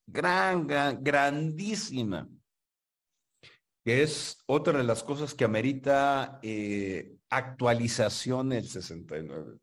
gran, 0.06 0.66
gran 0.66 1.02
grandísima 1.02 2.28
que 3.84 4.02
es 4.02 4.42
otra 4.46 4.78
de 4.78 4.84
las 4.84 5.02
cosas 5.02 5.34
que 5.34 5.44
amerita 5.44 6.38
eh, 6.42 7.16
actualización 7.36 8.52
el 8.52 8.68
69. 8.68 9.58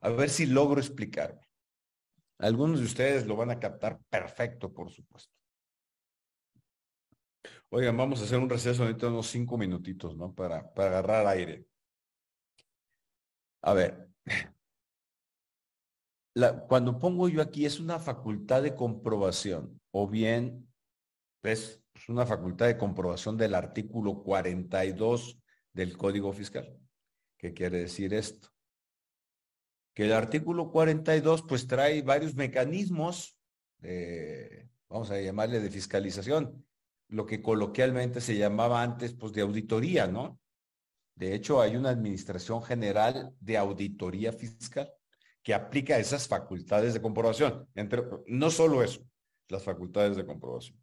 A 0.00 0.08
ver 0.10 0.30
si 0.30 0.46
logro 0.46 0.80
explicarme. 0.80 1.40
Algunos 2.38 2.80
de 2.80 2.86
ustedes 2.86 3.26
lo 3.26 3.36
van 3.36 3.50
a 3.50 3.58
captar 3.58 3.98
perfecto, 4.10 4.72
por 4.72 4.90
supuesto. 4.90 5.32
Oigan, 7.70 7.96
vamos 7.96 8.20
a 8.20 8.24
hacer 8.24 8.38
un 8.38 8.50
receso 8.50 8.82
ahorita 8.82 9.08
unos 9.08 9.26
cinco 9.26 9.56
minutitos, 9.56 10.16
¿no? 10.16 10.34
Para, 10.34 10.72
para 10.72 10.90
agarrar 10.90 11.26
aire. 11.26 11.66
A 13.62 13.72
ver. 13.72 14.08
cuando 16.68 16.98
pongo 16.98 17.28
yo 17.28 17.40
aquí 17.40 17.64
es 17.64 17.80
una 17.80 17.98
facultad 17.98 18.62
de 18.62 18.74
comprobación 18.74 19.80
o 19.90 20.06
bien 20.06 20.68
es 21.42 21.82
es 21.96 22.08
una 22.08 22.26
facultad 22.26 22.66
de 22.66 22.76
comprobación 22.76 23.36
del 23.36 23.54
artículo 23.54 24.22
42 24.22 25.38
del 25.72 25.96
Código 25.96 26.32
Fiscal. 26.32 26.78
¿Qué 27.46 27.54
quiere 27.54 27.78
decir 27.78 28.12
esto? 28.12 28.48
Que 29.94 30.06
el 30.06 30.12
artículo 30.12 30.72
42 30.72 31.42
pues 31.42 31.68
trae 31.68 32.02
varios 32.02 32.34
mecanismos, 32.34 33.38
de, 33.78 34.68
vamos 34.88 35.12
a 35.12 35.20
llamarle 35.20 35.60
de 35.60 35.70
fiscalización, 35.70 36.66
lo 37.06 37.24
que 37.24 37.40
coloquialmente 37.40 38.20
se 38.20 38.36
llamaba 38.36 38.82
antes 38.82 39.12
pues 39.14 39.32
de 39.32 39.42
auditoría, 39.42 40.08
¿no? 40.08 40.40
De 41.14 41.36
hecho, 41.36 41.60
hay 41.60 41.76
una 41.76 41.90
Administración 41.90 42.64
General 42.64 43.32
de 43.38 43.56
Auditoría 43.56 44.32
Fiscal 44.32 44.92
que 45.40 45.54
aplica 45.54 46.00
esas 46.00 46.26
facultades 46.26 46.94
de 46.94 47.00
comprobación. 47.00 47.68
Entre, 47.76 48.02
no 48.26 48.50
solo 48.50 48.82
eso, 48.82 49.06
las 49.46 49.62
facultades 49.62 50.16
de 50.16 50.26
comprobación. 50.26 50.76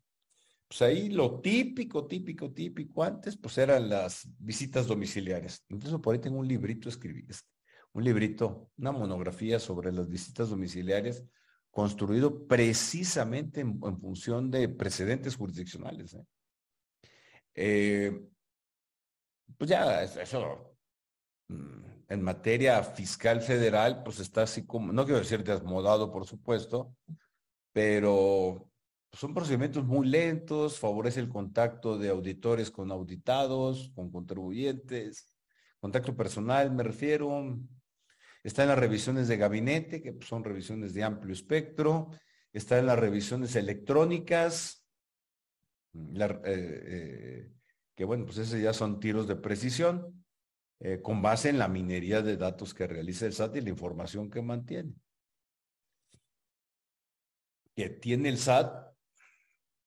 Pues 0.74 0.82
ahí 0.82 1.10
lo 1.10 1.40
típico, 1.40 2.08
típico, 2.08 2.52
típico 2.52 3.04
antes, 3.04 3.38
pues 3.38 3.60
eran 3.60 3.88
las 3.90 4.28
visitas 4.40 4.88
domiciliarias. 4.88 5.64
Incluso 5.70 6.02
por 6.02 6.16
ahí 6.16 6.20
tengo 6.20 6.40
un 6.40 6.48
librito 6.48 6.90
escribí, 6.90 7.28
un 7.92 8.04
librito, 8.04 8.72
una 8.78 8.92
monografía 8.92 9.60
sobre 9.60 9.92
las 9.92 10.10
visitas 10.10 10.50
domiciliarias, 10.50 11.24
construido 11.70 12.48
precisamente 12.48 13.62
en, 13.62 13.80
función 14.00 14.50
de 14.50 14.68
precedentes 14.68 15.36
jurisdiccionales. 15.36 16.16
¿eh? 16.16 16.26
Eh, 17.54 18.22
pues 19.56 19.70
ya, 19.70 20.02
eso, 20.02 20.76
mm, 21.50 21.86
en 22.10 22.22
materia 22.24 22.82
fiscal 22.82 23.42
federal, 23.42 24.02
pues 24.02 24.20
está 24.20 24.42
así 24.42 24.66
como, 24.66 24.92
no 24.92 25.06
quiero 25.06 25.20
decir 25.20 25.44
desmodado, 25.44 26.12
por 26.12 26.26
supuesto, 26.26 26.96
pero 27.72 28.73
son 29.14 29.34
procedimientos 29.34 29.86
muy 29.86 30.08
lentos, 30.08 30.80
favorece 30.80 31.20
el 31.20 31.30
contacto 31.30 31.98
de 31.98 32.10
auditores 32.10 32.72
con 32.72 32.92
auditados, 32.92 33.92
con 33.94 34.12
contribuyentes, 34.12 35.32
contacto 35.80 36.16
personal, 36.16 36.72
me 36.72 36.84
refiero. 36.84 37.60
Está 38.44 38.64
en 38.64 38.70
las 38.70 38.80
revisiones 38.80 39.28
de 39.28 39.38
gabinete, 39.38 40.02
que 40.02 40.18
son 40.26 40.44
revisiones 40.44 40.94
de 40.94 41.04
amplio 41.04 41.34
espectro. 41.34 42.10
Está 42.52 42.80
en 42.80 42.88
las 42.88 43.00
revisiones 43.00 43.56
electrónicas, 43.56 44.86
eh, 45.94 46.40
eh, 46.46 47.52
que 47.96 48.06
bueno, 48.06 48.26
pues 48.26 48.40
esos 48.40 48.60
ya 48.60 48.74
son 48.74 49.00
tiros 49.00 49.28
de 49.28 49.36
precisión, 49.36 50.26
eh, 50.80 51.02
con 51.02 51.22
base 51.22 51.50
en 51.50 51.60
la 51.60 51.68
minería 51.68 52.22
de 52.22 52.36
datos 52.36 52.74
que 52.74 52.88
realiza 52.88 53.28
el 53.28 53.34
SAT 53.34 53.58
y 53.58 53.62
la 53.62 53.70
información 53.70 54.30
que 54.30 54.42
mantiene. 54.42 54.94
Que 57.76 57.90
tiene 57.90 58.30
el 58.30 58.38
SAT 58.38 58.93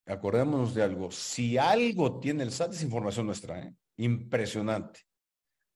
acordémonos 0.06 0.74
de 0.74 0.82
algo, 0.82 1.10
si 1.10 1.58
algo 1.58 2.20
tiene 2.20 2.44
el 2.44 2.52
SAT 2.52 2.74
es 2.74 2.82
información 2.82 3.26
nuestra, 3.26 3.60
¿eh? 3.60 3.74
impresionante. 3.96 5.00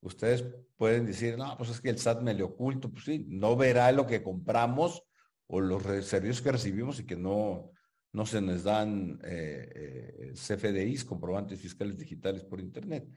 Ustedes 0.01 0.43
pueden 0.77 1.05
decir, 1.05 1.37
no, 1.37 1.55
pues 1.57 1.69
es 1.69 1.81
que 1.81 1.89
el 1.89 1.99
SAT 1.99 2.21
me 2.21 2.33
le 2.33 2.43
oculto, 2.43 2.89
pues 2.89 3.05
sí, 3.05 3.25
no 3.27 3.55
verá 3.55 3.91
lo 3.91 4.07
que 4.07 4.23
compramos 4.23 5.03
o 5.47 5.59
los 5.59 5.83
servicios 6.05 6.41
que 6.41 6.51
recibimos 6.51 6.99
y 6.99 7.05
que 7.05 7.17
no, 7.17 7.71
no 8.13 8.25
se 8.25 8.41
nos 8.41 8.63
dan 8.63 9.19
eh, 9.23 9.69
eh, 9.75 10.33
CFDIs, 10.33 11.05
comprobantes 11.05 11.59
fiscales 11.59 11.97
digitales 11.97 12.43
por 12.43 12.59
Internet. 12.59 13.07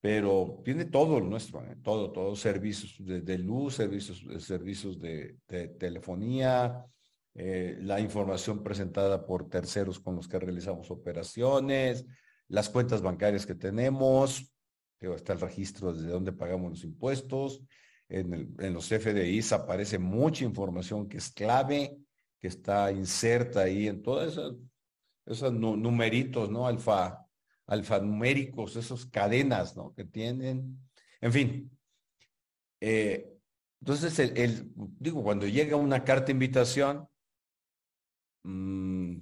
Pero 0.00 0.60
tiene 0.64 0.84
todo 0.84 1.18
lo 1.18 1.26
nuestro, 1.26 1.64
todo, 1.82 2.12
todos 2.12 2.38
servicios 2.38 2.96
de, 2.98 3.38
luz, 3.38 3.74
servicios, 3.74 4.24
servicios 4.44 5.00
de, 5.00 5.38
de 5.48 5.68
telefonía, 5.68 6.84
eh, 7.38 7.78
la 7.82 8.00
información 8.00 8.62
presentada 8.62 9.26
por 9.26 9.48
terceros 9.48 10.00
con 10.00 10.16
los 10.16 10.26
que 10.26 10.38
realizamos 10.38 10.90
operaciones, 10.90 12.06
las 12.48 12.68
cuentas 12.70 13.02
bancarias 13.02 13.44
que 13.44 13.54
tenemos, 13.54 14.52
está 15.00 15.34
el 15.34 15.40
registro 15.40 15.92
desde 15.92 16.08
donde 16.08 16.32
pagamos 16.32 16.70
los 16.70 16.84
impuestos, 16.84 17.62
en, 18.08 18.54
los 18.72 18.88
FDIs 18.88 19.52
aparece 19.52 19.98
mucha 19.98 20.44
información 20.44 21.08
que 21.08 21.18
es 21.18 21.30
clave, 21.30 21.98
que 22.40 22.48
está 22.48 22.90
inserta 22.90 23.62
ahí 23.62 23.88
en 23.88 24.02
todas 24.02 24.32
esas, 24.32 24.54
esos 25.26 25.52
numeritos, 25.52 26.50
¿no? 26.50 26.66
Alfa, 26.66 27.26
alfanuméricos, 27.66 28.76
esas 28.76 29.06
cadenas, 29.06 29.76
¿no? 29.76 29.92
Que 29.92 30.04
tienen. 30.04 30.78
En 31.20 31.32
fin. 31.32 31.78
Eh, 32.80 33.32
entonces, 33.80 34.18
el, 34.18 34.72
digo, 34.74 35.22
cuando 35.22 35.46
llega 35.46 35.76
una 35.76 36.04
carta 36.04 36.26
de 36.26 36.32
invitación, 36.32 37.08
Mm, 38.46 39.16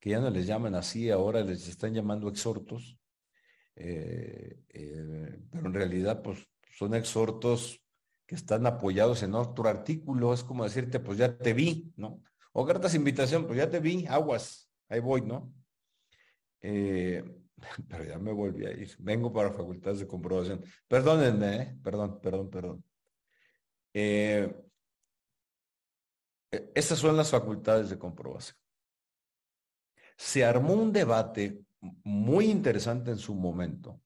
que 0.00 0.10
ya 0.10 0.18
no 0.18 0.28
les 0.28 0.46
llaman 0.46 0.74
así, 0.74 1.08
ahora 1.08 1.42
les 1.42 1.68
están 1.68 1.94
llamando 1.94 2.28
exhortos, 2.28 2.98
eh, 3.76 4.64
eh, 4.68 5.38
pero 5.52 5.66
en 5.66 5.74
realidad 5.74 6.20
pues 6.20 6.48
son 6.72 6.94
exhortos 6.94 7.80
que 8.26 8.34
están 8.34 8.66
apoyados 8.66 9.22
en 9.22 9.34
otro 9.36 9.68
artículo, 9.68 10.34
es 10.34 10.42
como 10.42 10.64
decirte, 10.64 10.98
pues 10.98 11.18
ya 11.18 11.36
te 11.36 11.52
vi, 11.52 11.92
¿no? 11.96 12.22
O 12.52 12.66
cartas 12.66 12.94
invitación, 12.94 13.46
pues 13.46 13.58
ya 13.58 13.70
te 13.70 13.78
vi, 13.78 14.04
aguas, 14.08 14.68
ahí 14.88 14.98
voy, 14.98 15.22
¿no? 15.22 15.54
Eh, 16.60 17.22
pero 17.88 18.04
ya 18.04 18.18
me 18.18 18.32
volví 18.32 18.66
a 18.66 18.72
ir, 18.72 18.90
vengo 18.98 19.32
para 19.32 19.52
facultades 19.52 20.00
de 20.00 20.08
comprobación. 20.08 20.64
Perdónenme, 20.88 21.78
perdón, 21.84 22.20
perdón, 22.20 22.50
perdón. 22.50 22.84
Estas 26.50 26.98
son 26.98 27.16
las 27.16 27.30
facultades 27.30 27.90
de 27.90 27.98
comprobación. 27.98 28.56
Se 30.16 30.44
armó 30.44 30.74
un 30.74 30.92
debate 30.92 31.60
muy 32.04 32.46
interesante 32.46 33.10
en 33.10 33.18
su 33.18 33.34
momento, 33.34 34.00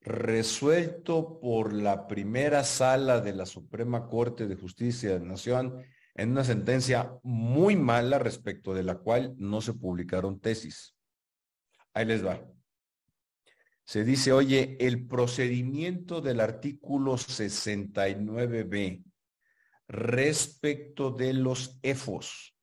resuelto 0.00 1.40
por 1.40 1.72
la 1.72 2.06
primera 2.06 2.64
sala 2.64 3.20
de 3.20 3.32
la 3.32 3.46
Suprema 3.46 4.08
Corte 4.08 4.46
de 4.46 4.56
Justicia 4.56 5.10
de 5.10 5.20
la 5.20 5.26
Nación 5.26 5.82
en 6.14 6.30
una 6.30 6.44
sentencia 6.44 7.18
muy 7.22 7.76
mala 7.76 8.18
respecto 8.18 8.74
de 8.74 8.82
la 8.82 8.96
cual 8.96 9.34
no 9.38 9.60
se 9.60 9.74
publicaron 9.74 10.40
tesis. 10.40 10.94
Ahí 11.92 12.06
les 12.06 12.24
va. 12.24 12.42
Se 13.84 14.02
dice, 14.02 14.32
oye, 14.32 14.76
el 14.80 15.06
procedimiento 15.06 16.20
del 16.20 16.40
artículo 16.40 17.14
69b 17.14 19.04
respecto 19.88 21.10
de 21.10 21.32
los 21.32 21.78
EFOS. 21.82 22.54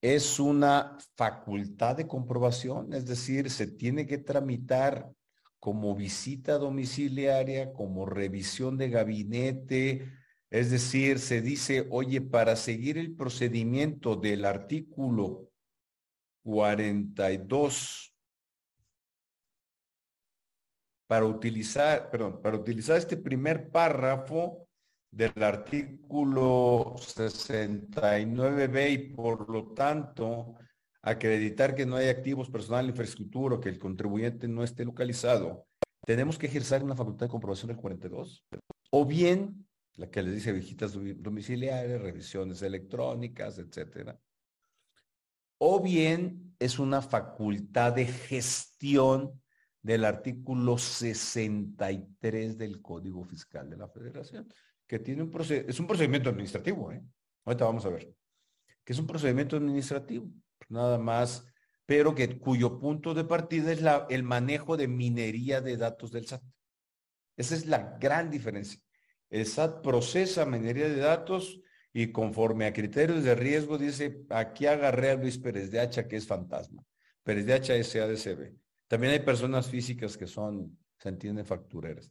Es 0.00 0.40
una 0.40 0.98
facultad 1.16 1.96
de 1.96 2.08
comprobación, 2.08 2.92
es 2.92 3.06
decir, 3.06 3.50
se 3.50 3.66
tiene 3.68 4.06
que 4.06 4.18
tramitar 4.18 5.12
como 5.60 5.94
visita 5.94 6.58
domiciliaria, 6.58 7.72
como 7.72 8.04
revisión 8.04 8.76
de 8.76 8.90
gabinete, 8.90 10.10
Es 10.50 10.70
decir, 10.70 11.18
se 11.18 11.40
dice, 11.40 11.86
oye, 11.90 12.20
para 12.20 12.56
seguir 12.56 12.98
el 12.98 13.16
procedimiento 13.16 14.16
del 14.16 14.44
artículo 14.44 15.48
42, 16.42 18.14
para 21.06 21.24
utilizar, 21.24 22.10
perdón, 22.10 22.42
para 22.42 22.58
utilizar 22.58 22.98
este 22.98 23.16
primer 23.16 23.70
párrafo 23.70 24.68
del 25.12 25.42
artículo 25.42 26.94
69b 26.96 28.92
y 28.92 28.98
por 29.14 29.48
lo 29.50 29.72
tanto 29.74 30.56
acreditar 31.02 31.74
que 31.74 31.84
no 31.84 31.96
hay 31.96 32.08
activos 32.08 32.48
personal, 32.48 32.88
infraestructura 32.88 33.56
o 33.56 33.60
que 33.60 33.68
el 33.68 33.78
contribuyente 33.78 34.48
no 34.48 34.64
esté 34.64 34.84
localizado, 34.86 35.66
tenemos 36.04 36.38
que 36.38 36.46
ejercer 36.46 36.82
una 36.82 36.96
facultad 36.96 37.26
de 37.26 37.30
comprobación 37.30 37.68
del 37.68 37.76
42. 37.76 38.46
O 38.90 39.04
bien 39.04 39.66
la 39.96 40.10
que 40.10 40.22
les 40.22 40.34
dice 40.34 40.52
visitas 40.52 40.94
domiciliarias, 40.94 42.00
revisiones 42.00 42.62
electrónicas, 42.62 43.58
etcétera. 43.58 44.18
O 45.58 45.80
bien 45.80 46.54
es 46.58 46.78
una 46.78 47.02
facultad 47.02 47.92
de 47.92 48.06
gestión 48.06 49.42
del 49.82 50.04
artículo 50.04 50.78
63 50.78 52.56
del 52.56 52.80
Código 52.80 53.24
Fiscal 53.24 53.68
de 53.68 53.76
la 53.76 53.88
Federación, 53.88 54.48
que 54.92 54.98
tiene 54.98 55.22
un 55.22 55.32
es 55.40 55.80
un 55.80 55.86
procedimiento 55.86 56.28
administrativo, 56.28 56.92
¿eh? 56.92 57.02
Ahorita 57.46 57.64
vamos 57.64 57.86
a 57.86 57.88
ver. 57.88 58.14
Que 58.84 58.92
es 58.92 58.98
un 58.98 59.06
procedimiento 59.06 59.56
administrativo, 59.56 60.30
nada 60.68 60.98
más, 60.98 61.46
pero 61.86 62.14
que 62.14 62.38
cuyo 62.38 62.78
punto 62.78 63.14
de 63.14 63.24
partida 63.24 63.72
es 63.72 63.80
la, 63.80 64.06
el 64.10 64.22
manejo 64.22 64.76
de 64.76 64.88
minería 64.88 65.62
de 65.62 65.78
datos 65.78 66.12
del 66.12 66.26
SAT. 66.26 66.42
Esa 67.38 67.54
es 67.54 67.64
la 67.64 67.96
gran 67.98 68.30
diferencia. 68.30 68.78
El 69.30 69.46
SAT 69.46 69.80
procesa 69.80 70.44
minería 70.44 70.90
de 70.90 70.98
datos 70.98 71.58
y 71.94 72.12
conforme 72.12 72.66
a 72.66 72.74
criterios 72.74 73.24
de 73.24 73.34
riesgo 73.34 73.78
dice, 73.78 74.26
aquí 74.28 74.66
agarré 74.66 75.12
a 75.12 75.14
Luis 75.14 75.38
Pérez 75.38 75.70
de 75.70 75.80
Hacha, 75.80 76.06
que 76.06 76.16
es 76.16 76.26
fantasma. 76.26 76.82
Pérez 77.22 77.46
de 77.46 77.54
Hacha 77.54 77.82
SADCB. 77.82 78.58
También 78.88 79.14
hay 79.14 79.20
personas 79.20 79.70
físicas 79.70 80.18
que 80.18 80.26
son, 80.26 80.78
se 80.98 81.08
entienden, 81.08 81.46
factureras. 81.46 82.10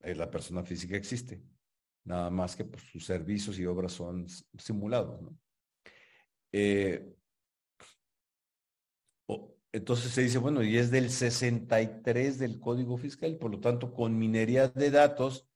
Eh, 0.00 0.14
la 0.14 0.30
persona 0.30 0.62
física 0.62 0.96
existe. 0.96 1.42
Nada 2.04 2.30
más 2.30 2.56
que 2.56 2.64
pues, 2.64 2.82
sus 2.90 3.04
servicios 3.04 3.58
y 3.58 3.66
obras 3.66 3.92
son 3.92 4.26
simulados. 4.58 5.20
Eh, 6.52 7.14
entonces 9.72 10.10
se 10.12 10.22
dice, 10.22 10.38
bueno, 10.38 10.62
y 10.62 10.76
es 10.76 10.90
del 10.90 11.10
63 11.10 12.38
del 12.38 12.58
Código 12.58 12.96
Fiscal, 12.96 13.36
por 13.36 13.52
lo 13.52 13.60
tanto, 13.60 13.92
con 13.92 14.18
minería 14.18 14.68
de 14.68 14.90
datos 14.90 15.46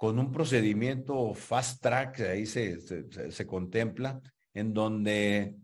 con 0.00 0.18
un 0.18 0.32
procedimiento 0.32 1.34
fast 1.34 1.82
track, 1.82 2.20
ahí 2.20 2.46
se, 2.46 2.80
se, 2.80 3.46
contempla, 3.46 4.22
en 4.54 4.72
donde 4.72 5.56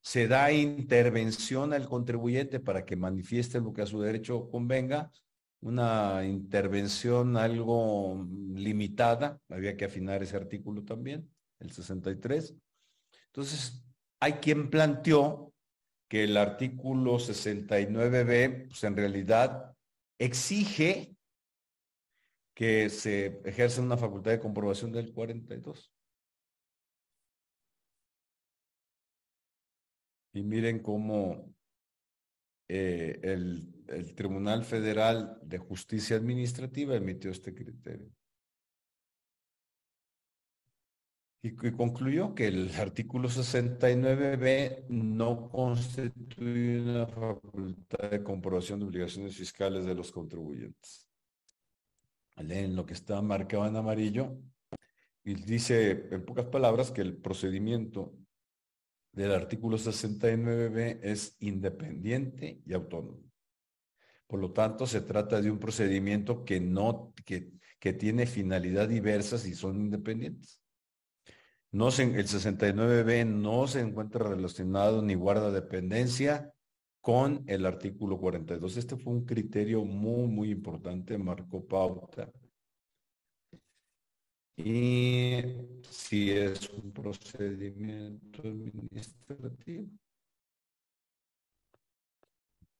se 0.00 0.26
da 0.26 0.50
intervención 0.50 1.74
al 1.74 1.86
contribuyente 1.86 2.60
para 2.60 2.86
que 2.86 2.96
manifieste 2.96 3.60
lo 3.60 3.74
que 3.74 3.82
a 3.82 3.86
su 3.86 4.00
derecho 4.00 4.48
convenga, 4.48 5.12
una 5.64 6.26
intervención 6.26 7.38
algo 7.38 8.28
limitada, 8.54 9.40
había 9.48 9.76
que 9.78 9.86
afinar 9.86 10.22
ese 10.22 10.36
artículo 10.36 10.84
también, 10.84 11.30
el 11.58 11.72
63. 11.72 12.54
Entonces, 13.28 13.82
hay 14.20 14.34
quien 14.34 14.68
planteó 14.68 15.54
que 16.06 16.24
el 16.24 16.36
artículo 16.36 17.14
69b, 17.14 18.68
pues 18.68 18.84
en 18.84 18.94
realidad 18.94 19.74
exige 20.18 21.16
que 22.54 22.90
se 22.90 23.40
ejerce 23.46 23.80
una 23.80 23.96
facultad 23.96 24.32
de 24.32 24.40
comprobación 24.40 24.92
del 24.92 25.14
42. 25.14 25.90
Y 30.34 30.42
miren 30.42 30.80
cómo 30.80 31.54
eh, 32.68 33.18
el, 33.22 33.73
Tribunal 34.14 34.64
Federal 34.64 35.38
de 35.42 35.58
Justicia 35.58 36.16
Administrativa 36.16 36.94
emitió 36.94 37.30
este 37.30 37.54
criterio. 37.54 38.10
Y, 41.42 41.52
concluyó 41.72 42.34
que 42.34 42.46
el 42.46 42.70
artículo 42.76 43.28
69b 43.28 44.86
no 44.88 45.50
constituye 45.50 46.80
una 46.80 47.06
facultad 47.06 48.10
de 48.10 48.22
comprobación 48.22 48.80
de 48.80 48.86
obligaciones 48.86 49.36
fiscales 49.36 49.84
de 49.84 49.94
los 49.94 50.10
contribuyentes 50.10 51.06
leen 52.42 52.74
lo 52.74 52.84
que 52.84 52.94
está 52.94 53.20
marcado 53.22 53.66
en 53.66 53.76
amarillo 53.76 54.36
y 55.22 55.34
dice 55.34 56.08
en 56.10 56.24
pocas 56.24 56.46
palabras 56.46 56.90
que 56.90 57.00
el 57.00 57.16
procedimiento 57.16 58.14
del 59.12 59.32
artículo 59.32 59.78
69b 59.78 60.98
es 61.02 61.36
independiente 61.40 62.60
y 62.66 62.72
autónomo. 62.74 63.23
Por 64.26 64.40
lo 64.40 64.52
tanto, 64.52 64.86
se 64.86 65.00
trata 65.00 65.40
de 65.40 65.50
un 65.50 65.58
procedimiento 65.58 66.44
que 66.44 66.60
no, 66.60 67.12
que, 67.24 67.52
que 67.78 67.92
tiene 67.92 68.26
finalidad 68.26 68.88
diversas 68.88 69.46
y 69.46 69.54
son 69.54 69.80
independientes. 69.80 70.60
No 71.70 71.90
se, 71.90 72.04
el 72.04 72.26
69b 72.26 73.26
no 73.26 73.66
se 73.66 73.80
encuentra 73.80 74.28
relacionado 74.28 75.02
ni 75.02 75.14
guarda 75.14 75.50
dependencia 75.50 76.54
con 77.00 77.44
el 77.48 77.66
artículo 77.66 78.18
42. 78.18 78.76
Este 78.76 78.96
fue 78.96 79.12
un 79.12 79.26
criterio 79.26 79.84
muy, 79.84 80.26
muy 80.28 80.50
importante, 80.50 81.18
marcó 81.18 81.66
pauta. 81.66 82.32
Y 84.56 85.42
si 85.90 86.30
es 86.30 86.70
un 86.70 86.92
procedimiento 86.92 88.40
administrativo. 88.42 89.90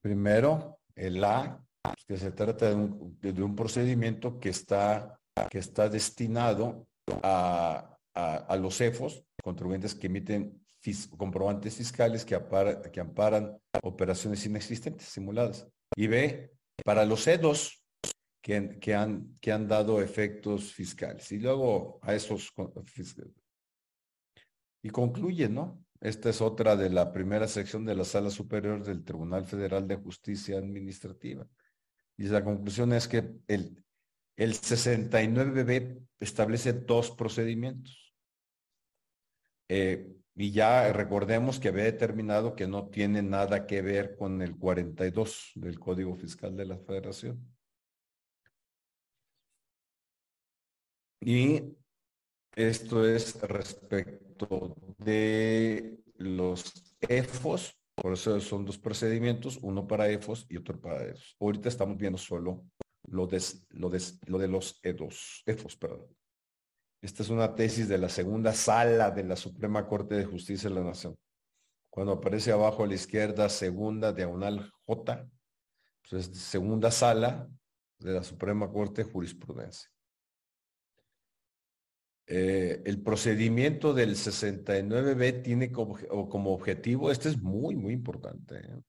Primero, 0.01 0.79
el 0.97 1.23
A, 1.25 1.65
que 2.07 2.17
se 2.17 2.31
trata 2.33 2.71
de 2.71 3.43
un, 3.43 3.57
procedimiento 3.57 4.39
que 4.39 4.51
está, 4.51 5.19
que 5.51 5.59
está 5.59 5.89
destinado 5.89 6.87
a, 7.23 7.97
a, 8.15 8.57
los 8.57 8.79
CEFOS, 8.79 9.25
contribuyentes 9.43 9.95
que 9.95 10.07
emiten 10.07 10.65
comprobantes 11.17 11.77
fiscales 11.77 12.25
que, 12.25 12.35
amparan 13.01 13.57
operaciones 13.83 14.45
inexistentes, 14.45 15.09
simuladas. 15.09 15.67
Y 15.97 16.07
B, 16.07 16.51
para 16.85 17.05
los 17.05 17.27
EDOS 17.27 17.83
que, 18.43 18.79
que, 18.79 18.95
han, 18.95 19.39
que 19.41 19.53
han 19.53 19.67
dado 19.67 20.03
efectos 20.03 20.73
fiscales. 20.73 21.31
Y 21.33 21.39
luego 21.39 21.99
a 22.03 22.15
esos... 22.15 22.53
Y 24.83 24.91
concluye, 24.91 25.49
¿no? 25.49 25.84
Esta 26.05 26.29
es 26.29 26.43
otra 26.43 26.77
de 26.77 26.91
la 26.91 27.11
primera 27.13 27.49
sección 27.49 27.87
de 27.87 27.95
la 27.95 28.05
Sala 28.05 28.29
Superior 28.29 28.85
del 28.85 29.03
Tribunal 29.03 29.47
Federal 29.47 29.89
de 29.89 29.97
Justicia 29.97 30.59
Administrativa. 30.59 31.49
Y 32.19 32.25
la 32.25 32.45
conclusión 32.45 32.93
es 32.93 33.09
que 33.09 33.25
el, 33.49 33.83
el 34.37 34.53
69B 34.53 36.07
establece 36.21 36.75
dos 36.75 37.11
procedimientos. 37.11 38.15
Eh, 39.71 40.15
y 40.35 40.51
ya 40.51 40.93
recordemos 40.93 41.59
que 41.59 41.69
había 41.69 41.85
determinado 41.85 42.55
que 42.55 42.67
no 42.67 42.91
tiene 42.91 43.23
nada 43.23 43.67
que 43.67 43.81
ver 43.81 44.15
con 44.15 44.43
el 44.43 44.59
42 44.59 45.53
del 45.55 45.81
Código 45.81 46.15
Fiscal 46.17 46.55
de 46.55 46.67
la 46.67 46.77
Federación. 46.77 47.51
Y 51.23 51.63
esto 52.55 53.09
es 53.09 53.41
respecto 53.41 54.24
de 54.99 55.99
los 56.17 56.73
EFOS, 57.01 57.77
por 57.95 58.13
eso 58.13 58.41
son 58.41 58.65
dos 58.65 58.79
procedimientos, 58.79 59.59
uno 59.63 59.87
para 59.87 60.09
EFOS 60.09 60.47
y 60.49 60.57
otro 60.57 60.81
para 60.81 61.05
EFOS. 61.05 61.37
Ahorita 61.41 61.69
estamos 61.69 61.97
viendo 61.97 62.19
solo 62.19 62.65
lo 63.09 63.27
de, 63.27 63.43
lo 63.71 63.91
de, 63.91 64.03
lo 64.27 64.39
de 64.39 64.49
los 64.49 64.81
E2, 64.83 65.43
EFOS, 65.47 65.77
perdón. 65.77 66.09
Esta 67.03 67.23
es 67.23 67.29
una 67.29 67.55
tesis 67.55 67.87
de 67.87 67.99
la 67.99 68.09
segunda 68.09 68.53
sala 68.55 69.11
de 69.11 69.25
la 69.25 69.37
Suprema 69.37 69.87
Corte 69.87 70.15
de 70.15 70.25
Justicia 70.25 70.71
de 70.71 70.77
la 70.77 70.85
Nación. 70.85 71.17
Cuando 71.91 72.13
aparece 72.13 72.51
abajo 72.51 72.83
a 72.83 72.87
la 72.87 72.95
izquierda, 72.95 73.49
segunda 73.49 74.13
diagonal 74.13 74.73
J, 74.87 75.29
pues 76.03 76.29
es 76.29 76.37
segunda 76.39 76.91
sala 76.91 77.49
de 77.99 78.13
la 78.13 78.23
Suprema 78.23 78.71
Corte 78.73 79.05
de 79.05 79.11
Jurisprudencia. 79.11 79.94
Eh, 82.27 82.83
el 82.87 83.03
procedimiento 83.03 83.93
del 83.93 84.17
69B 84.17 85.43
tiene 85.43 85.71
como, 85.71 85.95
objetivo, 86.53 87.11
este 87.11 87.29
es 87.29 87.39
muy, 87.43 87.77
muy 87.77 87.93
importante, 87.93 88.57
¿eh? 88.57 88.83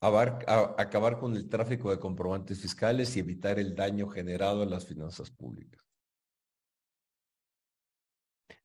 acabar 0.00 1.18
con 1.18 1.36
el 1.36 1.48
tráfico 1.48 1.90
de 1.90 1.98
comprobantes 1.98 2.60
fiscales 2.60 3.16
y 3.16 3.20
evitar 3.20 3.58
el 3.58 3.74
daño 3.74 4.08
generado 4.08 4.62
en 4.62 4.70
las 4.70 4.86
finanzas 4.86 5.30
públicas. 5.30 5.80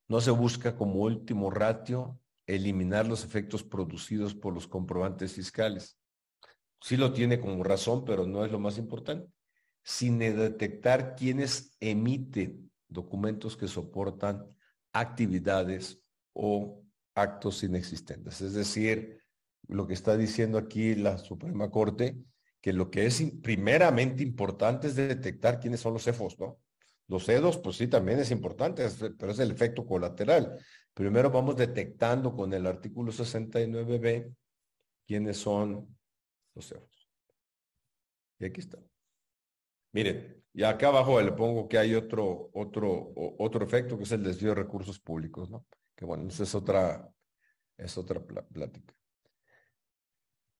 No 0.07 0.21
se 0.21 0.31
busca 0.31 0.75
como 0.75 1.01
último 1.01 1.51
ratio 1.51 2.19
eliminar 2.47 3.05
los 3.05 3.23
efectos 3.23 3.63
producidos 3.63 4.33
por 4.33 4.53
los 4.53 4.67
comprobantes 4.67 5.33
fiscales. 5.33 5.99
Sí 6.81 6.97
lo 6.97 7.11
tiene 7.11 7.39
como 7.39 7.63
razón, 7.63 8.05
pero 8.05 8.25
no 8.25 8.45
es 8.45 8.51
lo 8.51 8.59
más 8.59 8.77
importante. 8.77 9.29
Sin 9.83 10.17
detectar 10.19 11.15
quiénes 11.15 11.75
emiten 11.79 12.66
documentos 12.87 13.57
que 13.57 13.67
soportan 13.67 14.45
actividades 14.93 15.99
o 16.33 16.83
actos 17.15 17.63
inexistentes. 17.63 18.41
Es 18.41 18.53
decir, 18.53 19.21
lo 19.67 19.87
que 19.87 19.93
está 19.93 20.15
diciendo 20.17 20.57
aquí 20.57 20.95
la 20.95 21.17
Suprema 21.17 21.69
Corte, 21.69 22.17
que 22.61 22.73
lo 22.73 22.89
que 22.89 23.05
es 23.05 23.21
primeramente 23.41 24.23
importante 24.23 24.87
es 24.87 24.95
detectar 24.95 25.59
quiénes 25.59 25.79
son 25.79 25.93
los 25.93 26.03
CEFOS, 26.03 26.39
¿no? 26.39 26.59
Los 27.07 27.27
EDOS, 27.29 27.57
pues 27.59 27.77
sí, 27.77 27.87
también 27.87 28.19
es 28.19 28.31
importante, 28.31 28.85
pero 29.17 29.31
es 29.31 29.39
el 29.39 29.51
efecto 29.51 29.85
colateral. 29.85 30.59
Primero 30.93 31.31
vamos 31.31 31.55
detectando 31.55 32.35
con 32.35 32.53
el 32.53 32.67
artículo 32.67 33.11
69b 33.11 34.35
quiénes 35.05 35.37
son 35.37 35.97
los 36.53 36.67
CEFOS. 36.67 37.07
Y 38.39 38.45
aquí 38.45 38.59
está. 38.59 38.77
Miren, 39.93 40.36
y 40.57 40.63
acá 40.63 40.87
abajo 40.87 41.21
le 41.21 41.33
pongo 41.33 41.67
que 41.67 41.77
hay 41.77 41.93
otro, 41.93 42.49
otro, 42.51 43.13
otro 43.37 43.63
efecto 43.63 43.95
que 43.95 44.05
es 44.05 44.11
el 44.11 44.23
desvío 44.23 44.49
de 44.49 44.55
recursos 44.55 44.99
públicos, 44.99 45.51
¿no? 45.51 45.67
Que 45.95 46.03
bueno, 46.03 46.27
esa 46.29 46.41
es 46.41 46.55
otra, 46.55 47.07
es 47.77 47.95
otra 47.95 48.19
plática. 48.25 48.95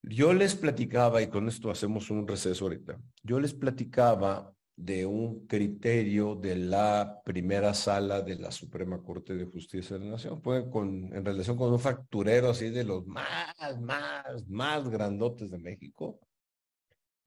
Yo 0.02 0.32
les 0.32 0.54
platicaba, 0.54 1.20
y 1.20 1.26
con 1.26 1.48
esto 1.48 1.68
hacemos 1.68 2.10
un 2.10 2.28
receso 2.28 2.66
ahorita, 2.66 2.96
yo 3.24 3.40
les 3.40 3.52
platicaba 3.54 4.54
de 4.76 5.04
un 5.04 5.48
criterio 5.48 6.36
de 6.36 6.54
la 6.54 7.20
primera 7.24 7.74
sala 7.74 8.22
de 8.22 8.36
la 8.36 8.52
Suprema 8.52 9.02
Corte 9.02 9.34
de 9.34 9.46
Justicia 9.46 9.98
de 9.98 10.04
la 10.04 10.12
Nación. 10.12 10.40
Fue 10.40 10.70
con, 10.70 11.12
en 11.12 11.24
relación 11.24 11.56
con 11.56 11.72
un 11.72 11.80
facturero 11.80 12.50
así 12.50 12.70
de 12.70 12.84
los 12.84 13.04
más, 13.04 13.80
más, 13.80 14.48
más 14.48 14.88
grandotes 14.88 15.50
de 15.50 15.58
México, 15.58 16.20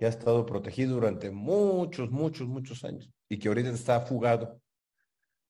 que 0.02 0.08
ha 0.08 0.10
estado 0.10 0.48
protegido 0.48 0.96
durante 0.96 1.30
muchos, 1.30 2.10
muchos, 2.10 2.48
muchos 2.48 2.84
años 2.84 3.08
y 3.30 3.38
que 3.38 3.50
ahorita 3.50 3.70
está 3.70 4.02
fugado, 4.02 4.60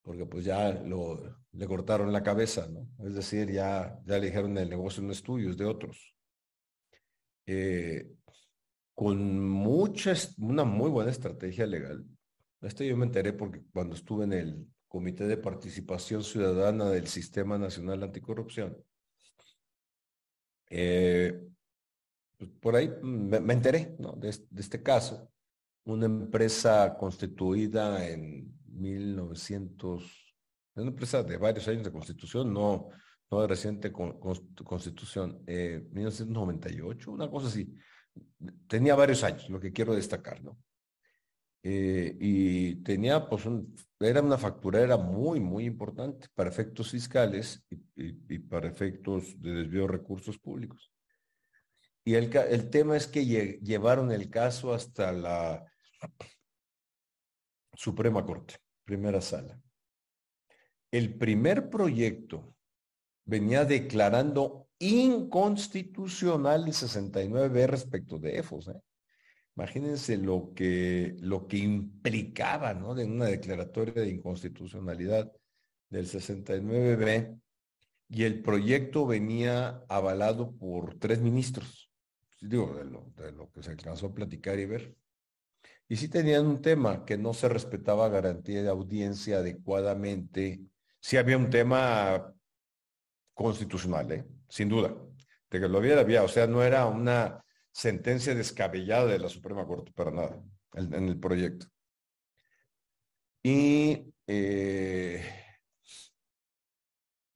porque 0.02 0.26
pues 0.26 0.44
ya 0.44 0.74
lo, 0.74 1.38
le 1.54 1.68
cortaron 1.68 2.12
la 2.12 2.22
cabeza, 2.22 2.68
¿no? 2.68 2.86
Es 3.08 3.16
decir, 3.16 3.50
ya, 3.50 3.98
ya 4.04 4.20
le 4.20 4.26
dijeron 4.26 4.58
el 4.58 4.70
negocio 4.70 5.02
no 5.04 5.14
es 5.14 5.24
tuyo, 5.24 5.52
es 5.52 5.56
de 5.56 5.64
otros. 5.64 6.14
Eh, 7.46 8.12
con 8.94 9.40
mucha, 9.50 10.16
una 10.40 10.66
muy 10.66 10.90
buena 10.90 11.12
estrategia 11.12 11.66
legal. 11.66 12.04
Esto 12.60 12.84
yo 12.84 12.98
me 12.98 13.06
enteré 13.06 13.32
porque 13.32 13.62
cuando 13.72 13.96
estuve 13.96 14.26
en 14.26 14.34
el 14.34 14.68
Comité 14.90 15.28
de 15.28 15.38
Participación 15.38 16.26
Ciudadana 16.26 16.90
del 16.90 17.08
Sistema 17.08 17.58
Nacional 17.58 18.04
Anticorrupción, 18.04 18.76
eh, 20.70 21.51
pues, 22.42 22.52
por 22.60 22.76
ahí 22.76 22.92
me, 23.04 23.38
enteré 23.54 23.96
de, 24.18 24.30
este 24.58 24.82
caso. 24.82 25.32
Una 25.84 26.08
empresa 26.08 26.96
constituida 26.98 28.08
en 28.08 28.52
1900, 28.66 30.36
una 30.76 30.88
empresa 30.88 31.22
de 31.22 31.38
varios 31.38 31.68
años 31.68 31.84
de 31.84 31.92
constitución, 31.92 32.52
no, 32.52 32.90
no 33.30 33.42
de 33.42 33.48
reciente 33.48 33.92
constitución, 33.92 35.44
eh, 35.46 35.88
1998, 35.92 37.12
una 37.12 37.30
cosa 37.30 37.48
así 37.48 37.76
tenía 38.68 38.96
varios 38.96 39.24
años, 39.24 39.50
lo 39.50 39.60
que 39.60 39.72
quiero 39.72 39.94
destacar, 39.94 40.44
¿no? 40.44 40.58
Eh, 41.64 42.18
y 42.20 42.76
tenía, 42.84 43.30
pues, 43.30 43.46
un, 43.46 43.76
era 44.00 44.22
una 44.22 44.38
facturera 44.38 44.98
muy, 44.98 45.40
muy 45.40 45.66
importante 45.66 46.28
para 46.34 46.50
efectos 46.50 46.90
fiscales 46.90 47.64
y, 47.96 48.40
para 48.40 48.68
efectos 48.68 49.40
de 49.40 49.52
desvío 49.52 49.82
de 49.84 49.88
recursos 49.90 50.40
públicos. 50.40 50.91
Y 52.04 52.16
el, 52.16 52.30
tema 52.70 52.98
es 52.98 53.08
que 53.08 53.26
llevaron 53.26 54.12
el 54.12 54.30
caso 54.30 54.74
hasta 54.74 55.12
la 55.12 55.66
Suprema 57.74 58.26
Corte, 58.26 58.56
primera 58.84 59.22
sala. 59.22 59.62
El 60.90 61.18
primer 61.18 61.70
proyecto 61.70 62.56
venía 63.26 63.66
declarando 63.66 64.68
inconstitucional 64.80 66.66
el 66.66 66.74
69B 66.74 67.68
respecto 67.68 68.18
de 68.18 68.40
EFOS. 68.40 68.70
¿eh? 68.70 68.82
Imagínense 69.56 70.18
lo 70.18 70.54
que, 70.56 71.16
lo 71.20 71.48
que 71.48 71.58
implicaba 71.58 72.74
¿no? 72.74 72.92
una 72.92 73.26
declaratoria 73.26 74.02
de 74.02 74.10
inconstitucionalidad 74.10 75.32
del 75.90 76.08
69B 76.08 77.40
y 78.10 78.24
el 78.24 78.42
proyecto 78.42 79.06
venía 79.06 79.84
avalado 79.88 80.52
por 80.58 80.98
tres 81.00 81.22
ministros, 81.22 81.91
digo, 82.42 82.74
de 82.74 82.86
lo, 82.86 83.14
de 83.16 83.32
lo 83.32 83.52
que 83.52 83.64
se 83.64 83.72
alcanzó 83.72 84.08
a 84.08 84.14
platicar 84.14 84.60
y 84.60 84.66
ver. 84.66 84.96
Y 85.88 85.96
sí 85.96 86.08
tenían 86.08 86.48
un 86.48 86.62
tema 86.62 87.06
que 87.06 87.18
no 87.18 87.34
se 87.34 87.50
respetaba 87.50 88.10
garantía 88.10 88.64
de 88.64 88.70
audiencia 88.70 89.38
adecuadamente. 89.38 90.62
Sí 91.00 91.18
había 91.18 91.38
un 91.38 91.50
tema 91.50 92.34
constitucional, 93.34 94.12
¿eh? 94.12 94.26
sin 94.50 94.70
duda, 94.70 94.96
de 95.50 95.60
que 95.60 95.68
lo 95.68 95.78
había, 95.78 96.00
había, 96.00 96.24
o 96.24 96.28
sea, 96.28 96.48
no 96.48 96.64
era 96.64 96.86
una 96.86 97.44
sentencia 97.72 98.36
descabellada 98.36 99.06
de 99.06 99.20
la 99.20 99.30
Suprema 99.30 99.66
Corte, 99.66 99.92
para 99.92 100.12
nada, 100.12 100.42
en, 100.74 100.94
el 100.94 101.20
proyecto. 101.20 101.68
Y 103.44 104.14
eh, 104.28 105.24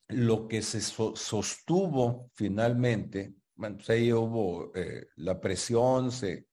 lo 0.09 0.47
que 0.47 0.61
se 0.61 0.81
sostuvo 0.81 2.29
finalmente, 2.33 3.33
bueno, 3.55 3.77
pues 3.77 3.89
ahí 3.89 4.11
hubo 4.11 4.71
eh, 4.75 5.07
la 5.15 5.39
presión, 5.39 6.11
se, 6.11 6.47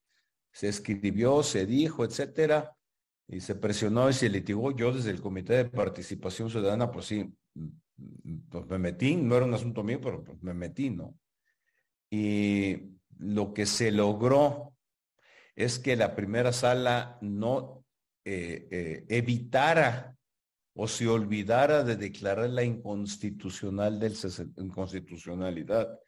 se 0.52 0.68
escribió, 0.68 1.42
se 1.42 1.66
dijo, 1.66 2.04
etcétera, 2.04 2.76
y 3.26 3.40
se 3.40 3.54
presionó 3.54 4.08
y 4.08 4.12
se 4.12 4.28
litigó. 4.28 4.70
Yo 4.76 4.92
desde 4.92 5.10
el 5.10 5.20
Comité 5.20 5.54
de 5.54 5.64
Participación 5.64 6.50
Ciudadana, 6.50 6.90
pues 6.90 7.06
sí, 7.06 7.32
pues 8.48 8.66
me 8.66 8.78
metí, 8.78 9.16
no 9.16 9.36
era 9.36 9.46
un 9.46 9.54
asunto 9.54 9.82
mío, 9.82 10.00
pero 10.00 10.22
pues 10.22 10.42
me 10.42 10.54
metí, 10.54 10.90
¿no? 10.90 11.16
Y 12.10 12.98
lo 13.18 13.54
que 13.54 13.66
se 13.66 13.90
logró 13.90 14.74
es 15.56 15.78
que 15.78 15.96
la 15.96 16.14
primera 16.14 16.52
sala 16.52 17.18
no 17.20 17.84
eh, 18.24 18.68
eh, 18.70 19.04
evitara 19.08 20.16
o 20.74 20.88
se 20.88 21.06
olvidara 21.08 21.84
de 21.84 21.96
declarar 21.96 22.50
la 22.50 22.64
inconstitucional 22.64 23.98
del, 23.98 24.14
inconstitucionalidad 24.56 25.98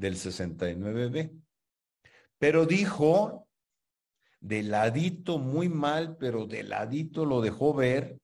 del 0.00 0.16
69B. 0.16 1.30
Pero 2.38 2.64
dijo, 2.64 3.46
de 4.40 4.62
ladito 4.62 5.38
muy 5.38 5.68
mal, 5.68 6.16
pero 6.16 6.46
de 6.46 6.62
ladito 6.62 7.26
lo 7.26 7.42
dejó 7.42 7.74
ver, 7.74 8.18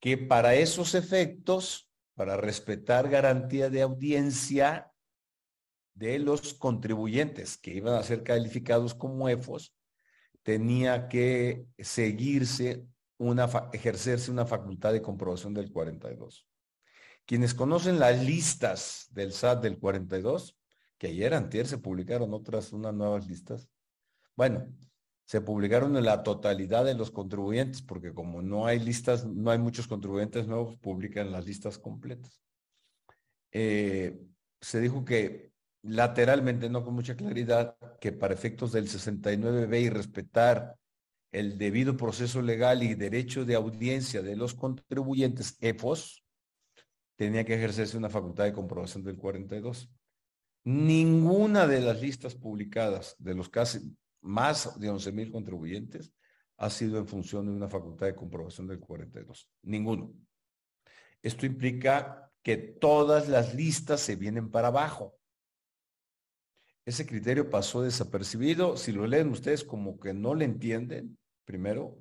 que 0.00 0.18
para 0.18 0.54
esos 0.56 0.94
efectos 0.94 1.88
para 2.14 2.36
respetar 2.36 3.08
garantía 3.08 3.70
de 3.70 3.82
audiencia 3.82 4.92
de 5.94 6.18
los 6.18 6.54
contribuyentes 6.54 7.56
que 7.56 7.72
iban 7.72 7.94
a 7.94 8.02
ser 8.02 8.22
calificados 8.22 8.94
como 8.94 9.28
EFOS, 9.28 9.74
tenía 10.42 11.08
que 11.08 11.66
seguirse 11.78 12.84
una, 13.18 13.48
ejercerse 13.72 14.30
una 14.30 14.44
facultad 14.44 14.92
de 14.92 15.02
comprobación 15.02 15.54
del 15.54 15.72
42. 15.72 16.46
Quienes 17.26 17.54
conocen 17.54 17.98
las 17.98 18.22
listas 18.22 19.08
del 19.10 19.32
SAT 19.32 19.62
del 19.62 19.78
42, 19.78 20.56
ayer 21.08 21.34
antier 21.34 21.66
se 21.66 21.78
publicaron 21.78 22.32
otras, 22.34 22.72
unas 22.72 22.94
nuevas 22.94 23.26
listas. 23.26 23.68
Bueno, 24.36 24.66
se 25.26 25.40
publicaron 25.40 25.96
en 25.96 26.04
la 26.04 26.22
totalidad 26.22 26.84
de 26.84 26.94
los 26.94 27.10
contribuyentes, 27.10 27.82
porque 27.82 28.12
como 28.12 28.42
no 28.42 28.66
hay 28.66 28.78
listas, 28.78 29.26
no 29.26 29.50
hay 29.50 29.58
muchos 29.58 29.86
contribuyentes 29.86 30.46
nuevos, 30.46 30.76
publican 30.76 31.32
las 31.32 31.46
listas 31.46 31.78
completas. 31.78 32.42
Eh, 33.52 34.20
se 34.60 34.80
dijo 34.80 35.04
que 35.04 35.52
lateralmente, 35.82 36.68
no 36.68 36.84
con 36.84 36.94
mucha 36.94 37.16
claridad, 37.16 37.76
que 38.00 38.12
para 38.12 38.34
efectos 38.34 38.72
del 38.72 38.88
69B 38.88 39.80
y 39.80 39.90
respetar 39.90 40.76
el 41.32 41.58
debido 41.58 41.96
proceso 41.96 42.42
legal 42.42 42.82
y 42.82 42.94
derecho 42.94 43.44
de 43.44 43.54
audiencia 43.54 44.22
de 44.22 44.36
los 44.36 44.54
contribuyentes 44.54 45.56
EFOS, 45.60 46.24
tenía 47.16 47.44
que 47.44 47.54
ejercerse 47.54 47.96
una 47.96 48.08
facultad 48.08 48.44
de 48.44 48.52
comprobación 48.52 49.04
del 49.04 49.16
42. 49.16 49.90
Ninguna 50.64 51.66
de 51.66 51.80
las 51.80 52.00
listas 52.00 52.34
publicadas 52.34 53.16
de 53.18 53.34
los 53.34 53.50
casi 53.50 53.94
más 54.22 54.80
de 54.80 54.88
11 54.88 55.12
mil 55.12 55.30
contribuyentes 55.30 56.12
ha 56.56 56.70
sido 56.70 56.98
en 56.98 57.06
función 57.06 57.46
de 57.46 57.52
una 57.52 57.68
facultad 57.68 58.06
de 58.06 58.14
comprobación 58.14 58.66
del 58.66 58.80
42. 58.80 59.48
Ninguno. 59.62 60.14
Esto 61.22 61.44
implica 61.46 62.32
que 62.42 62.56
todas 62.56 63.28
las 63.28 63.54
listas 63.54 64.00
se 64.00 64.16
vienen 64.16 64.50
para 64.50 64.68
abajo. 64.68 65.18
Ese 66.86 67.06
criterio 67.06 67.48
pasó 67.50 67.82
desapercibido. 67.82 68.76
Si 68.76 68.92
lo 68.92 69.06
leen 69.06 69.30
ustedes 69.30 69.64
como 69.64 69.98
que 69.98 70.12
no 70.12 70.34
le 70.34 70.44
entienden, 70.44 71.18
primero. 71.44 71.98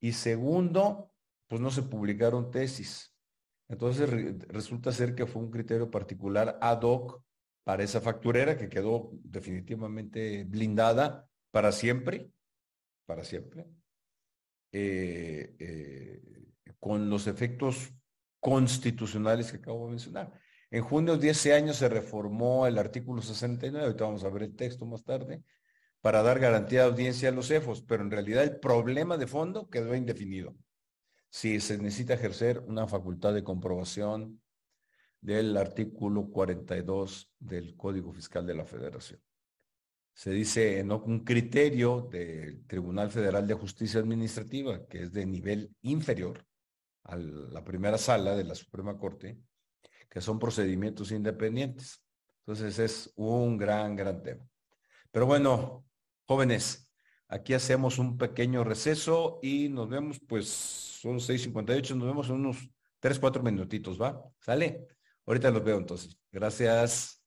Y 0.00 0.12
segundo, 0.12 1.12
pues 1.46 1.60
no 1.60 1.70
se 1.70 1.82
publicaron 1.82 2.50
tesis. 2.50 3.14
Entonces 3.68 4.10
resulta 4.48 4.90
ser 4.90 5.14
que 5.14 5.26
fue 5.26 5.42
un 5.42 5.50
criterio 5.50 5.90
particular 5.90 6.58
ad 6.60 6.82
hoc 6.82 7.22
para 7.70 7.84
esa 7.84 8.00
facturera 8.00 8.58
que 8.58 8.68
quedó 8.68 9.12
definitivamente 9.22 10.42
blindada 10.42 11.28
para 11.52 11.70
siempre, 11.70 12.32
para 13.06 13.22
siempre, 13.22 13.64
eh, 14.72 15.54
eh, 15.56 16.20
con 16.80 17.08
los 17.08 17.28
efectos 17.28 17.92
constitucionales 18.40 19.52
que 19.52 19.58
acabo 19.58 19.84
de 19.84 19.90
mencionar. 19.90 20.32
En 20.68 20.82
junio 20.82 21.16
de 21.16 21.30
ese 21.30 21.54
año 21.54 21.72
se 21.72 21.88
reformó 21.88 22.66
el 22.66 22.76
artículo 22.76 23.22
69, 23.22 23.86
ahorita 23.86 24.04
vamos 24.04 24.24
a 24.24 24.30
ver 24.30 24.42
el 24.42 24.56
texto 24.56 24.84
más 24.84 25.04
tarde, 25.04 25.44
para 26.00 26.24
dar 26.24 26.40
garantía 26.40 26.80
de 26.80 26.88
audiencia 26.88 27.28
a 27.28 27.32
los 27.32 27.52
EFOS, 27.52 27.82
pero 27.82 28.02
en 28.02 28.10
realidad 28.10 28.42
el 28.42 28.58
problema 28.58 29.16
de 29.16 29.28
fondo 29.28 29.70
quedó 29.70 29.94
indefinido. 29.94 30.56
Si 31.28 31.60
se 31.60 31.78
necesita 31.78 32.14
ejercer 32.14 32.64
una 32.66 32.88
facultad 32.88 33.32
de 33.32 33.44
comprobación 33.44 34.42
del 35.20 35.56
artículo 35.56 36.28
42 36.30 37.32
del 37.38 37.76
Código 37.76 38.12
Fiscal 38.12 38.46
de 38.46 38.54
la 38.54 38.64
Federación. 38.64 39.20
Se 40.12 40.30
dice 40.30 40.78
en 40.80 40.92
un 40.92 41.24
criterio 41.24 42.08
del 42.10 42.66
Tribunal 42.66 43.10
Federal 43.10 43.46
de 43.46 43.54
Justicia 43.54 44.00
Administrativa, 44.00 44.86
que 44.86 45.04
es 45.04 45.12
de 45.12 45.24
nivel 45.26 45.74
inferior 45.82 46.44
a 47.04 47.16
la 47.16 47.64
primera 47.64 47.98
sala 47.98 48.36
de 48.36 48.44
la 48.44 48.54
Suprema 48.54 48.98
Corte, 48.98 49.38
que 50.10 50.20
son 50.20 50.38
procedimientos 50.38 51.12
independientes. 51.12 52.02
Entonces 52.40 52.78
es 52.78 53.12
un 53.16 53.56
gran, 53.56 53.96
gran 53.96 54.22
tema. 54.22 54.44
Pero 55.10 55.26
bueno, 55.26 55.84
jóvenes, 56.26 56.90
aquí 57.28 57.54
hacemos 57.54 57.98
un 57.98 58.18
pequeño 58.18 58.64
receso 58.64 59.38
y 59.42 59.68
nos 59.68 59.88
vemos, 59.88 60.20
pues 60.28 60.48
son 60.48 61.16
6.58, 61.16 61.94
nos 61.96 62.06
vemos 62.06 62.28
en 62.28 62.36
unos 62.36 62.70
3, 62.98 63.18
4 63.18 63.42
minutitos, 63.42 64.00
¿va? 64.00 64.22
¿Sale? 64.40 64.86
Ahorita 65.26 65.50
los 65.50 65.64
veo 65.64 65.78
entonces. 65.78 66.18
Gracias. 66.32 67.22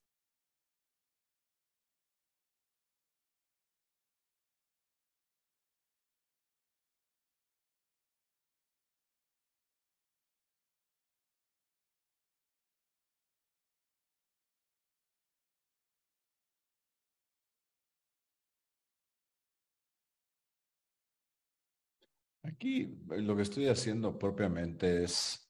Aquí 22.44 22.98
lo 23.08 23.36
que 23.36 23.42
estoy 23.44 23.68
haciendo 23.68 24.18
propiamente 24.20 25.04
es 25.04 25.50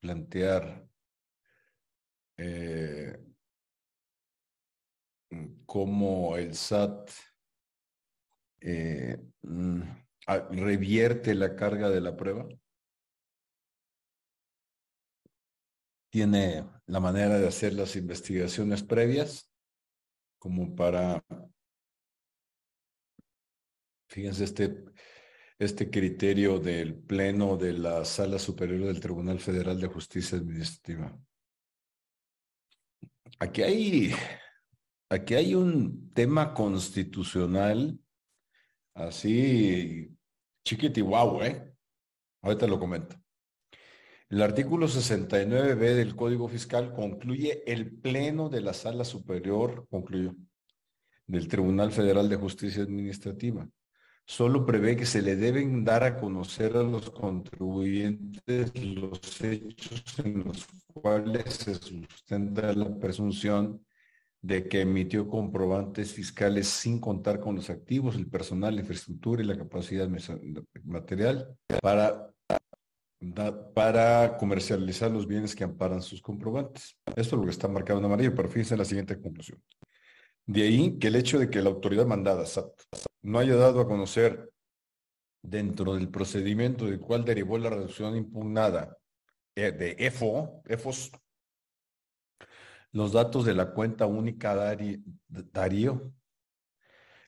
plantear 0.00 0.88
eh, 2.38 3.18
cómo 5.66 6.36
el 6.36 6.54
SAT 6.54 7.10
eh, 8.60 9.18
mm, 9.42 9.82
revierte 10.52 11.34
la 11.34 11.54
carga 11.54 11.90
de 11.90 12.00
la 12.00 12.16
prueba. 12.16 12.48
Tiene 16.10 16.64
la 16.86 17.00
manera 17.00 17.38
de 17.38 17.48
hacer 17.48 17.74
las 17.74 17.94
investigaciones 17.96 18.82
previas 18.82 19.52
como 20.38 20.74
para, 20.74 21.22
fíjense, 24.08 24.44
este 24.44 24.84
este 25.58 25.90
criterio 25.90 26.60
del 26.60 26.94
Pleno 26.94 27.56
de 27.56 27.72
la 27.72 28.04
Sala 28.04 28.38
Superior 28.38 28.86
del 28.86 29.00
Tribunal 29.00 29.40
Federal 29.40 29.80
de 29.80 29.88
Justicia 29.88 30.38
Administrativa. 30.38 31.18
Aquí 33.38 33.62
hay, 33.62 34.12
aquí 35.08 35.34
hay 35.34 35.54
un 35.54 36.12
tema 36.12 36.54
constitucional 36.54 37.98
así 38.94 40.10
chiquitiguau, 40.64 41.42
¿eh? 41.42 41.72
Ahorita 42.42 42.66
lo 42.66 42.78
comento. 42.78 43.16
El 44.28 44.42
artículo 44.42 44.86
69b 44.86 45.94
del 45.94 46.14
Código 46.14 46.48
Fiscal 46.48 46.92
concluye 46.92 47.62
el 47.66 47.90
Pleno 47.90 48.48
de 48.48 48.60
la 48.60 48.74
Sala 48.74 49.04
Superior, 49.04 49.86
concluyó, 49.88 50.34
del 51.26 51.48
Tribunal 51.48 51.92
Federal 51.92 52.28
de 52.28 52.36
Justicia 52.36 52.82
Administrativa 52.82 53.68
solo 54.28 54.66
prevé 54.66 54.94
que 54.94 55.06
se 55.06 55.22
le 55.22 55.36
deben 55.36 55.84
dar 55.84 56.04
a 56.04 56.18
conocer 56.18 56.76
a 56.76 56.82
los 56.82 57.10
contribuyentes 57.10 58.84
los 58.84 59.40
hechos 59.40 60.04
en 60.22 60.44
los 60.44 60.66
cuales 60.92 61.54
se 61.54 61.74
sustenta 61.74 62.74
la 62.74 62.94
presunción 62.98 63.82
de 64.42 64.68
que 64.68 64.82
emitió 64.82 65.26
comprobantes 65.26 66.12
fiscales 66.12 66.68
sin 66.68 67.00
contar 67.00 67.40
con 67.40 67.56
los 67.56 67.70
activos, 67.70 68.16
el 68.16 68.28
personal, 68.28 68.74
la 68.74 68.82
infraestructura 68.82 69.42
y 69.42 69.46
la 69.46 69.56
capacidad 69.56 70.06
material 70.84 71.56
para, 71.80 72.34
comercializar 74.38 75.10
los 75.10 75.26
bienes 75.26 75.56
que 75.56 75.64
amparan 75.64 76.02
sus 76.02 76.20
comprobantes. 76.20 76.98
Esto 77.16 77.34
es 77.34 77.40
lo 77.40 77.44
que 77.44 77.50
está 77.50 77.66
marcado 77.66 77.98
en 77.98 78.04
amarillo, 78.04 78.34
pero 78.34 78.50
fíjense 78.50 78.74
en 78.74 78.78
la 78.78 78.84
siguiente 78.84 79.18
conclusión. 79.18 79.58
De 80.48 80.62
ahí 80.62 80.98
que 80.98 81.08
el 81.08 81.16
hecho 81.16 81.38
de 81.38 81.50
que 81.50 81.60
la 81.60 81.68
autoridad 81.68 82.06
mandada 82.06 82.46
no 83.20 83.38
haya 83.38 83.54
dado 83.54 83.82
a 83.82 83.86
conocer 83.86 84.50
dentro 85.42 85.94
del 85.94 86.08
procedimiento 86.08 86.86
del 86.86 87.00
cual 87.00 87.22
derivó 87.22 87.58
la 87.58 87.68
reducción 87.68 88.16
impugnada 88.16 88.96
eh, 89.54 89.72
de 89.72 89.94
EFO, 89.98 90.62
EFOS, 90.64 91.12
los 92.92 93.12
datos 93.12 93.44
de 93.44 93.52
la 93.52 93.72
cuenta 93.74 94.06
única 94.06 94.54
Darío, 94.54 96.14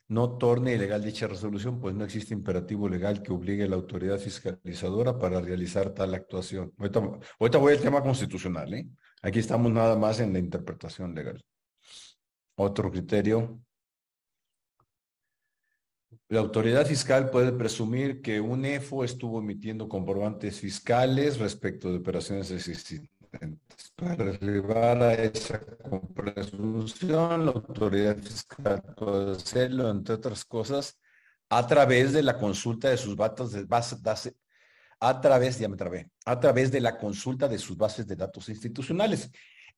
no 0.07 0.37
torne 0.39 0.73
ilegal 0.73 1.03
dicha 1.03 1.27
resolución, 1.27 1.79
pues 1.79 1.93
no 1.93 2.03
existe 2.03 2.33
imperativo 2.33 2.89
legal 2.89 3.21
que 3.21 3.33
obligue 3.33 3.65
a 3.65 3.67
la 3.67 3.75
autoridad 3.75 4.17
fiscalizadora 4.17 5.19
para 5.19 5.39
realizar 5.39 5.93
tal 5.93 6.15
actuación. 6.15 6.73
Ahorita, 6.75 7.59
voy 7.59 7.73
al 7.73 7.81
tema 7.81 8.01
constitucional, 8.01 8.73
¿eh? 8.73 8.89
Aquí 9.21 9.37
estamos 9.37 9.71
nada 9.71 9.95
más 9.95 10.19
en 10.19 10.33
la 10.33 10.39
interpretación 10.39 11.13
legal. 11.13 11.39
Otro 12.63 12.91
criterio. 12.91 13.59
La 16.29 16.41
autoridad 16.41 16.85
fiscal 16.85 17.31
puede 17.31 17.51
presumir 17.51 18.21
que 18.21 18.39
un 18.39 18.65
EFO 18.65 19.03
estuvo 19.03 19.39
emitiendo 19.39 19.89
comprobantes 19.89 20.59
fiscales 20.59 21.39
respecto 21.39 21.89
de 21.89 21.97
operaciones 21.97 22.51
existentes. 22.51 23.09
Para 23.95 24.29
arribar 24.29 25.01
a 25.01 25.13
esa 25.15 25.59
presunción, 26.13 27.47
la 27.47 27.51
autoridad 27.51 28.17
fiscal 28.17 28.83
puede 28.95 29.31
hacerlo, 29.31 29.89
entre 29.89 30.15
otras 30.15 30.45
cosas, 30.45 30.99
a 31.49 31.65
través 31.65 32.13
de 32.13 32.21
la 32.21 32.37
consulta 32.37 32.91
de 32.91 32.97
sus 32.97 33.17
datos 33.17 33.53
de 33.53 33.63
base, 33.63 34.35
a 34.99 35.19
través, 35.19 35.57
ya 35.57 35.67
me 35.67 35.77
trabé, 35.77 36.11
a 36.25 36.39
través 36.39 36.71
de 36.71 36.79
la 36.79 36.99
consulta 36.99 37.47
de 37.47 37.57
sus 37.57 37.75
bases 37.75 38.05
de 38.05 38.15
datos 38.15 38.49
institucionales. 38.49 39.31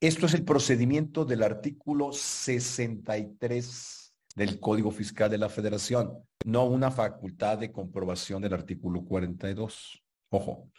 Esto 0.04 0.26
es 0.26 0.34
el 0.34 0.44
procedimiento 0.44 1.24
del 1.24 1.44
artículo 1.44 2.12
63 2.12 4.14
del 4.36 4.60
Código 4.60 4.92
Fiscal 4.92 5.32
de 5.32 5.38
la 5.38 5.48
Federación, 5.48 6.28
no 6.44 6.66
una 6.66 6.92
facultad 6.92 7.60
de 7.60 7.72
comprobación 7.72 8.42
del 8.42 8.54
artículo 8.54 9.06
42. 9.06 10.04
Ojo, 10.30 10.70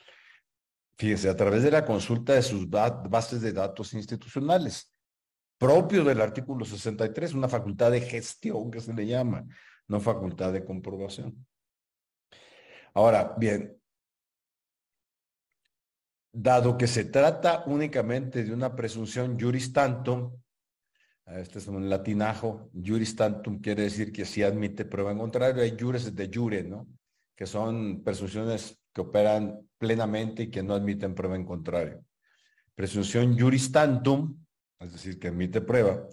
fíjese, 0.98 1.30
a 1.30 1.36
través 1.36 1.62
de 1.62 1.70
la 1.70 1.86
consulta 1.86 2.34
de 2.34 2.42
sus 2.42 2.68
bases 2.68 3.40
de 3.40 3.54
datos 3.54 3.94
institucionales, 3.94 4.92
propio 5.56 6.04
del 6.04 6.20
artículo 6.20 6.66
63, 6.66 7.32
una 7.32 7.48
facultad 7.48 7.92
de 7.92 8.02
gestión 8.02 8.70
que 8.70 8.80
se 8.80 8.92
le 8.92 9.06
llama, 9.06 9.46
no 9.88 10.00
facultad 10.00 10.52
de 10.52 10.66
comprobación. 10.66 11.46
Ahora, 12.92 13.34
bien, 13.38 13.74
dado 16.34 16.76
que 16.76 16.86
se 16.86 17.04
trata 17.04 17.62
únicamente 17.66 18.44
de 18.44 18.52
una 18.52 18.74
presunción 18.74 19.38
juris 19.38 19.72
tantum, 19.72 20.32
este 21.26 21.58
es 21.58 21.68
un 21.68 21.88
latinajo, 21.88 22.70
juris 22.74 23.16
tantum 23.16 23.60
quiere 23.60 23.84
decir 23.84 24.12
que 24.12 24.24
si 24.24 24.42
admite 24.42 24.84
prueba 24.84 25.12
en 25.12 25.18
contrario, 25.18 25.62
hay 25.62 25.76
jures 25.78 26.14
de 26.14 26.30
jure, 26.32 26.64
¿no? 26.64 26.86
Que 27.34 27.46
son 27.46 28.02
presunciones 28.02 28.78
que 28.92 29.00
operan 29.00 29.60
plenamente 29.78 30.44
y 30.44 30.50
que 30.50 30.62
no 30.62 30.74
admiten 30.74 31.14
prueba 31.14 31.36
en 31.36 31.44
contrario. 31.44 32.04
Presunción 32.74 33.38
juris 33.38 33.70
tantum, 33.70 34.36
es 34.80 34.92
decir, 34.92 35.18
que 35.18 35.28
admite 35.28 35.60
prueba. 35.60 36.06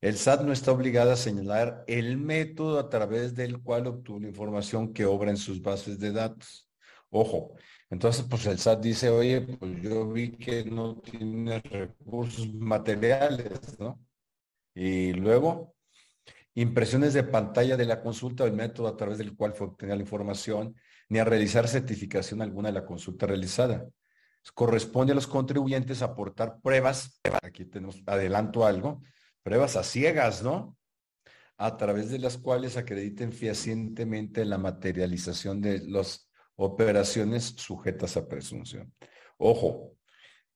El 0.00 0.16
SAT 0.16 0.42
no 0.42 0.52
está 0.52 0.72
obligado 0.72 1.10
a 1.10 1.16
señalar 1.16 1.82
el 1.88 2.16
método 2.16 2.78
a 2.78 2.88
través 2.88 3.34
del 3.34 3.60
cual 3.60 3.88
obtuvo 3.88 4.20
la 4.20 4.28
información 4.28 4.92
que 4.92 5.04
obra 5.04 5.30
en 5.30 5.36
sus 5.36 5.60
bases 5.60 5.98
de 5.98 6.12
datos. 6.12 6.70
Ojo, 7.10 7.56
entonces, 7.88 8.26
pues 8.28 8.46
el 8.46 8.58
SAT 8.58 8.80
dice, 8.80 9.10
oye, 9.10 9.40
pues 9.40 9.80
yo 9.80 10.08
vi 10.08 10.32
que 10.32 10.64
no 10.64 10.96
tiene 10.96 11.60
recursos 11.60 12.52
materiales, 12.52 13.78
¿no? 13.78 14.04
Y 14.74 15.12
luego, 15.12 15.74
impresiones 16.54 17.14
de 17.14 17.22
pantalla 17.22 17.76
de 17.76 17.84
la 17.84 18.02
consulta 18.02 18.44
del 18.44 18.54
método 18.54 18.88
a 18.88 18.96
través 18.96 19.18
del 19.18 19.36
cual 19.36 19.52
fue 19.52 19.68
obtenida 19.68 19.94
la 19.94 20.02
información, 20.02 20.74
ni 21.08 21.20
a 21.20 21.24
realizar 21.24 21.68
certificación 21.68 22.42
alguna 22.42 22.68
de 22.70 22.74
la 22.74 22.84
consulta 22.84 23.26
realizada. 23.26 23.86
Corresponde 24.54 25.12
a 25.12 25.14
los 25.14 25.28
contribuyentes 25.28 26.02
aportar 26.02 26.60
pruebas, 26.60 27.20
aquí 27.42 27.64
tenemos, 27.64 28.02
adelanto 28.06 28.66
algo, 28.66 29.02
pruebas 29.44 29.76
a 29.76 29.84
ciegas, 29.84 30.42
¿no? 30.42 30.76
A 31.56 31.76
través 31.76 32.10
de 32.10 32.18
las 32.18 32.36
cuales 32.36 32.76
acrediten 32.76 33.32
fehacientemente 33.32 34.44
la 34.44 34.58
materialización 34.58 35.60
de 35.60 35.86
los 35.88 36.25
operaciones 36.56 37.54
sujetas 37.56 38.16
a 38.16 38.26
presunción. 38.26 38.92
Ojo, 39.38 39.96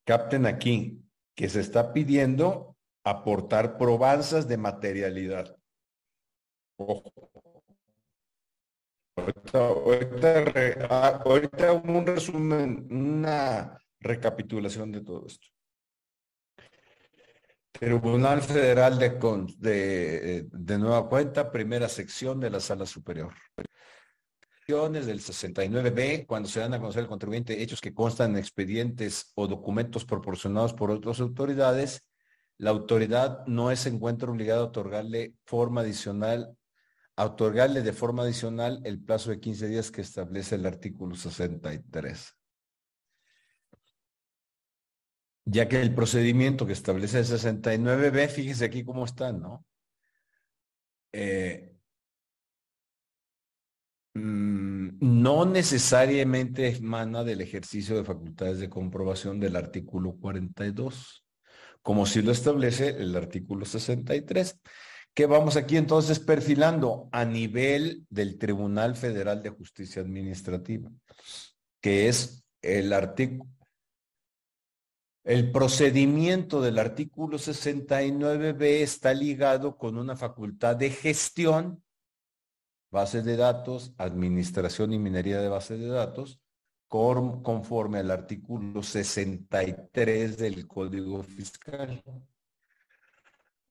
capten 0.04 0.46
aquí 0.46 1.02
que 1.34 1.48
se 1.48 1.60
está 1.60 1.92
pidiendo 1.92 2.76
aportar 3.04 3.76
probanzas 3.78 4.48
de 4.48 4.56
materialidad. 4.56 5.56
Ojo. 6.76 7.12
Ahorita, 9.52 11.16
ahorita, 11.24 11.72
un 11.72 12.06
resumen, 12.06 12.86
una 12.90 13.78
recapitulación 14.00 14.92
de 14.92 15.02
todo 15.02 15.26
esto. 15.26 15.48
Tribunal 17.72 18.42
Federal 18.42 18.98
de, 18.98 19.10
de, 19.58 20.48
de, 20.50 20.78
Nueva 20.78 21.08
Cuenta, 21.08 21.50
primera 21.50 21.88
sección 21.88 22.40
de 22.40 22.50
la 22.50 22.60
Sala 22.60 22.86
Superior. 22.86 23.34
Del 24.70 25.20
69B, 25.20 26.26
cuando 26.26 26.48
se 26.48 26.60
dan 26.60 26.74
a 26.74 26.78
conocer 26.78 27.02
al 27.02 27.08
contribuyente 27.08 27.60
hechos 27.60 27.80
que 27.80 27.92
constan 27.92 28.30
en 28.30 28.36
expedientes 28.36 29.32
o 29.34 29.48
documentos 29.48 30.04
proporcionados 30.04 30.74
por 30.74 30.92
otras 30.92 31.18
autoridades, 31.18 32.06
la 32.56 32.70
autoridad 32.70 33.44
no 33.46 33.72
es 33.72 33.86
encuentra 33.86 34.30
obligada 34.30 34.60
a 34.60 34.66
otorgarle 34.66 35.34
forma 35.44 35.80
adicional, 35.80 36.56
a 37.16 37.24
otorgarle 37.24 37.82
de 37.82 37.92
forma 37.92 38.22
adicional 38.22 38.80
el 38.84 39.02
plazo 39.02 39.30
de 39.30 39.40
15 39.40 39.66
días 39.66 39.90
que 39.90 40.02
establece 40.02 40.54
el 40.54 40.64
artículo 40.64 41.16
63 41.16 42.36
ya 45.46 45.68
que 45.68 45.80
el 45.80 45.92
procedimiento 45.94 46.64
que 46.64 46.74
establece 46.74 47.18
el 47.18 47.24
69B, 47.24 48.28
fíjese 48.28 48.66
aquí 48.66 48.84
cómo 48.84 49.04
está, 49.04 49.32
¿no? 49.32 49.64
Eh, 51.12 51.79
no 54.14 55.44
necesariamente 55.44 56.68
emana 56.68 57.22
del 57.22 57.40
ejercicio 57.40 57.96
de 57.96 58.04
facultades 58.04 58.58
de 58.58 58.68
comprobación 58.68 59.38
del 59.38 59.56
artículo 59.56 60.16
42, 60.16 61.24
como 61.82 62.06
si 62.06 62.22
lo 62.22 62.32
establece 62.32 62.88
el 62.88 63.14
artículo 63.16 63.64
63, 63.64 64.58
que 65.14 65.26
vamos 65.26 65.56
aquí 65.56 65.76
entonces 65.76 66.18
perfilando 66.18 67.08
a 67.12 67.24
nivel 67.24 68.06
del 68.10 68.38
Tribunal 68.38 68.96
Federal 68.96 69.42
de 69.42 69.50
Justicia 69.50 70.02
Administrativa, 70.02 70.90
que 71.80 72.08
es 72.08 72.44
el 72.62 72.92
artículo 72.92 73.48
el 75.24 75.52
procedimiento 75.52 76.62
del 76.62 76.78
artículo 76.78 77.38
69b 77.38 78.62
está 78.80 79.12
ligado 79.12 79.76
con 79.76 79.98
una 79.98 80.16
facultad 80.16 80.76
de 80.76 80.90
gestión, 80.90 81.82
bases 82.90 83.24
de 83.24 83.36
datos, 83.36 83.92
administración 83.98 84.92
y 84.92 84.98
minería 84.98 85.40
de 85.40 85.48
bases 85.48 85.80
de 85.80 85.88
datos, 85.88 86.40
conforme 86.88 87.98
al 87.98 88.10
artículo 88.10 88.82
63 88.82 90.36
del 90.36 90.66
Código 90.66 91.22
Fiscal. 91.22 92.02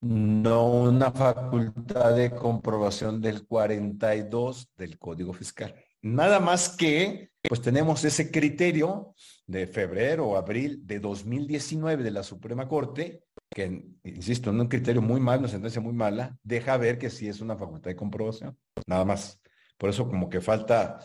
No 0.02 0.68
una 0.68 1.12
facultad 1.12 2.16
de 2.16 2.32
comprobación 2.32 3.22
del 3.22 3.46
42 3.46 4.70
del 4.78 4.98
Código 4.98 5.34
Fiscal. 5.34 5.76
Nada 6.02 6.40
más 6.40 6.76
que, 6.76 7.32
pues 7.48 7.62
tenemos 7.62 8.04
ese 8.06 8.32
criterio 8.32 9.14
de 9.46 9.68
febrero 9.68 10.28
o 10.28 10.38
abril 10.38 10.86
de 10.86 11.00
2019 11.00 12.04
de 12.04 12.12
la 12.12 12.24
Suprema 12.24 12.68
Corte, 12.68 13.24
que, 13.50 13.84
insisto, 14.04 14.52
en 14.52 14.62
un 14.62 14.68
criterio 14.68 15.02
muy 15.02 15.20
malo, 15.20 15.40
una 15.40 15.50
sentencia 15.50 15.82
muy 15.82 15.94
mala, 15.94 16.38
deja 16.44 16.78
ver 16.78 16.98
que 16.98 17.10
sí 17.10 17.28
es 17.28 17.42
una 17.42 17.58
facultad 17.58 17.90
de 17.90 17.96
comprobación, 17.96 18.58
nada 18.86 19.06
más. 19.06 19.42
Por 19.78 19.90
eso 19.90 20.08
como 20.08 20.30
que 20.30 20.42
falta 20.42 21.00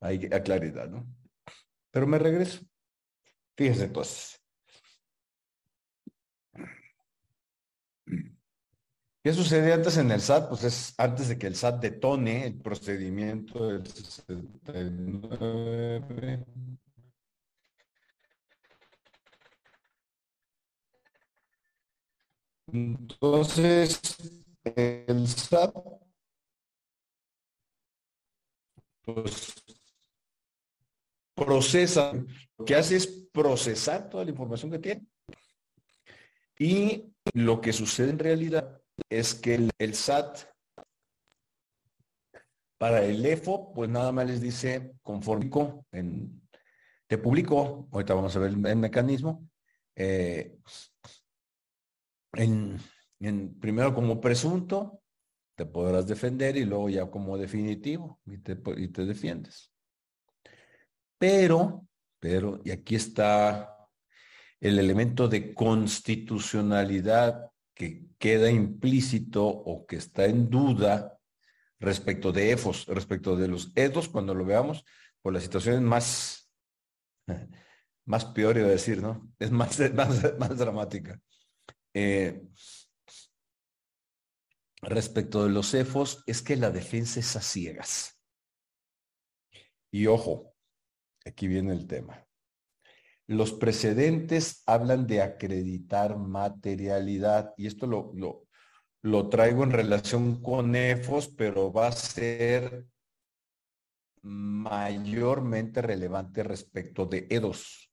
ahí 0.00 0.18
claridad, 0.28 0.88
¿no? 0.88 1.06
Pero 1.90 2.06
me 2.06 2.18
regreso. 2.18 2.60
Fíjese 3.56 3.84
entonces. 3.84 4.37
¿Qué 9.22 9.32
sucede 9.32 9.72
antes 9.72 9.96
en 9.96 10.10
el 10.12 10.20
SAT? 10.20 10.48
Pues 10.48 10.64
es 10.64 10.94
antes 10.96 11.28
de 11.28 11.38
que 11.38 11.48
el 11.48 11.56
SAT 11.56 11.82
detone 11.82 12.46
el 12.46 12.60
procedimiento 12.60 13.66
del 13.66 13.86
69. 13.86 16.44
Entonces, 22.72 24.00
el 24.64 25.26
SAT, 25.26 25.74
pues, 29.02 29.54
procesa, 31.34 32.12
lo 32.56 32.64
que 32.64 32.74
hace 32.76 32.96
es 32.96 33.06
procesar 33.32 34.08
toda 34.08 34.24
la 34.24 34.30
información 34.30 34.70
que 34.70 34.78
tiene. 34.78 35.06
Y 36.58 37.04
lo 37.34 37.60
que 37.60 37.72
sucede 37.72 38.10
en 38.10 38.18
realidad 38.18 38.80
es 39.10 39.34
que 39.34 39.70
el, 39.78 39.94
SAT, 39.94 40.38
para 42.78 43.04
el 43.04 43.24
EFO, 43.24 43.72
pues 43.72 43.88
nada 43.90 44.12
más 44.12 44.26
les 44.26 44.40
dice, 44.40 44.92
conforme 45.02 45.50
en, 45.92 46.42
te 47.06 47.18
publicó, 47.18 47.88
ahorita 47.90 48.14
vamos 48.14 48.36
a 48.36 48.38
ver 48.38 48.50
el, 48.50 48.76
mecanismo, 48.76 49.48
eh, 49.96 50.58
en, 52.34 52.78
primero 53.58 53.94
como 53.94 54.20
presunto, 54.20 55.02
te 55.56 55.66
podrás 55.66 56.06
defender 56.06 56.56
y 56.56 56.64
luego 56.64 56.88
ya 56.88 57.10
como 57.10 57.36
definitivo 57.36 58.20
y 58.26 58.38
te, 58.38 58.56
y 58.76 58.88
te 58.88 59.04
defiendes. 59.06 59.72
Pero, 61.18 61.88
pero, 62.20 62.60
y 62.62 62.70
aquí 62.70 62.94
está 62.94 63.74
el 64.60 64.78
elemento 64.78 65.26
de 65.26 65.52
constitucionalidad 65.52 67.50
que 67.78 68.08
queda 68.18 68.50
implícito 68.50 69.46
o 69.46 69.86
que 69.86 69.96
está 69.96 70.24
en 70.24 70.50
duda 70.50 71.16
respecto 71.78 72.32
de 72.32 72.50
EFOS, 72.50 72.86
respecto 72.88 73.36
de 73.36 73.46
los 73.46 73.70
EDOS, 73.76 74.08
cuando 74.08 74.34
lo 74.34 74.44
veamos, 74.44 74.84
por 75.22 75.32
las 75.32 75.44
situaciones 75.44 75.80
más, 75.80 76.50
más 78.04 78.24
peor, 78.24 78.58
iba 78.58 78.66
a 78.66 78.70
decir, 78.70 79.00
¿no? 79.00 79.32
Es 79.38 79.52
más, 79.52 79.78
más, 79.94 80.38
más 80.38 80.58
dramática. 80.58 81.20
Eh, 81.94 82.42
respecto 84.82 85.44
de 85.44 85.50
los 85.50 85.70
cefos 85.70 86.24
es 86.26 86.42
que 86.42 86.56
la 86.56 86.70
defensa 86.70 87.20
es 87.20 87.36
a 87.36 87.40
ciegas. 87.40 88.20
Y 89.92 90.06
ojo, 90.06 90.52
aquí 91.24 91.46
viene 91.46 91.72
el 91.72 91.86
tema. 91.86 92.27
Los 93.28 93.52
precedentes 93.52 94.62
hablan 94.64 95.06
de 95.06 95.20
acreditar 95.20 96.16
materialidad 96.16 97.52
y 97.58 97.66
esto 97.66 97.86
lo, 97.86 98.10
lo, 98.14 98.46
lo 99.02 99.28
traigo 99.28 99.64
en 99.64 99.70
relación 99.70 100.42
con 100.42 100.74
EFOS, 100.74 101.28
pero 101.36 101.70
va 101.70 101.88
a 101.88 101.92
ser 101.92 102.86
mayormente 104.22 105.82
relevante 105.82 106.42
respecto 106.42 107.04
de 107.04 107.26
EDOS. 107.28 107.92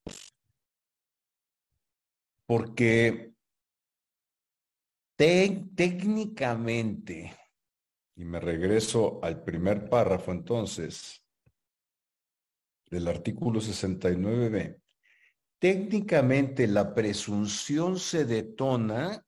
Porque 2.45 3.33
técnicamente, 5.17 7.35
y 8.15 8.23
me 8.23 8.39
regreso 8.39 9.19
al 9.21 9.43
primer 9.43 9.89
párrafo 9.89 10.31
entonces, 10.31 11.25
del 12.89 13.09
artículo 13.09 13.59
69b, 13.59 14.79
técnicamente 15.59 16.67
la 16.67 16.93
presunción 16.93 17.99
se 17.99 18.25
detona 18.25 19.25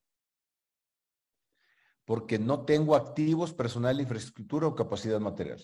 porque 2.06 2.40
no 2.40 2.64
tengo 2.64 2.96
activos, 2.96 3.54
personal, 3.54 4.00
infraestructura 4.00 4.68
o 4.68 4.76
capacidad 4.76 5.20
material. 5.20 5.62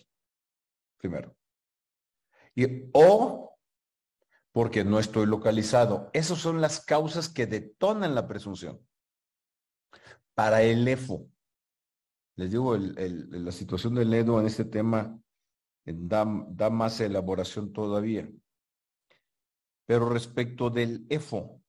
Primero. 0.98 1.35
Y, 2.53 2.90
o 2.94 3.57
porque 4.52 4.84
no 4.84 4.99
estoy 4.99 5.26
localizado. 5.26 6.10
Esas 6.14 6.40
son 6.40 6.61
las 6.61 6.84
causas 6.84 7.30
que 7.30 7.48
detonan 7.48 8.14
la 8.14 8.27
presunción 8.27 8.85
para 10.34 10.61
el 10.61 10.88
EFO. 10.88 11.27
Les 12.35 12.52
digo, 12.52 12.76
la 12.77 13.52
situación 13.52 13.95
del 13.95 14.14
EDO 14.14 14.40
en 14.40 14.48
este 14.48 14.65
tema 14.65 15.19
da, 15.85 16.26
da 16.49 16.69
más 16.69 16.99
elaboración 16.99 17.73
todavía. 17.73 18.30
Pero 19.85 20.10
respecto 20.10 20.69
del 20.69 21.05
EFO, 21.10 21.61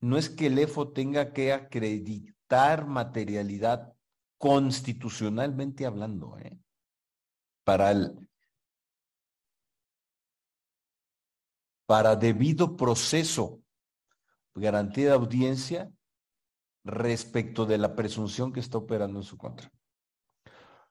no 0.00 0.16
es 0.16 0.28
que 0.28 0.46
el 0.46 0.58
EFO 0.58 0.92
tenga 0.92 1.32
que 1.32 1.52
acreditar 1.52 2.86
materialidad 2.86 3.94
constitucionalmente 4.38 5.86
hablando, 5.86 6.36
¿eh? 6.38 6.58
para 7.64 7.90
el 7.90 8.28
para 11.86 12.16
debido 12.16 12.76
proceso, 12.76 13.62
garantía 14.54 15.06
de 15.06 15.12
audiencia, 15.12 15.92
respecto 16.84 17.64
de 17.64 17.78
la 17.78 17.94
presunción 17.94 18.52
que 18.52 18.60
está 18.60 18.78
operando 18.78 19.20
en 19.20 19.24
su 19.24 19.36
contra. 19.38 19.70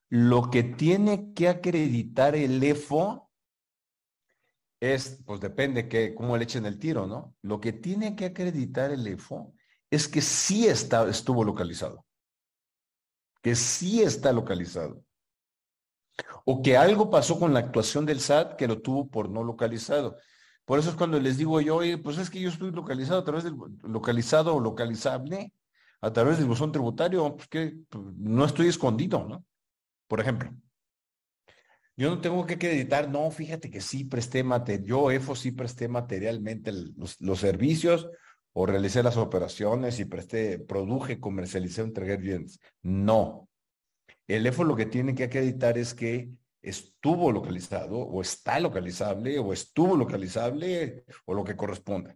Lo 0.09 0.49
que 0.49 0.63
tiene 0.63 1.33
que 1.33 1.49
acreditar 1.49 2.35
el 2.35 2.61
EFO 2.63 3.24
es, 4.79 5.21
pues 5.25 5.39
depende 5.39 5.87
que, 5.87 6.13
cómo 6.13 6.37
le 6.37 6.43
echen 6.43 6.65
el 6.65 6.79
tiro, 6.79 7.07
¿no? 7.07 7.35
Lo 7.41 7.59
que 7.59 7.73
tiene 7.73 8.15
que 8.15 8.25
acreditar 8.25 8.91
el 8.91 9.05
EFO 9.07 9.53
es 9.89 10.07
que 10.07 10.21
sí 10.21 10.67
está, 10.67 11.07
estuvo 11.09 11.43
localizado, 11.43 12.05
que 13.41 13.55
sí 13.55 14.01
está 14.01 14.31
localizado. 14.31 15.03
O 16.45 16.61
que 16.61 16.77
algo 16.77 17.09
pasó 17.09 17.39
con 17.39 17.53
la 17.53 17.59
actuación 17.59 18.05
del 18.05 18.19
SAT 18.19 18.55
que 18.55 18.67
lo 18.67 18.81
tuvo 18.81 19.09
por 19.09 19.29
no 19.29 19.43
localizado. 19.43 20.17
Por 20.63 20.79
eso 20.79 20.89
es 20.89 20.95
cuando 20.95 21.19
les 21.19 21.37
digo 21.37 21.59
yo, 21.61 21.77
oye, 21.77 21.97
pues 21.97 22.17
es 22.17 22.29
que 22.29 22.39
yo 22.39 22.49
estoy 22.49 22.71
localizado 22.71 23.19
a 23.19 23.23
través 23.23 23.43
del 23.43 23.55
localizado 23.83 24.55
o 24.55 24.59
localizable 24.59 25.53
a 26.01 26.13
través 26.13 26.37
del 26.37 26.47
buzón 26.47 26.71
tributario, 26.71 27.35
pues 27.35 27.47
que 27.47 27.77
pues, 27.89 28.03
no 28.17 28.45
estoy 28.45 28.67
escondido, 28.67 29.25
¿no? 29.27 29.43
Por 30.07 30.19
ejemplo, 30.19 30.51
yo 31.97 32.09
no 32.09 32.19
tengo 32.19 32.45
que 32.45 32.55
acreditar, 32.55 33.09
no, 33.09 33.31
fíjate 33.31 33.69
que 33.69 33.79
sí 33.79 34.03
presté 34.03 34.43
material, 34.43 34.85
yo 34.85 35.11
EFO 35.11 35.35
sí 35.35 35.51
presté 35.51 35.87
materialmente 35.87 36.71
los, 36.97 37.39
servicios 37.39 38.09
o 38.53 38.65
realicé 38.65 39.01
las 39.01 39.17
operaciones 39.17 39.99
y 39.99 40.05
presté, 40.05 40.59
produje, 40.59 41.19
comercialicé, 41.19 41.81
entregué 41.81 42.17
bienes. 42.17 42.59
No. 42.81 43.47
El 44.27 44.45
EFO 44.45 44.63
lo 44.63 44.75
que 44.75 44.85
tiene 44.85 45.15
que 45.15 45.25
acreditar 45.25 45.77
es 45.77 45.93
que 45.93 46.29
estuvo 46.61 47.31
localizado 47.31 47.97
o 47.97 48.21
está 48.21 48.59
localizable 48.59 49.37
o 49.39 49.53
estuvo 49.53 49.95
localizable 49.95 51.05
o 51.25 51.33
lo 51.33 51.43
que 51.43 51.55
corresponda. 51.55 52.15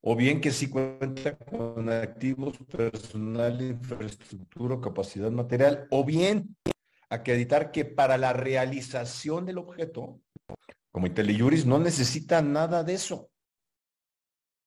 O 0.00 0.16
bien 0.16 0.40
que 0.40 0.50
sí 0.50 0.68
cuenta 0.68 1.36
con 1.38 1.88
activos 1.88 2.58
personal, 2.70 3.62
infraestructura, 3.62 4.78
capacidad 4.80 5.30
material, 5.30 5.86
o 5.90 6.04
bien 6.04 6.54
acreditar 7.08 7.70
que 7.70 7.84
para 7.84 8.18
la 8.18 8.32
realización 8.32 9.46
del 9.46 9.58
objeto, 9.58 10.20
como 10.92 11.06
IntelliJuris, 11.06 11.66
no 11.66 11.78
necesita 11.78 12.40
nada 12.42 12.84
de 12.84 12.94
eso. 12.94 13.30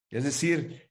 Es 0.09 0.23
decir, 0.23 0.89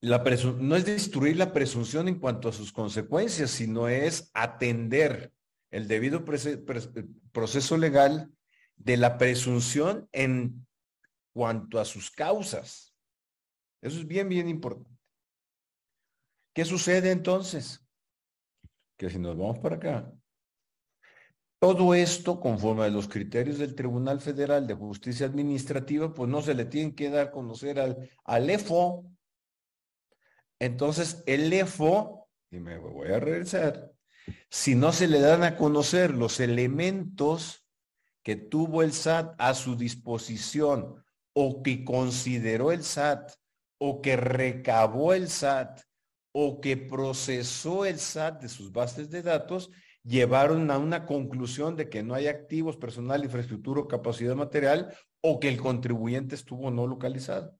la 0.00 0.18
no 0.58 0.76
es 0.76 0.84
destruir 0.84 1.36
la 1.36 1.52
presunción 1.52 2.08
en 2.08 2.18
cuanto 2.18 2.48
a 2.48 2.52
sus 2.52 2.72
consecuencias, 2.72 3.50
sino 3.50 3.88
es 3.88 4.30
atender 4.32 5.32
el 5.70 5.88
debido 5.88 6.24
proceso 6.24 7.76
legal 7.76 8.32
de 8.76 8.96
la 8.96 9.18
presunción 9.18 10.08
en 10.12 10.66
cuanto 11.32 11.80
a 11.80 11.84
sus 11.84 12.10
causas. 12.10 12.94
Eso 13.82 13.98
es 13.98 14.06
bien, 14.06 14.28
bien 14.28 14.48
importante. 14.48 14.98
¿Qué 16.54 16.64
sucede 16.64 17.10
entonces? 17.10 17.87
Que 18.98 19.08
si 19.08 19.18
nos 19.18 19.38
vamos 19.38 19.58
para 19.60 19.76
acá, 19.76 20.12
todo 21.60 21.94
esto, 21.94 22.38
conforme 22.38 22.84
a 22.84 22.88
los 22.88 23.08
criterios 23.08 23.58
del 23.58 23.74
Tribunal 23.74 24.20
Federal 24.20 24.66
de 24.66 24.74
Justicia 24.74 25.26
Administrativa, 25.26 26.12
pues 26.14 26.28
no 26.28 26.42
se 26.42 26.54
le 26.54 26.66
tiene 26.66 26.94
que 26.94 27.10
dar 27.10 27.28
a 27.28 27.30
conocer 27.30 27.80
al, 27.80 28.10
al 28.24 28.50
EFO. 28.50 29.06
Entonces, 30.60 31.22
el 31.26 31.52
EFO, 31.52 32.28
y 32.50 32.60
me 32.60 32.78
voy 32.78 33.08
a 33.08 33.18
regresar, 33.18 33.90
si 34.50 34.76
no 34.76 34.92
se 34.92 35.08
le 35.08 35.20
dan 35.20 35.42
a 35.42 35.56
conocer 35.56 36.12
los 36.12 36.38
elementos 36.38 37.64
que 38.22 38.36
tuvo 38.36 38.82
el 38.82 38.92
SAT 38.92 39.34
a 39.38 39.54
su 39.54 39.74
disposición 39.74 41.02
o 41.32 41.62
que 41.62 41.84
consideró 41.84 42.70
el 42.70 42.84
SAT 42.84 43.32
o 43.78 44.00
que 44.00 44.16
recabó 44.16 45.12
el 45.12 45.28
SAT 45.28 45.80
o 46.40 46.60
que 46.60 46.76
procesó 46.76 47.84
el 47.84 47.98
SAT 47.98 48.42
de 48.42 48.48
sus 48.48 48.70
bases 48.70 49.10
de 49.10 49.22
datos 49.22 49.72
llevaron 50.04 50.70
a 50.70 50.78
una 50.78 51.04
conclusión 51.04 51.74
de 51.74 51.88
que 51.88 52.04
no 52.04 52.14
hay 52.14 52.28
activos, 52.28 52.76
personal, 52.76 53.24
infraestructura 53.24 53.80
o 53.80 53.88
capacidad 53.88 54.36
material 54.36 54.94
o 55.20 55.40
que 55.40 55.48
el 55.48 55.60
contribuyente 55.60 56.36
estuvo 56.36 56.70
no 56.70 56.86
localizado. 56.86 57.58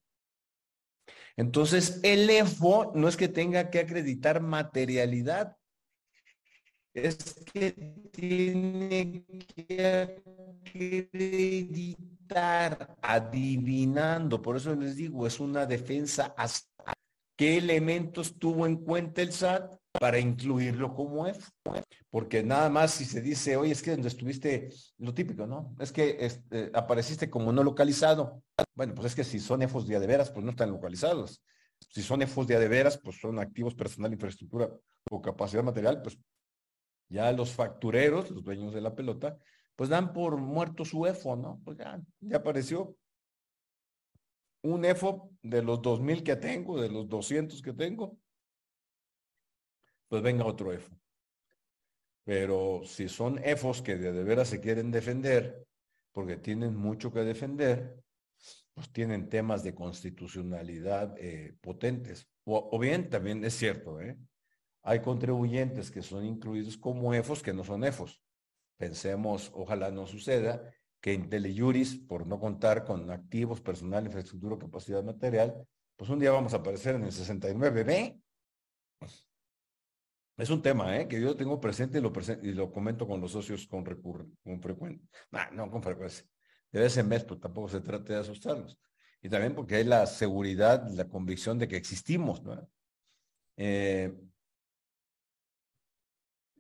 Entonces, 1.36 1.98
el 2.05 2.30
EFO 2.30 2.92
no 2.94 3.09
es 3.09 3.16
que 3.16 3.26
tenga 3.26 3.68
que 3.68 3.80
acreditar 3.80 4.40
materialidad, 4.40 5.56
es 6.94 7.34
que 7.52 7.72
tiene 8.12 9.24
que 9.56 10.16
acreditar 10.64 12.96
adivinando. 13.02 14.40
Por 14.40 14.56
eso 14.56 14.72
les 14.76 14.94
digo, 14.94 15.26
es 15.26 15.40
una 15.40 15.66
defensa 15.66 16.32
¿Qué 17.39 17.56
elementos 17.56 18.36
tuvo 18.36 18.66
en 18.66 18.78
cuenta 18.78 19.23
el 19.23 19.31
SAT 19.31 19.77
para 19.93 20.19
incluirlo 20.19 20.93
como 20.93 21.24
F? 21.24 21.48
Porque 22.10 22.43
nada 22.43 22.69
más 22.69 22.90
si 22.90 23.05
se 23.05 23.20
dice, 23.20 23.56
oye, 23.56 23.70
es 23.70 23.81
que 23.81 23.93
donde 23.93 24.09
estuviste, 24.09 24.70
lo 24.98 25.15
típico, 25.15 25.47
¿no? 25.47 25.73
Es 25.78 25.93
que 25.93 26.16
este, 26.19 26.73
apareciste 26.74 27.31
como 27.31 27.52
no 27.52 27.62
localizado. 27.62 28.43
Bueno, 28.74 28.93
pues 28.97 29.06
es 29.06 29.15
que 29.15 29.23
si 29.23 29.39
son 29.39 29.62
EFOS 29.62 29.86
de 29.86 30.05
veras, 30.05 30.32
pues 30.32 30.44
no 30.44 30.51
están 30.51 30.73
localizados. 30.73 31.40
Si 31.90 32.02
son 32.02 32.23
EFOS 32.23 32.48
de 32.48 32.66
veras, 32.66 32.98
pues 32.98 33.20
son 33.20 33.39
activos 33.39 33.77
personal, 33.77 34.12
infraestructura 34.12 34.69
o 35.09 35.23
capacidad 35.23 35.62
material, 35.62 36.02
pues 36.02 36.19
ya 37.09 37.31
los 37.31 37.52
factureros, 37.52 38.32
los 38.32 38.43
dueños 38.43 38.74
de 38.74 38.81
la 38.81 38.97
pelota, 38.97 39.39
pues 39.77 39.89
dan 39.89 40.12
por 40.12 40.39
muerto 40.39 40.85
su 40.85 41.06
EFO, 41.06 41.36
¿no? 41.36 41.60
Pues 41.65 41.78
ya, 41.78 42.01
ya 42.19 42.39
apareció, 42.39 42.97
un 44.62 44.85
EFO 44.85 45.30
de 45.43 45.62
los 45.62 45.80
2000 45.82 46.22
que 46.22 46.36
tengo, 46.36 46.80
de 46.80 46.89
los 46.89 47.09
200 47.09 47.62
que 47.62 47.72
tengo, 47.72 48.18
pues 50.09 50.22
venga 50.22 50.44
otro 50.44 50.72
EFO. 50.72 50.98
Pero 52.24 52.82
si 52.85 53.09
son 53.09 53.39
EFOs 53.43 53.82
que 53.82 53.97
de, 53.97 54.24
veras 54.24 54.48
se 54.48 54.60
quieren 54.60 54.90
defender, 54.90 55.66
porque 56.12 56.36
tienen 56.36 56.76
mucho 56.76 57.12
que 57.12 57.20
defender, 57.20 58.02
pues 58.74 58.90
tienen 58.93 59.28
temas 59.28 59.62
de 59.62 59.74
constitucionalidad 59.74 61.14
eh, 61.18 61.56
potentes. 61.60 62.28
O, 62.44 62.78
bien, 62.78 63.10
también 63.10 63.44
es 63.44 63.55
cierto, 63.55 64.01
¿eh? 64.01 64.18
hay 64.82 65.01
contribuyentes 65.01 65.90
que 65.90 66.02
son 66.02 66.24
incluidos 66.24 66.78
como 66.78 67.12
EFOs 67.12 67.43
que 67.43 67.52
no 67.52 67.64
son 67.64 67.85
EFOs. 67.85 68.22
Pensemos, 68.76 69.51
ojalá 69.55 69.90
no 69.90 70.06
suceda, 70.06 70.72
que 71.00 71.12
IntelliJuris, 71.12 71.96
por 71.96 72.26
no 72.26 72.38
contar 72.38 72.84
con 72.84 73.10
activos, 73.10 73.60
personal, 73.60 74.06
infraestructura, 74.06 74.58
capacidad 74.58 75.02
material, 75.02 75.54
pues 75.96 76.10
un 76.10 76.18
día 76.18 76.30
vamos 76.30 76.54
a 76.54 76.58
aparecer 76.58 76.94
en 76.96 77.04
el 77.04 77.12
69B. 77.12 78.20
Es 80.36 80.50
un 80.50 80.62
tema 80.62 80.96
¿eh? 80.96 81.08
que 81.08 81.20
yo 81.20 81.34
tengo 81.34 81.60
presente 81.60 81.98
y 81.98 82.00
lo, 82.00 82.12
y 82.42 82.52
lo 82.52 82.70
comento 82.70 83.06
con 83.06 83.20
los 83.20 83.32
socios 83.32 83.66
con, 83.66 83.84
con 83.84 84.62
frecuencia. 84.62 85.08
no 85.52 85.70
con 85.70 85.82
frecuencia. 85.82 86.24
De 86.70 86.80
vez 86.80 86.96
en 86.96 87.08
mes, 87.08 87.24
pues 87.24 87.40
tampoco 87.40 87.68
se 87.68 87.80
trata 87.80 88.12
de 88.12 88.20
asustarlos. 88.20 88.78
Y 89.20 89.28
también 89.28 89.54
porque 89.54 89.76
hay 89.76 89.84
la 89.84 90.06
seguridad, 90.06 90.88
la 90.90 91.08
convicción 91.08 91.58
de 91.58 91.66
que 91.66 91.76
existimos. 91.76 92.42
¿no? 92.42 92.68
Eh, 93.56 94.14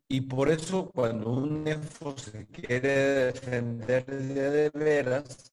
y 0.08 0.22
por 0.22 0.48
eso 0.50 0.90
cuando 0.90 1.30
un 1.30 1.66
EFO 1.68 2.16
se 2.16 2.46
quiere 2.46 2.88
defender 3.26 4.06
de, 4.06 4.70
veras, 4.70 5.52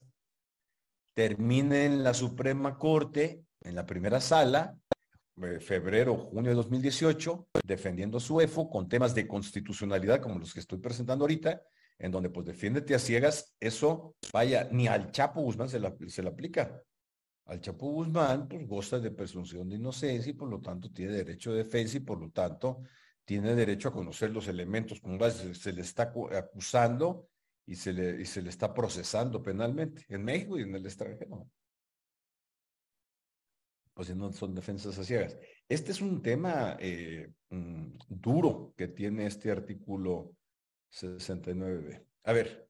termina 1.13 1.83
en 1.83 2.03
la 2.03 2.13
Suprema 2.13 2.77
Corte, 2.77 3.43
en 3.61 3.75
la 3.75 3.85
primera 3.85 4.21
sala, 4.21 4.77
eh, 5.41 5.59
febrero, 5.59 6.15
junio 6.15 6.51
de 6.51 6.55
2018, 6.55 7.49
defendiendo 7.65 8.19
su 8.21 8.39
EFO 8.39 8.69
con 8.69 8.87
temas 8.87 9.13
de 9.13 9.27
constitucionalidad 9.27 10.21
como 10.21 10.39
los 10.39 10.53
que 10.53 10.61
estoy 10.61 10.79
presentando 10.79 11.25
ahorita, 11.25 11.61
en 11.99 12.11
donde 12.11 12.29
pues 12.29 12.45
defiéndete 12.45 12.95
a 12.95 12.99
ciegas, 12.99 13.53
eso, 13.59 14.15
vaya, 14.31 14.69
ni 14.71 14.87
al 14.87 15.11
Chapo 15.11 15.41
Guzmán 15.41 15.67
se, 15.67 15.81
se 16.07 16.23
le 16.23 16.29
aplica. 16.29 16.81
Al 17.45 17.59
Chapo 17.59 17.87
Guzmán, 17.87 18.47
pues 18.47 18.65
goza 18.65 18.99
de 18.99 19.11
presunción 19.11 19.67
de 19.67 19.75
inocencia 19.75 20.29
y 20.29 20.33
por 20.33 20.49
lo 20.49 20.61
tanto 20.61 20.89
tiene 20.91 21.13
derecho 21.13 21.51
de 21.51 21.63
defensa 21.63 21.97
y 21.97 21.99
por 21.99 22.19
lo 22.19 22.31
tanto 22.31 22.81
tiene 23.25 23.55
derecho 23.55 23.89
a 23.89 23.93
conocer 23.93 24.29
los 24.29 24.47
elementos 24.47 25.01
con 25.01 25.17
base 25.17 25.53
se 25.55 25.73
le 25.73 25.81
está 25.81 26.13
acusando 26.31 27.27
y 27.65 27.75
se 27.75 27.91
le, 27.91 28.21
y 28.21 28.25
se 28.25 28.41
le 28.41 28.49
está 28.49 28.73
procesando 28.73 29.41
penalmente 29.41 30.05
en 30.09 30.23
México 30.23 30.57
y 30.57 30.61
en 30.61 30.75
el 30.75 30.85
extranjero. 30.85 31.49
Pues 33.93 34.09
si 34.09 34.15
no 34.15 34.31
son 34.31 34.53
defensas 34.53 34.97
a 34.99 35.03
ciegas. 35.03 35.37
Este 35.67 35.91
es 35.91 36.01
un 36.01 36.21
tema 36.21 36.77
eh, 36.79 37.31
mm, 37.49 37.97
duro 38.07 38.73
que 38.77 38.89
tiene 38.89 39.25
este 39.25 39.49
artículo 39.51 40.35
69b. 40.91 42.05
A 42.25 42.33
ver. 42.33 42.69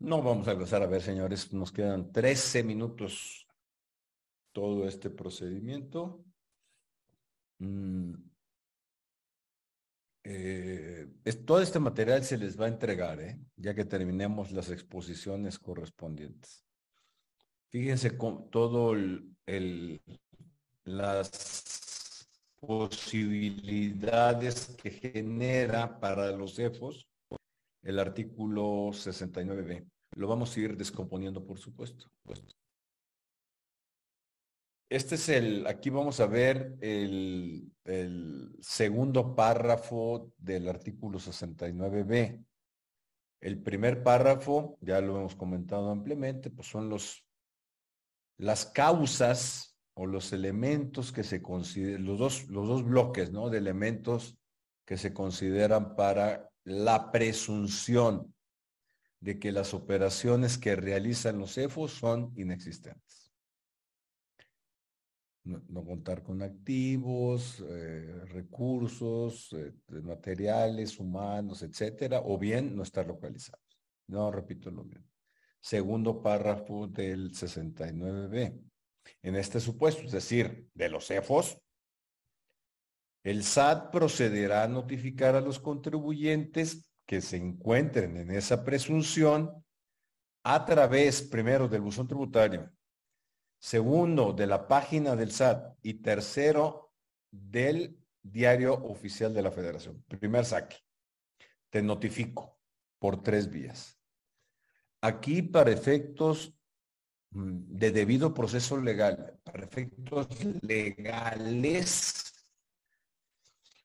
No 0.00 0.20
vamos 0.20 0.48
a 0.48 0.52
empezar 0.52 0.82
a 0.82 0.86
ver, 0.86 1.00
señores. 1.00 1.52
Nos 1.52 1.70
quedan 1.70 2.10
13 2.10 2.64
minutos 2.64 3.46
todo 4.50 4.88
este 4.88 5.10
procedimiento. 5.10 6.24
Mm, 7.62 8.14
eh, 10.24 11.06
todo 11.46 11.60
este 11.60 11.78
material 11.78 12.24
se 12.24 12.36
les 12.36 12.60
va 12.60 12.64
a 12.64 12.68
entregar, 12.68 13.20
¿eh? 13.20 13.38
ya 13.56 13.72
que 13.74 13.84
terminemos 13.84 14.50
las 14.50 14.68
exposiciones 14.70 15.60
correspondientes. 15.60 16.64
Fíjense 17.68 18.18
con 18.18 18.50
todo 18.50 18.94
el, 18.94 20.02
las 20.84 22.26
posibilidades 22.58 24.74
que 24.82 24.90
genera 24.90 26.00
para 26.00 26.32
los 26.32 26.58
EFOS 26.58 27.06
el 27.82 28.00
artículo 28.00 28.90
69b. 28.90 29.86
Lo 30.16 30.26
vamos 30.26 30.56
a 30.56 30.60
ir 30.60 30.76
descomponiendo, 30.76 31.44
por 31.44 31.58
supuesto. 31.58 32.10
Este 34.92 35.14
es 35.14 35.30
el, 35.30 35.66
aquí 35.66 35.88
vamos 35.88 36.20
a 36.20 36.26
ver 36.26 36.76
el, 36.82 37.72
segundo 38.60 39.34
párrafo 39.34 40.34
del 40.36 40.68
artículo 40.68 41.18
69b. 41.18 42.44
El 43.40 43.62
primer 43.62 44.02
párrafo, 44.02 44.76
ya 44.82 45.00
lo 45.00 45.18
hemos 45.18 45.34
comentado 45.34 45.90
ampliamente, 45.90 46.50
pues 46.50 46.68
son 46.68 46.90
los, 46.90 47.24
las 48.36 48.66
causas 48.66 49.78
o 49.94 50.04
los 50.04 50.30
elementos 50.34 51.10
que 51.10 51.24
se 51.24 51.40
consideran, 51.40 52.04
los 52.04 52.18
dos, 52.18 52.48
los 52.50 52.68
dos 52.68 52.84
bloques, 52.84 53.32
¿no? 53.32 53.48
De 53.48 53.56
elementos 53.56 54.36
que 54.84 54.98
se 54.98 55.14
consideran 55.14 55.96
para 55.96 56.50
la 56.64 57.10
presunción 57.10 58.34
de 59.20 59.38
que 59.38 59.52
las 59.52 59.72
operaciones 59.72 60.58
que 60.58 60.76
realizan 60.76 61.38
los 61.38 61.56
EFOS 61.56 61.92
son 61.92 62.34
inexistentes. 62.36 63.21
No, 65.44 65.84
contar 65.84 66.22
con 66.22 66.40
activos, 66.40 67.64
eh, 67.68 68.24
recursos, 68.26 69.52
eh, 69.52 69.72
materiales, 70.02 71.00
humanos, 71.00 71.62
etcétera, 71.62 72.22
o 72.24 72.38
bien 72.38 72.76
no 72.76 72.84
estar 72.84 73.06
localizados. 73.06 73.60
No 74.06 74.30
repito 74.30 74.70
lo 74.70 74.84
mismo. 74.84 75.04
Segundo 75.60 76.22
párrafo 76.22 76.86
del 76.86 77.32
69b. 77.32 78.60
En 79.22 79.34
este 79.34 79.58
supuesto, 79.58 80.02
es 80.02 80.12
decir, 80.12 80.68
de 80.74 80.88
los 80.88 81.10
EFOS, 81.10 81.58
el 83.24 83.42
SAT 83.44 83.90
procederá 83.90 84.64
a 84.64 84.68
notificar 84.68 85.34
a 85.34 85.40
los 85.40 85.58
contribuyentes 85.58 86.88
que 87.06 87.20
se 87.20 87.36
encuentren 87.36 88.16
en 88.16 88.30
esa 88.30 88.64
presunción 88.64 89.64
a 90.44 90.64
través, 90.64 91.22
primero, 91.22 91.68
del 91.68 91.82
buzón 91.82 92.08
tributario, 92.08 92.70
segundo, 93.62 94.32
de 94.32 94.48
la 94.48 94.66
página 94.66 95.14
del 95.14 95.30
SAT 95.30 95.78
y 95.82 95.94
tercero, 95.94 96.92
del 97.30 97.96
diario 98.20 98.74
oficial 98.74 99.32
de 99.32 99.42
la 99.42 99.52
federación. 99.52 100.02
Primer 100.08 100.44
saque. 100.44 100.78
Te 101.70 101.80
notifico 101.80 102.58
por 102.98 103.22
tres 103.22 103.48
vías. 103.48 103.96
Aquí, 105.00 105.42
para 105.42 105.70
efectos 105.70 106.58
mm, 107.30 107.78
de 107.78 107.92
debido 107.92 108.34
proceso 108.34 108.76
legal, 108.78 109.38
para 109.44 109.64
efectos 109.64 110.26
legales, 110.62 112.32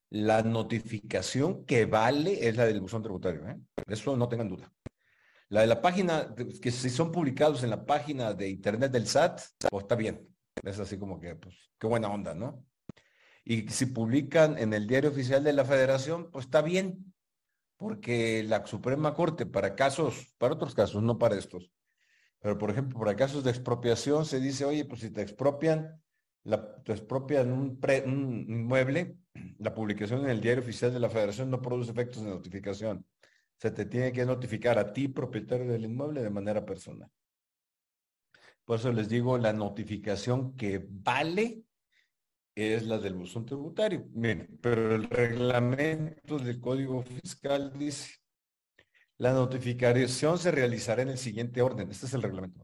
la 0.10 0.42
notificación 0.42 1.66
que 1.66 1.86
vale 1.86 2.48
es 2.48 2.58
la 2.58 2.66
del 2.66 2.82
buzón 2.82 3.04
tributario. 3.04 3.48
¿eh? 3.48 3.60
Eso 3.86 4.18
no 4.18 4.28
tengan 4.28 4.50
duda. 4.50 4.74
La 5.50 5.62
de 5.62 5.68
la 5.68 5.82
página, 5.82 6.36
que 6.62 6.72
si 6.72 6.90
son 6.90 7.12
publicados 7.12 7.64
en 7.64 7.70
la 7.70 7.86
página 7.86 8.34
de 8.34 8.50
internet 8.50 8.92
del 8.92 9.08
SAT, 9.08 9.42
pues 9.70 9.84
está 9.84 9.96
bien. 9.96 10.28
Es 10.64 10.80
así 10.80 10.98
como 10.98 11.20
que, 11.20 11.36
pues, 11.36 11.56
qué 11.80 11.88
buena 11.88 12.10
onda, 12.10 12.34
¿no? 12.34 12.66
Y 13.46 13.70
si 13.70 13.86
publican 13.86 14.58
en 14.58 14.74
el 14.74 14.88
diario 14.88 15.10
oficial 15.10 15.44
de 15.44 15.54
la 15.54 15.64
federación, 15.64 16.30
pues 16.32 16.46
está 16.46 16.62
bien. 16.62 17.14
Porque 17.78 18.44
la 18.44 18.66
Suprema 18.66 19.14
Corte, 19.14 19.46
para 19.46 19.76
casos, 19.76 20.34
para 20.38 20.56
otros 20.56 20.74
casos, 20.74 21.02
no 21.04 21.18
para 21.18 21.38
estos, 21.38 21.72
pero 22.40 22.58
por 22.58 22.70
ejemplo, 22.70 23.00
para 23.00 23.16
casos 23.16 23.44
de 23.44 23.52
expropiación, 23.52 24.26
se 24.26 24.40
dice, 24.40 24.66
oye, 24.66 24.86
pues 24.86 25.02
si 25.02 25.10
te 25.12 25.22
expropian, 25.22 26.02
te 26.84 26.92
expropian 26.92 27.52
un, 27.52 27.80
un 28.06 28.46
inmueble, 28.48 29.18
la 29.60 29.74
publicación 29.74 30.24
en 30.24 30.30
el 30.30 30.42
diario 30.42 30.64
oficial 30.64 30.94
de 30.94 31.00
la 31.00 31.10
federación 31.10 31.50
no 31.50 31.62
produce 31.62 31.92
efectos 31.92 32.24
de 32.24 32.30
notificación. 32.30 33.06
Se 33.58 33.72
te 33.72 33.86
tiene 33.86 34.12
que 34.12 34.26
notificar 34.26 34.78
a 34.78 34.94
ti, 34.94 35.08
propietario 35.08 35.68
del 35.68 35.86
inmueble, 35.86 36.22
de 36.22 36.30
manera 36.30 36.66
personal. 36.66 37.10
Por 38.66 38.80
eso 38.80 38.92
les 38.92 39.10
digo, 39.10 39.38
la 39.38 39.54
notificación 39.54 40.56
que 40.56 40.86
vale 40.88 41.64
es 42.54 42.86
la 42.86 42.98
del 42.98 43.14
buzón 43.14 43.46
tributario. 43.46 44.08
Pero 44.62 44.96
el 44.96 45.10
reglamento 45.10 46.38
del 46.38 46.60
Código 46.60 47.02
Fiscal 47.02 47.72
dice, 47.78 48.16
la 49.18 49.32
notificación 49.34 50.38
se 50.38 50.52
realizará 50.52 51.02
en 51.02 51.10
el 51.10 51.18
siguiente 51.18 51.62
orden. 51.62 51.90
Este 51.90 52.08
es 52.08 52.14
el 52.14 52.22
reglamento. 52.22 52.64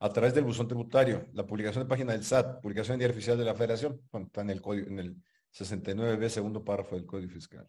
A 0.00 0.08
través 0.10 0.34
del 0.34 0.44
buzón 0.44 0.68
tributario, 0.68 1.26
la 1.32 1.46
publicación 1.46 1.84
de 1.84 1.88
página 1.88 2.12
del 2.12 2.24
SAT, 2.24 2.60
publicación 2.60 2.94
en 2.94 2.98
diario 2.98 3.16
oficial 3.16 3.38
de 3.38 3.44
la 3.44 3.54
Federación, 3.54 4.00
está 4.12 4.42
en 4.42 4.50
el 4.50 4.60
código, 4.60 4.88
en 4.88 4.98
el 4.98 5.16
69b, 5.52 6.28
segundo 6.28 6.62
párrafo 6.62 6.94
del 6.96 7.06
Código 7.06 7.32
Fiscal. 7.32 7.66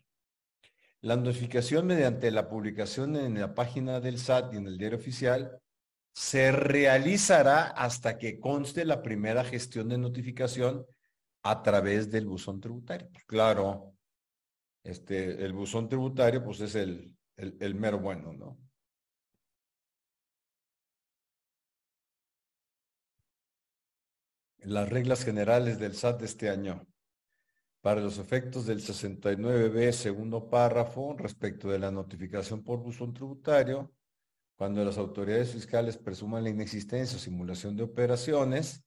La 1.06 1.15
notificación 1.15 1.86
mediante 1.86 2.32
la 2.32 2.49
publicación 2.49 3.15
en 3.15 3.40
la 3.40 3.53
página 3.53 3.99
del 3.99 4.18
SAT 4.18 4.56
y 4.56 4.57
en 4.57 4.65
el 4.65 4.80
diario 4.80 4.98
oficial 4.98 5.61
se 6.15 6.52
realizará 6.52 7.68
hasta 7.68 8.18
que 8.18 8.40
conste 8.40 8.86
la 8.86 9.03
primera 9.03 9.44
gestión 9.44 9.88
de 9.88 9.99
notificación 9.99 10.84
a 11.44 11.61
través 11.61 12.10
del 12.10 12.26
buzón 12.26 12.60
tributario. 12.60 13.07
Pues 13.14 13.23
claro, 13.26 13.94
este, 14.84 15.45
el 15.45 15.53
buzón 15.53 15.88
tributario 15.88 16.44
pues 16.44 16.60
es 16.61 16.73
el, 16.73 17.15
el, 17.38 17.76
mero 17.76 17.99
bueno, 17.99 18.34
¿no? 18.34 18.57
Las 24.57 24.90
reglas 24.90 25.23
generales 25.23 25.77
del 25.77 25.94
SAT 25.94 26.22
de 26.22 26.26
este 26.26 26.49
año 26.49 26.88
para 27.85 28.01
los 28.01 28.17
efectos 28.17 28.65
del 28.65 28.81
69b, 28.81 29.91
segundo 29.91 30.49
párrafo, 30.49 31.15
respecto 31.19 31.69
de 31.69 31.77
la 31.77 31.91
notificación 31.91 32.63
por 32.63 32.79
buzón 32.79 33.13
tributario, 33.13 33.93
cuando 34.55 34.83
las 34.83 34.97
autoridades 34.97 35.51
fiscales 35.51 35.95
presuman 35.95 36.43
la 36.43 36.49
inexistencia 36.49 37.15
o 37.15 37.19
simulación 37.19 37.75
de 37.75 37.83
operaciones, 37.83 38.83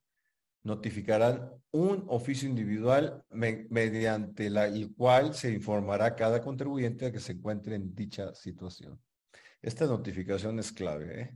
notificarán 0.65 1.49
un 1.71 2.07
oficio 2.09 2.49
individual 2.49 3.25
mediante 3.31 4.49
el 4.49 4.93
cual 4.97 5.33
se 5.33 5.53
informará 5.53 6.07
a 6.07 6.17
cada 6.17 6.43
contribuyente 6.43 7.13
que 7.13 7.21
se 7.21 7.35
encuentre 7.35 7.77
en 7.77 7.95
dicha 7.95 8.35
situación. 8.35 9.01
Esta 9.63 9.87
notificación 9.87 10.59
es 10.59 10.73
clave. 10.73 11.21
¿eh? 11.21 11.35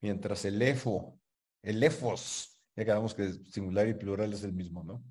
Mientras 0.00 0.44
el 0.44 0.62
EFO, 0.62 1.18
el 1.60 1.82
EFOS, 1.82 2.62
ya 2.76 2.84
acabamos 2.84 3.16
que 3.16 3.32
singular 3.32 3.88
y 3.88 3.94
plural 3.94 4.32
es 4.32 4.44
el 4.44 4.52
mismo, 4.52 4.84
¿no? 4.84 5.02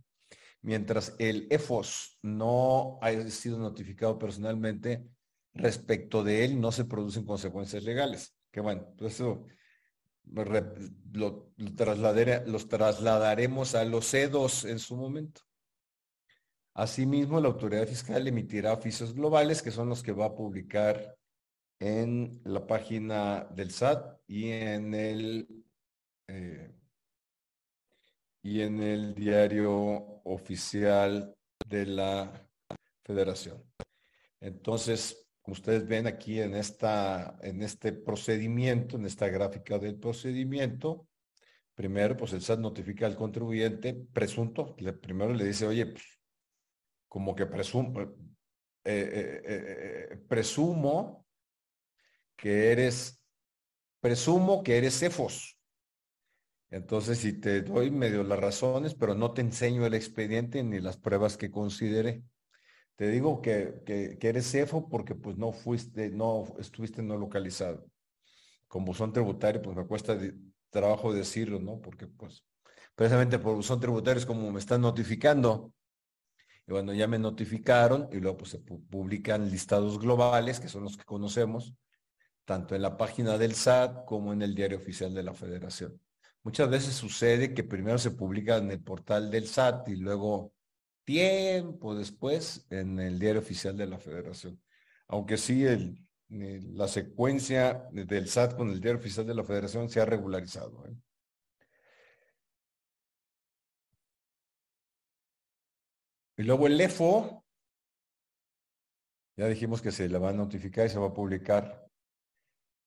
Mientras 0.61 1.15
el 1.19 1.47
EFOS 1.49 2.19
no 2.21 2.99
haya 3.01 3.29
sido 3.29 3.57
notificado 3.57 4.17
personalmente, 4.17 5.05
respecto 5.53 6.23
de 6.23 6.45
él 6.45 6.59
no 6.59 6.71
se 6.71 6.85
producen 6.85 7.25
consecuencias 7.25 7.83
legales. 7.83 8.35
Que 8.51 8.61
bueno, 8.61 8.93
pues 8.97 9.15
eso 9.15 9.45
lo, 10.31 11.51
los 12.45 12.69
trasladaremos 12.69 13.75
a 13.75 13.85
los 13.85 14.09
CEDOS 14.09 14.65
en 14.65 14.79
su 14.79 14.95
momento. 14.95 15.41
Asimismo, 16.73 17.41
la 17.41 17.49
autoridad 17.49 17.87
fiscal 17.87 18.27
emitirá 18.27 18.73
oficios 18.73 19.13
globales, 19.13 19.61
que 19.61 19.71
son 19.71 19.89
los 19.89 20.01
que 20.01 20.13
va 20.13 20.27
a 20.27 20.35
publicar 20.35 21.17
en 21.79 22.41
la 22.45 22.65
página 22.65 23.45
del 23.51 23.71
SAT 23.71 24.19
y 24.27 24.49
en 24.49 24.93
el 24.93 25.65
eh, 26.27 26.78
y 28.49 28.63
en 28.63 28.81
el 28.81 29.13
diario 29.13 29.71
oficial 30.23 31.35
de 31.67 31.85
la 31.85 32.49
federación. 33.03 33.63
Entonces, 34.39 35.29
como 35.43 35.53
ustedes 35.53 35.87
ven 35.87 36.07
aquí 36.07 36.41
en, 36.41 36.55
esta, 36.55 37.37
en 37.43 37.61
este 37.61 37.91
procedimiento, 37.93 38.97
en 38.97 39.05
esta 39.05 39.27
gráfica 39.27 39.77
del 39.77 39.99
procedimiento, 39.99 41.07
primero, 41.75 42.17
pues 42.17 42.33
el 42.33 42.41
SAT 42.41 42.59
notifica 42.59 43.05
al 43.05 43.15
contribuyente 43.15 43.93
presunto, 44.11 44.75
primero 44.99 45.31
le 45.31 45.45
dice, 45.45 45.67
oye, 45.67 45.85
pues, 45.85 46.19
como 47.07 47.35
que 47.35 47.45
presumo, 47.45 48.01
eh, 48.01 48.09
eh, 48.83 49.41
eh, 49.45 50.17
presumo 50.27 51.27
que 52.35 52.71
eres, 52.71 53.23
presumo 53.99 54.63
que 54.63 54.79
eres 54.79 54.97
CEFOS. 54.97 55.58
Entonces, 56.71 57.17
si 57.19 57.33
te 57.33 57.61
doy 57.61 57.89
medio 57.89 58.23
las 58.23 58.39
razones, 58.39 58.93
pero 58.93 59.15
no 59.15 59.31
te 59.33 59.41
enseño 59.41 59.85
el 59.85 59.95
expediente 59.95 60.63
ni 60.63 60.79
las 60.79 60.97
pruebas 60.97 61.35
que 61.35 61.49
considere. 61.49 62.23
Te 62.95 63.07
digo 63.09 63.41
que, 63.41 63.81
que, 63.85 64.17
eres 64.27 64.51
CEFO 64.51 64.89
porque 64.89 65.15
pues 65.15 65.37
no 65.37 65.51
fuiste, 65.51 66.11
no 66.11 66.45
estuviste 66.59 67.01
no 67.01 67.17
localizado. 67.17 67.87
Como 68.67 68.93
son 68.93 69.13
tributario, 69.13 69.61
pues 69.61 69.75
me 69.75 69.87
cuesta 69.87 70.17
trabajo 70.69 71.13
decirlo, 71.13 71.59
¿no? 71.59 71.79
Porque 71.81 72.07
pues 72.07 72.43
precisamente 72.95 73.39
por 73.39 73.63
son 73.63 73.79
tributarios 73.79 74.25
como 74.25 74.51
me 74.51 74.59
están 74.59 74.81
notificando. 74.81 75.73
Y 76.67 76.71
bueno, 76.71 76.93
ya 76.93 77.07
me 77.07 77.17
notificaron 77.17 78.09
y 78.11 78.19
luego 78.19 78.37
pues 78.37 78.51
se 78.51 78.59
publican 78.59 79.49
listados 79.49 79.97
globales, 79.97 80.59
que 80.59 80.67
son 80.67 80.83
los 80.83 80.97
que 80.97 81.05
conocemos, 81.05 81.73
tanto 82.45 82.75
en 82.75 82.83
la 82.83 82.95
página 82.97 83.37
del 83.39 83.55
SAT 83.55 84.05
como 84.05 84.33
en 84.33 84.43
el 84.43 84.53
diario 84.53 84.77
oficial 84.77 85.13
de 85.15 85.23
la 85.23 85.33
Federación. 85.33 85.99
Muchas 86.43 86.69
veces 86.69 86.95
sucede 86.95 87.53
que 87.53 87.63
primero 87.63 87.97
se 87.97 88.11
publica 88.11 88.57
en 88.57 88.71
el 88.71 88.81
portal 88.81 89.29
del 89.29 89.47
SAT 89.47 89.89
y 89.89 89.95
luego 89.97 90.53
tiempo 91.03 91.95
después 91.95 92.65
en 92.69 92.99
el 92.99 93.19
diario 93.19 93.41
oficial 93.41 93.75
de 93.75 93.87
la 93.87 93.99
federación. 93.99 94.61
Aunque 95.07 95.37
sí, 95.37 95.65
el, 95.65 96.07
la 96.29 96.87
secuencia 96.87 97.87
del 97.91 98.27
SAT 98.27 98.55
con 98.55 98.69
el 98.69 98.79
diario 98.79 98.99
oficial 98.99 99.25
de 99.25 99.33
la 99.33 99.43
Federación 99.43 99.89
se 99.89 99.99
ha 99.99 100.05
regularizado. 100.05 100.85
¿eh? 100.85 100.95
Y 106.37 106.43
luego 106.43 106.67
el 106.67 106.79
EFO, 106.79 107.43
ya 109.35 109.47
dijimos 109.47 109.81
que 109.81 109.91
se 109.91 110.07
le 110.07 110.19
va 110.19 110.29
a 110.29 110.33
notificar 110.33 110.85
y 110.85 110.89
se 110.89 110.99
va 110.99 111.07
a 111.07 111.13
publicar 111.13 111.89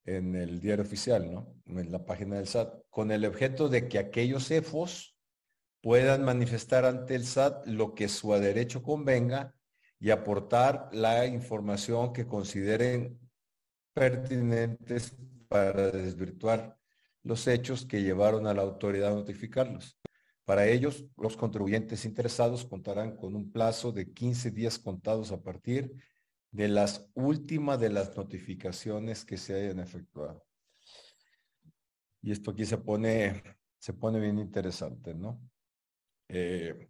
en 0.04 0.36
el 0.36 0.60
diario 0.60 0.84
oficial, 0.84 1.32
¿no? 1.32 1.60
En 1.66 1.90
la 1.90 2.04
página 2.04 2.36
del 2.36 2.46
SAT, 2.46 2.81
con 2.92 3.10
el 3.10 3.24
objeto 3.24 3.70
de 3.70 3.88
que 3.88 3.98
aquellos 3.98 4.50
EFOS 4.50 5.16
puedan 5.80 6.24
manifestar 6.26 6.84
ante 6.84 7.14
el 7.14 7.24
SAT 7.24 7.66
lo 7.66 7.94
que 7.94 8.06
su 8.06 8.30
derecho 8.34 8.82
convenga 8.82 9.54
y 9.98 10.10
aportar 10.10 10.90
la 10.92 11.24
información 11.24 12.12
que 12.12 12.26
consideren 12.26 13.18
pertinentes 13.94 15.16
para 15.48 15.90
desvirtuar 15.90 16.76
los 17.22 17.46
hechos 17.46 17.86
que 17.86 18.02
llevaron 18.02 18.46
a 18.46 18.52
la 18.52 18.60
autoridad 18.60 19.12
a 19.12 19.14
notificarlos. 19.14 19.98
Para 20.44 20.66
ellos, 20.66 21.06
los 21.16 21.38
contribuyentes 21.38 22.04
interesados 22.04 22.66
contarán 22.66 23.16
con 23.16 23.34
un 23.34 23.50
plazo 23.50 23.90
de 23.90 24.12
15 24.12 24.50
días 24.50 24.78
contados 24.78 25.32
a 25.32 25.40
partir 25.40 25.94
de 26.50 26.68
las 26.68 27.08
últimas 27.14 27.80
de 27.80 27.88
las 27.88 28.14
notificaciones 28.14 29.24
que 29.24 29.38
se 29.38 29.54
hayan 29.54 29.80
efectuado. 29.80 30.44
Y 32.22 32.30
esto 32.30 32.52
aquí 32.52 32.64
se 32.64 32.78
pone, 32.78 33.42
se 33.78 33.92
pone 33.92 34.20
bien 34.20 34.38
interesante, 34.38 35.14
¿no? 35.14 35.40
Eh, 36.28 36.88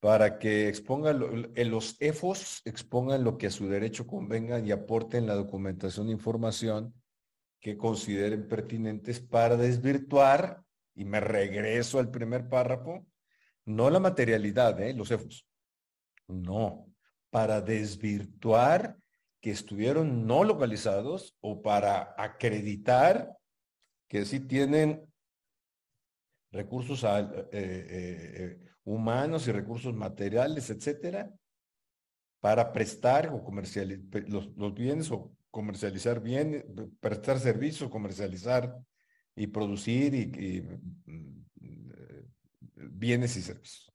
para 0.00 0.38
que 0.38 0.68
expongan 0.68 1.52
en 1.54 1.70
los 1.70 1.96
EFOS 2.00 2.62
expongan 2.64 3.22
lo 3.22 3.36
que 3.36 3.48
a 3.48 3.50
su 3.50 3.68
derecho 3.68 4.06
convenga 4.06 4.58
y 4.58 4.72
aporten 4.72 5.26
la 5.26 5.34
documentación 5.34 6.08
e 6.08 6.12
información 6.12 6.94
que 7.60 7.76
consideren 7.76 8.48
pertinentes 8.48 9.20
para 9.20 9.56
desvirtuar, 9.56 10.64
y 10.94 11.04
me 11.04 11.20
regreso 11.20 12.00
al 12.00 12.10
primer 12.10 12.48
párrafo, 12.48 13.06
no 13.64 13.90
la 13.90 14.00
materialidad, 14.00 14.80
¿eh? 14.80 14.92
los 14.92 15.10
EFOS, 15.10 15.46
no, 16.26 16.92
para 17.30 17.60
desvirtuar 17.60 18.96
que 19.40 19.52
estuvieron 19.52 20.26
no 20.26 20.42
localizados 20.42 21.36
o 21.40 21.62
para 21.62 22.14
acreditar 22.18 23.36
que 24.12 24.26
sí 24.26 24.40
tienen 24.40 25.10
recursos 26.50 27.02
eh, 27.02 27.46
eh, 27.50 28.58
humanos 28.84 29.48
y 29.48 29.52
recursos 29.52 29.94
materiales, 29.94 30.68
etcétera, 30.68 31.32
para 32.38 32.74
prestar 32.74 33.30
o 33.32 33.42
comercializar 33.42 34.28
los, 34.28 34.74
bienes 34.74 35.10
o 35.10 35.34
comercializar 35.50 36.20
bienes, 36.20 36.62
prestar 37.00 37.40
servicios, 37.40 37.88
comercializar 37.88 38.76
y 39.34 39.46
producir 39.46 40.14
y, 40.14 40.60
mm, 40.60 41.46
bienes 42.74 43.34
y 43.38 43.40
servicios. 43.40 43.90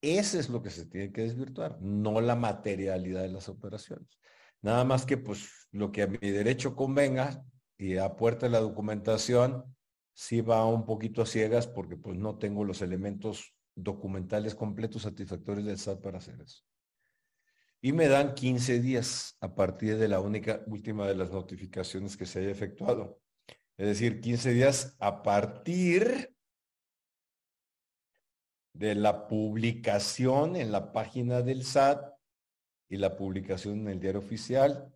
Ese 0.00 0.40
es 0.40 0.48
lo 0.48 0.60
que 0.60 0.70
se 0.70 0.86
tiene 0.86 1.12
que 1.12 1.22
desvirtuar, 1.22 1.80
no 1.80 2.20
la 2.20 2.34
materialidad 2.34 3.22
de 3.22 3.28
las 3.28 3.48
operaciones. 3.48 4.18
Nada 4.60 4.82
más 4.82 5.06
que 5.06 5.18
pues 5.18 5.68
lo 5.70 5.92
que 5.92 6.02
a 6.02 6.08
mi 6.08 6.18
derecho 6.18 6.74
convenga 6.74 7.44
y 7.80 7.96
apuerta 7.96 8.46
la 8.50 8.60
documentación 8.60 9.64
sí 10.12 10.42
va 10.42 10.66
un 10.66 10.84
poquito 10.84 11.22
a 11.22 11.26
ciegas 11.26 11.66
porque 11.66 11.96
pues 11.96 12.18
no 12.18 12.36
tengo 12.36 12.62
los 12.62 12.82
elementos 12.82 13.54
documentales 13.74 14.54
completos 14.54 15.02
satisfactorios 15.02 15.64
del 15.64 15.78
SAT 15.78 16.02
para 16.02 16.18
hacer 16.18 16.38
eso. 16.42 16.62
Y 17.80 17.92
me 17.94 18.08
dan 18.08 18.34
15 18.34 18.80
días 18.80 19.38
a 19.40 19.54
partir 19.54 19.96
de 19.96 20.08
la 20.08 20.20
única 20.20 20.62
última 20.66 21.08
de 21.08 21.14
las 21.14 21.30
notificaciones 21.30 22.18
que 22.18 22.26
se 22.26 22.40
haya 22.40 22.50
efectuado. 22.50 23.18
Es 23.78 23.86
decir, 23.86 24.20
15 24.20 24.52
días 24.52 24.94
a 24.98 25.22
partir 25.22 26.36
de 28.74 28.94
la 28.94 29.26
publicación 29.26 30.54
en 30.56 30.70
la 30.70 30.92
página 30.92 31.40
del 31.40 31.64
SAT 31.64 32.12
y 32.90 32.98
la 32.98 33.16
publicación 33.16 33.80
en 33.80 33.88
el 33.88 34.00
diario 34.00 34.20
oficial. 34.20 34.92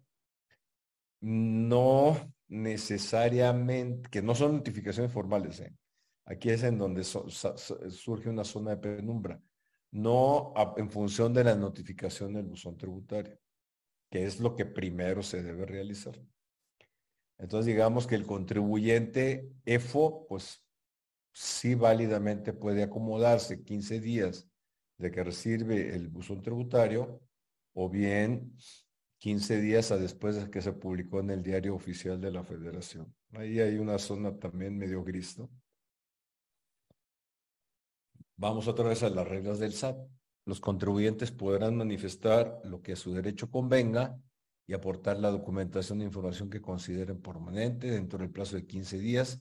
No 1.23 2.34
necesariamente, 2.55 4.09
que 4.09 4.22
no 4.22 4.35
son 4.35 4.56
notificaciones 4.56 5.12
formales, 5.12 5.60
¿eh? 5.60 5.74
aquí 6.24 6.51
es 6.51 6.62
en 6.62 6.78
donde 6.78 7.05
surge 7.05 8.28
una 8.28 8.44
zona 8.44 8.70
de 8.70 8.76
penumbra, 8.76 9.43
no 9.90 10.55
en 10.76 10.90
función 10.90 11.35
de 11.35 11.44
la 11.44 11.55
notificación 11.55 12.32
del 12.32 12.47
buzón 12.47 12.76
tributario, 12.76 13.39
que 14.10 14.24
es 14.24 14.40
lo 14.40 14.55
que 14.55 14.66
primero 14.66 15.22
se 15.22 15.43
debe 15.43 15.66
realizar. 15.66 16.18
Entonces 17.39 17.66
digamos 17.66 18.06
que 18.06 18.14
el 18.14 18.26
contribuyente 18.26 19.52
EFO, 19.64 20.26
pues 20.28 20.64
sí 21.32 21.74
válidamente 21.74 22.52
puede 22.52 22.85
acomodarse 22.85 23.64
15 23.64 24.01
días 24.01 24.48
de 24.98 25.10
que 25.10 25.24
recibe 25.24 25.94
el 25.94 26.09
buzón 26.09 26.40
tributario 26.40 27.20
o 27.72 27.90
bien 27.90 28.56
15 29.25 29.59
días 29.63 29.91
a 29.91 29.97
después 29.97 30.37
de 30.37 30.51
que 30.51 30.61
se 30.61 30.75
publicó 30.75 31.21
en 31.21 31.31
el 31.31 31.43
diario 31.43 31.75
oficial 31.75 32.21
de 32.21 32.31
la 32.31 32.45
federación. 32.45 33.17
Ahí 33.33 33.59
hay 33.59 33.79
una 33.79 33.99
zona 33.99 34.39
también 34.39 34.77
medio 34.77 35.03
gris, 35.03 35.39
¿no? 35.39 35.49
Vamos 38.37 38.69
otra 38.69 38.87
vez 38.87 39.03
a 39.03 39.09
las 39.09 39.27
reglas 39.27 39.59
del 39.59 39.73
SAT. 39.73 39.97
Los 40.45 40.61
contribuyentes 40.61 41.33
podrán 41.33 41.75
manifestar 41.75 42.61
lo 42.65 42.83
que 42.83 42.93
a 42.93 42.97
su 42.97 43.15
derecho 43.15 43.51
convenga 43.51 44.15
y 44.67 44.75
aportar 44.75 45.19
la 45.19 45.31
documentación 45.31 46.03
e 46.03 46.05
información 46.05 46.51
que 46.51 46.61
consideren 46.61 47.23
permanente 47.23 47.91
dentro 47.91 48.19
del 48.19 48.29
plazo 48.29 48.57
de 48.57 48.67
15 48.67 48.99
días, 48.99 49.41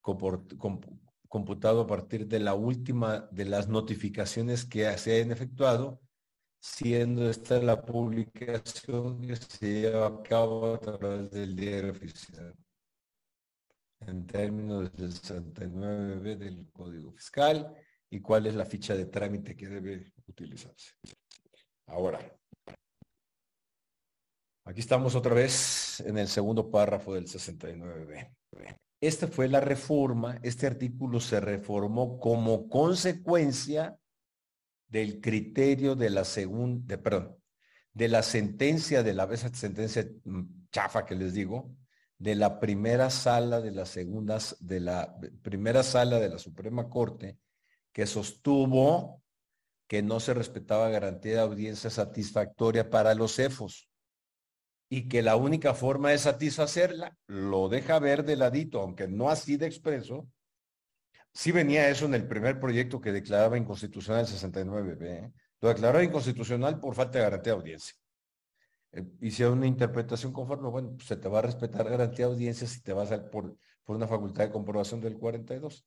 computado 0.00 1.82
a 1.82 1.86
partir 1.86 2.26
de 2.28 2.40
la 2.40 2.54
última 2.54 3.28
de 3.30 3.44
las 3.44 3.68
notificaciones 3.68 4.64
que 4.64 4.90
se 4.96 5.16
hayan 5.16 5.32
efectuado 5.32 6.00
siendo 6.62 7.28
esta 7.28 7.60
la 7.60 7.82
publicación 7.82 9.20
que 9.20 9.34
se 9.34 9.80
lleva 9.80 10.06
a 10.06 10.22
cabo 10.22 10.74
a 10.74 10.78
través 10.78 11.28
del 11.32 11.56
diario 11.56 11.90
oficial 11.90 12.54
en 13.98 14.26
términos 14.28 14.92
del 14.92 15.12
69B 15.12 16.38
del 16.38 16.70
Código 16.72 17.10
Fiscal 17.12 17.74
y 18.08 18.20
cuál 18.20 18.46
es 18.46 18.54
la 18.54 18.64
ficha 18.64 18.94
de 18.94 19.06
trámite 19.06 19.56
que 19.56 19.66
debe 19.66 20.12
utilizarse. 20.28 20.92
Ahora, 21.86 22.20
aquí 24.64 24.80
estamos 24.80 25.16
otra 25.16 25.34
vez 25.34 25.98
en 26.06 26.16
el 26.16 26.28
segundo 26.28 26.70
párrafo 26.70 27.14
del 27.14 27.26
69B. 27.26 28.36
Esta 29.00 29.26
fue 29.26 29.48
la 29.48 29.58
reforma, 29.58 30.38
este 30.44 30.68
artículo 30.68 31.18
se 31.18 31.40
reformó 31.40 32.20
como 32.20 32.68
consecuencia 32.68 33.98
del 34.92 35.22
criterio 35.22 35.96
de 35.96 36.10
la 36.10 36.22
segunda, 36.22 36.98
perdón, 36.98 37.38
de 37.94 38.08
la 38.08 38.22
sentencia, 38.22 39.02
de 39.02 39.14
la 39.14 39.24
esa 39.32 39.48
sentencia 39.54 40.06
mm, 40.24 40.68
chafa 40.70 41.06
que 41.06 41.14
les 41.14 41.32
digo, 41.32 41.74
de 42.18 42.34
la 42.34 42.60
primera 42.60 43.08
sala 43.08 43.62
de 43.62 43.70
las 43.70 43.88
segundas, 43.88 44.54
de 44.60 44.80
la 44.80 45.16
primera 45.40 45.82
sala 45.82 46.20
de 46.20 46.28
la 46.28 46.38
Suprema 46.38 46.90
Corte, 46.90 47.38
que 47.90 48.06
sostuvo 48.06 49.22
que 49.86 50.02
no 50.02 50.20
se 50.20 50.34
respetaba 50.34 50.90
garantía 50.90 51.32
de 51.32 51.40
audiencia 51.40 51.88
satisfactoria 51.88 52.90
para 52.90 53.14
los 53.14 53.36
CEFOS 53.36 53.88
y 54.90 55.08
que 55.08 55.22
la 55.22 55.36
única 55.36 55.72
forma 55.72 56.10
de 56.10 56.18
satisfacerla 56.18 57.16
lo 57.26 57.70
deja 57.70 57.98
ver 57.98 58.24
de 58.24 58.36
ladito, 58.36 58.82
aunque 58.82 59.08
no 59.08 59.30
así 59.30 59.56
de 59.56 59.66
expreso, 59.66 60.28
Sí 61.32 61.50
venía 61.52 61.88
eso 61.88 62.06
en 62.06 62.14
el 62.14 62.26
primer 62.26 62.60
proyecto 62.60 63.00
que 63.00 63.12
declaraba 63.12 63.56
inconstitucional 63.56 64.20
el 64.20 64.26
69B. 64.26 65.02
¿eh? 65.02 65.32
Lo 65.60 65.68
declaró 65.68 66.02
inconstitucional 66.02 66.78
por 66.78 66.94
falta 66.94 67.18
de 67.18 67.24
garantía 67.24 67.54
de 67.54 67.58
audiencia. 67.58 67.94
Eh, 68.92 69.04
hicieron 69.20 69.58
una 69.58 69.66
interpretación 69.66 70.32
conforme, 70.32 70.68
bueno, 70.68 70.92
pues 70.94 71.06
se 71.08 71.16
te 71.16 71.28
va 71.28 71.38
a 71.38 71.42
respetar 71.42 71.88
garantía 71.88 72.26
de 72.26 72.32
audiencia 72.32 72.66
si 72.66 72.82
te 72.82 72.92
vas 72.92 73.10
a, 73.12 73.30
por, 73.30 73.56
por 73.84 73.96
una 73.96 74.06
facultad 74.06 74.44
de 74.44 74.50
comprobación 74.50 75.00
del 75.00 75.18
42. 75.18 75.86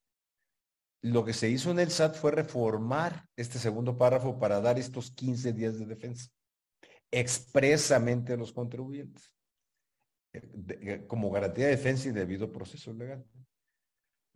Lo 1.02 1.24
que 1.24 1.34
se 1.34 1.50
hizo 1.50 1.70
en 1.70 1.80
el 1.80 1.92
SAT 1.92 2.16
fue 2.16 2.32
reformar 2.32 3.26
este 3.36 3.60
segundo 3.60 3.98
párrafo 3.98 4.40
para 4.40 4.60
dar 4.60 4.80
estos 4.80 5.12
15 5.12 5.54
días 5.54 5.78
de 5.78 5.86
defensa 5.86 6.32
expresamente 7.12 8.34
a 8.34 8.38
los 8.38 8.52
contribuyentes 8.52 9.32
eh, 10.34 11.06
como 11.08 11.32
garantía 11.32 11.66
de 11.66 11.72
defensa 11.72 12.10
y 12.10 12.12
debido 12.12 12.52
proceso 12.52 12.94
legal. 12.94 13.26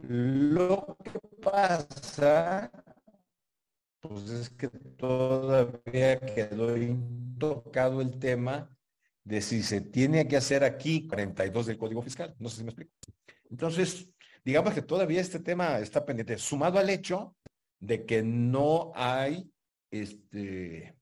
Lo 0.07 0.97
que 1.03 1.19
pasa, 1.41 2.71
pues 3.99 4.29
es 4.29 4.49
que 4.49 4.69
todavía 4.69 6.19
quedó 6.19 6.77
intocado 6.77 8.01
el 8.01 8.17
tema 8.17 8.69
de 9.23 9.41
si 9.41 9.61
se 9.61 9.81
tiene 9.81 10.27
que 10.27 10.37
hacer 10.37 10.63
aquí 10.63 11.07
42 11.07 11.65
del 11.65 11.77
Código 11.77 12.01
Fiscal. 12.01 12.35
No 12.39 12.49
sé 12.49 12.57
si 12.57 12.63
me 12.63 12.69
explico. 12.69 12.91
Entonces, 13.49 14.09
digamos 14.43 14.73
que 14.73 14.81
todavía 14.81 15.21
este 15.21 15.39
tema 15.39 15.79
está 15.79 16.05
pendiente, 16.05 16.37
sumado 16.37 16.79
al 16.79 16.89
hecho 16.89 17.35
de 17.79 18.05
que 18.05 18.23
no 18.23 18.91
hay 18.95 19.51
este 19.91 20.95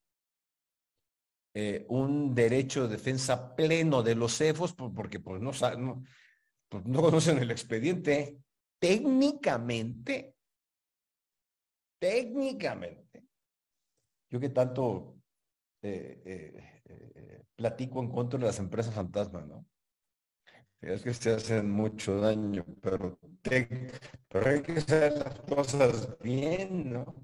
eh, 1.54 1.86
un 1.90 2.36
derecho 2.36 2.84
de 2.84 2.96
defensa 2.96 3.56
pleno 3.56 4.04
de 4.04 4.14
los 4.14 4.38
CEFOS 4.38 4.74
porque 4.74 5.20
pues 5.20 5.42
no, 5.42 5.52
no, 5.78 6.04
pues, 6.70 6.86
no 6.86 7.02
conocen 7.04 7.40
el 7.40 7.52
expediente. 7.52 8.38
Técnicamente, 8.80 10.36
técnicamente, 12.00 13.24
yo 14.30 14.40
que 14.40 14.50
tanto 14.50 15.18
eh, 15.82 16.22
eh, 16.86 17.44
platico 17.56 18.00
en 18.02 18.12
contra 18.12 18.40
de 18.40 18.46
las 18.46 18.60
empresas 18.60 18.94
fantasmas, 18.94 19.48
¿no? 19.48 19.66
Es 20.80 21.02
que 21.02 21.14
se 21.14 21.34
hacen 21.34 21.72
mucho 21.72 22.20
daño, 22.20 22.64
pero, 22.82 23.20
pero 23.42 24.50
hay 24.50 24.62
que 24.62 24.74
hacer 24.74 25.14
las 25.14 25.40
cosas 25.42 26.20
bien, 26.20 26.94
¿no? 26.94 27.16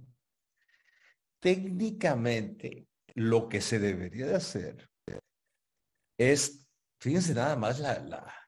Técnicamente, 1.39 2.87
lo 3.15 3.47
que 3.47 3.61
se 3.61 3.77
debería 3.77 4.25
de 4.25 4.35
hacer 4.35 4.89
es, 6.17 6.67
fíjense 6.99 7.33
nada 7.35 7.55
más 7.55 7.79
la, 7.79 8.42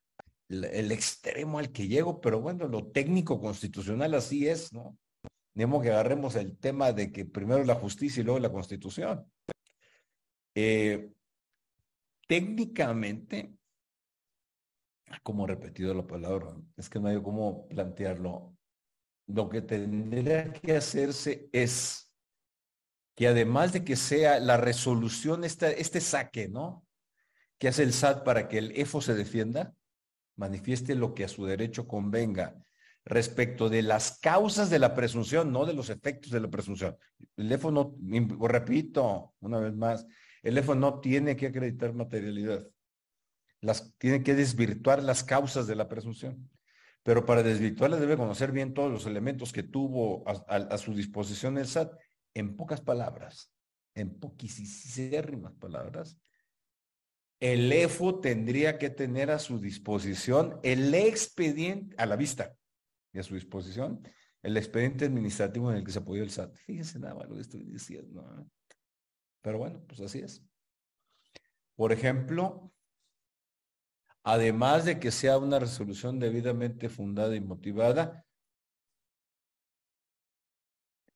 el 0.50 0.92
extremo 0.92 1.60
al 1.60 1.72
que 1.72 1.88
llego, 1.88 2.22
pero 2.22 2.40
bueno, 2.40 2.68
lo 2.68 2.88
técnico 2.92 3.40
constitucional 3.40 4.14
así 4.14 4.48
es, 4.48 4.72
¿no? 4.74 4.98
Tenemos 5.54 5.82
que 5.82 5.90
agarremos 5.90 6.36
el 6.36 6.58
tema 6.58 6.92
de 6.92 7.12
que 7.12 7.26
primero 7.26 7.64
la 7.64 7.76
justicia 7.76 8.22
y 8.22 8.24
luego 8.24 8.40
la 8.40 8.52
constitución. 8.52 9.26
Eh, 10.54 11.12
técnicamente, 12.28 13.56
como 15.24 15.48
repetido 15.48 15.94
la 15.94 16.06
palabra, 16.06 16.56
es 16.76 16.90
que 16.90 17.00
no 17.00 17.08
hay 17.08 17.22
cómo 17.22 17.68
plantearlo. 17.68 18.56
Lo 19.28 19.50
que 19.50 19.62
tendría 19.62 20.52
que 20.52 20.76
hacerse 20.76 21.50
es 21.52 22.14
que 23.16 23.28
además 23.28 23.72
de 23.72 23.84
que 23.84 23.96
sea 23.96 24.40
la 24.40 24.58
resolución, 24.58 25.46
este, 25.46 25.82
este 25.82 26.02
saque, 26.02 26.50
¿no? 26.50 26.86
Que 27.58 27.70
hace 27.70 27.84
el 27.84 27.94
SAT 27.94 28.24
para 28.26 28.50
que 28.50 28.58
el 28.58 28.72
EFO 28.78 29.02
se 29.02 29.16
defienda, 29.16 29.74
manifieste 30.36 30.96
lo 30.96 31.14
que 31.14 31.24
a 31.24 31.28
su 31.28 31.46
derecho 31.46 31.88
convenga 31.88 32.56
respecto 33.06 33.70
de 33.70 33.84
las 33.84 34.20
causas 34.20 34.70
de 34.70 34.80
la 34.80 34.96
presunción, 34.96 35.52
no 35.52 35.66
de 35.66 35.74
los 35.74 35.90
efectos 35.90 36.32
de 36.32 36.40
la 36.40 36.50
presunción. 36.50 36.98
El 37.38 37.52
EFO 37.52 37.72
no, 37.72 37.96
repito 38.48 39.34
una 39.40 39.60
vez 39.60 39.76
más, 39.76 40.08
el 40.42 40.58
EFO 40.58 40.76
no 40.76 41.00
tiene 41.00 41.36
que 41.36 41.48
acreditar 41.48 41.94
materialidad. 41.94 42.68
Las, 43.62 43.94
tiene 43.98 44.24
que 44.24 44.36
desvirtuar 44.36 45.04
las 45.04 45.24
causas 45.24 45.68
de 45.68 45.76
la 45.76 45.88
presunción. 45.88 46.50
Pero 47.04 47.24
para 47.24 47.44
desvirtuarlas 47.44 48.00
debe 48.00 48.18
conocer 48.18 48.52
bien 48.52 48.74
todos 48.74 48.92
los 48.92 49.06
elementos 49.06 49.54
que 49.54 49.62
tuvo 49.62 50.24
a, 50.28 50.78
su 50.80 50.96
disposición 50.96 51.60
el 51.60 51.68
SAT 51.68 51.94
en 52.34 52.56
pocas 52.56 52.82
palabras, 52.82 53.52
en 53.94 54.20
poquísimas 54.20 55.54
palabras, 55.60 56.18
el 57.54 57.72
EFO 57.72 58.20
tendría 58.20 58.80
que 58.80 58.90
tener 58.90 59.30
a 59.30 59.38
su 59.38 59.60
disposición 59.60 60.60
el 60.64 60.96
expediente, 60.96 61.96
a 62.00 62.08
la 62.08 62.16
vista 62.16 62.56
y 63.14 63.20
a 63.20 63.24
su 63.24 63.36
disposición, 63.36 64.02
el 64.42 64.58
expediente 64.58 65.06
administrativo 65.06 65.70
en 65.70 65.78
el 65.78 65.84
que 65.84 65.92
se 65.92 66.00
apoyó 66.00 66.24
el 66.24 66.32
SAT. 66.32 66.56
Fíjense 66.56 66.98
nada 66.98 67.14
más 67.14 67.30
lo 67.30 67.36
que 67.36 67.42
estoy 67.42 67.64
diciendo. 67.64 68.22
¿eh? 68.40 68.46
Pero 69.42 69.60
bueno, 69.60 69.84
pues 69.88 70.02
así 70.02 70.20
es. 70.20 70.44
Por 71.76 71.92
ejemplo, 71.92 72.72
además 74.24 74.86
de 74.86 75.00
que 75.00 75.12
sea 75.12 75.38
una 75.38 75.60
resolución 75.60 76.18
debidamente 76.18 76.90
fundada 76.90 77.36
y 77.36 77.42
motivada, 77.42 78.26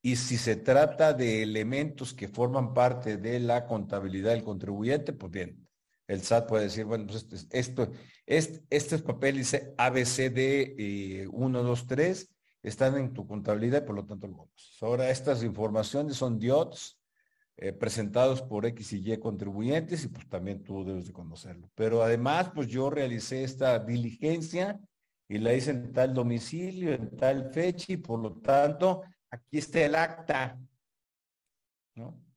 y 0.04 0.16
si 0.16 0.38
se 0.38 0.56
trata 0.56 1.14
de 1.14 1.42
elementos 1.42 2.14
que 2.14 2.28
forman 2.28 2.74
parte 2.76 3.18
de 3.18 3.40
la 3.40 3.66
contabilidad 3.66 4.32
del 4.32 4.44
contribuyente, 4.44 5.12
pues 5.12 5.32
bien, 5.32 5.69
el 6.10 6.24
SAT 6.24 6.48
puede 6.48 6.64
decir, 6.64 6.86
bueno, 6.86 7.06
pues 7.06 7.48
esto, 7.52 7.92
este, 8.26 8.64
estos 8.72 9.04
papeles 9.04 9.56
ABCD 9.78 11.28
1, 11.30 11.64
2, 11.64 11.88
3 11.88 12.36
están 12.64 12.98
en 12.98 13.14
tu 13.14 13.28
contabilidad 13.28 13.84
y 13.84 13.86
por 13.86 13.96
lo 13.96 14.06
tanto 14.08 14.28
lo 14.28 14.38
conoces. 14.38 14.82
Ahora, 14.82 15.12
estas 15.12 15.44
informaciones 15.44 16.18
son 16.18 16.40
DIOTs 16.40 17.00
eh, 17.58 17.74
presentados 17.74 18.42
por 18.42 18.66
X 18.66 18.94
y 18.94 19.14
Y 19.14 19.18
contribuyentes 19.20 20.04
y 20.04 20.08
pues 20.08 20.28
también 20.28 20.64
tú 20.64 20.84
debes 20.84 21.06
de 21.06 21.14
conocerlo. 21.14 21.70
Pero 21.76 22.02
además, 22.02 22.52
pues 22.56 22.68
yo 22.68 22.90
realicé 22.90 23.44
esta 23.44 23.78
diligencia 23.78 24.80
y 25.28 25.38
la 25.38 25.54
hice 25.54 25.70
en 25.70 25.94
tal 25.94 26.16
domicilio, 26.16 26.92
en 26.92 27.16
tal 27.16 27.54
fecha 27.54 27.94
y 27.94 27.98
por 27.98 28.20
lo 28.20 28.34
tanto 28.42 29.04
aquí 29.30 29.60
está 29.60 29.86
el 29.86 29.94
acta, 29.94 30.60
¿no? 31.94 32.29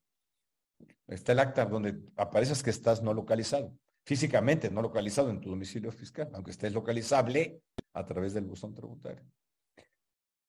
Está 1.07 1.33
el 1.33 1.41
acta 1.41 1.67
donde 1.67 2.01
apareces 2.17 2.63
que 2.63 2.71
estás 2.71 3.03
no 3.03 3.13
localizado, 3.13 3.77
físicamente 4.05 4.71
no 4.71 4.83
localizado 4.83 5.31
en 5.31 5.41
tu 5.41 5.51
domicilio 5.51 5.93
fiscal, 5.93 6.31
aunque 6.33 6.53
estés 6.53 6.73
localizable 6.73 7.63
a 7.93 8.05
través 8.07 8.35
del 8.35 8.45
buzón 8.45 8.75
tributario. 8.75 9.25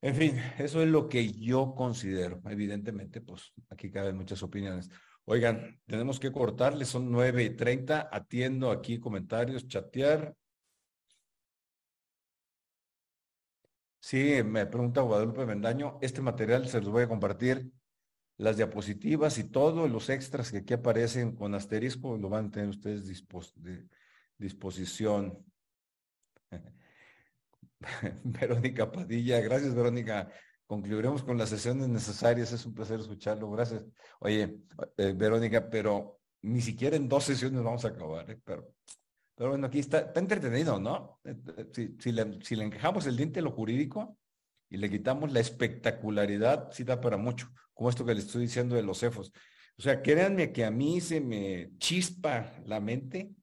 En 0.02 0.16
fin, 0.16 0.38
eso 0.60 0.82
es 0.82 0.90
lo 0.90 1.08
que 1.08 1.32
yo 1.32 1.74
considero. 1.76 2.42
Evidentemente, 2.46 3.22
pues 3.22 3.54
aquí 3.70 3.90
caben 3.90 4.18
muchas 4.18 4.44
opiniones. 4.44 4.90
Oigan, 5.26 5.80
tenemos 5.86 6.20
que 6.20 6.32
cortarle, 6.32 6.84
son 6.84 7.10
nueve 7.10 7.44
y 7.44 7.52
treinta. 7.52 8.10
Atiendo 8.12 8.70
aquí 8.70 9.00
comentarios, 9.00 9.68
chatear. 9.68 10.36
Sí, 14.02 14.44
me 14.44 14.66
pregunta 14.66 15.00
Guadalupe 15.00 15.46
Mendaño, 15.46 15.98
este 16.02 16.22
material 16.22 16.68
se 16.68 16.82
los 16.82 16.90
voy 16.90 17.04
a 17.04 17.08
compartir, 17.08 17.72
las 18.44 18.58
diapositivas 18.58 19.38
y 19.38 19.46
todos 19.46 19.90
los 19.90 20.10
extras 20.10 20.52
que 20.52 20.58
aquí 20.58 20.74
aparecen 20.74 21.34
con 21.34 21.56
asterisco, 21.56 22.18
lo 22.18 22.28
van 22.28 22.48
a 22.48 22.52
tener 22.52 22.68
ustedes 22.68 23.08
de 23.56 23.88
disposición. 24.38 25.46
Verónica 28.26 28.92
Padilla, 28.92 29.40
gracias 29.40 29.74
Verónica. 29.74 30.30
Concluiremos 30.66 31.24
con 31.24 31.38
las 31.38 31.50
sesiones 31.50 31.88
necesarias, 31.88 32.52
es 32.52 32.66
un 32.66 32.74
placer 32.74 33.00
escucharlo, 33.00 33.50
gracias. 33.50 33.86
Oye, 34.20 34.60
eh, 34.98 35.14
Verónica, 35.16 35.70
pero 35.70 36.20
ni 36.42 36.60
siquiera 36.60 36.98
en 36.98 37.08
dos 37.08 37.24
sesiones 37.24 37.64
vamos 37.64 37.86
a 37.86 37.90
acabar, 37.90 38.30
¿eh? 38.30 38.42
pero 38.44 38.74
pero 39.36 39.50
bueno, 39.50 39.66
aquí 39.66 39.80
está, 39.80 40.00
está 40.00 40.20
entretenido, 40.20 40.80
¿no? 40.80 41.20
Eh, 41.24 41.36
eh, 41.58 41.96
si, 41.98 42.12
le, 42.12 42.40
si 42.44 42.56
le 42.56 42.66
encajamos 42.66 43.08
el 43.08 43.18
diente 43.18 43.42
lo 43.42 43.52
jurídico 43.52 44.18
y 44.74 44.78
le 44.78 44.90
quitamos 44.90 45.32
la 45.32 45.40
espectacularidad, 45.40 46.72
sí 46.72 46.84
da 46.84 47.00
para 47.00 47.16
mucho, 47.16 47.48
como 47.76 47.92
esto 47.92 48.04
que 48.04 48.16
le 48.16 48.22
estoy 48.22 48.42
diciendo 48.42 48.76
de 48.76 48.82
los 48.82 48.98
cefos. 48.98 49.32
O 49.78 49.82
sea, 49.84 50.02
créanme 50.02 50.52
que 50.52 50.66
a 50.66 50.72
mí 50.72 51.00
se 51.00 51.22
me 51.22 51.78
chispa 51.78 52.52
la 52.66 52.80
mente 52.80 53.36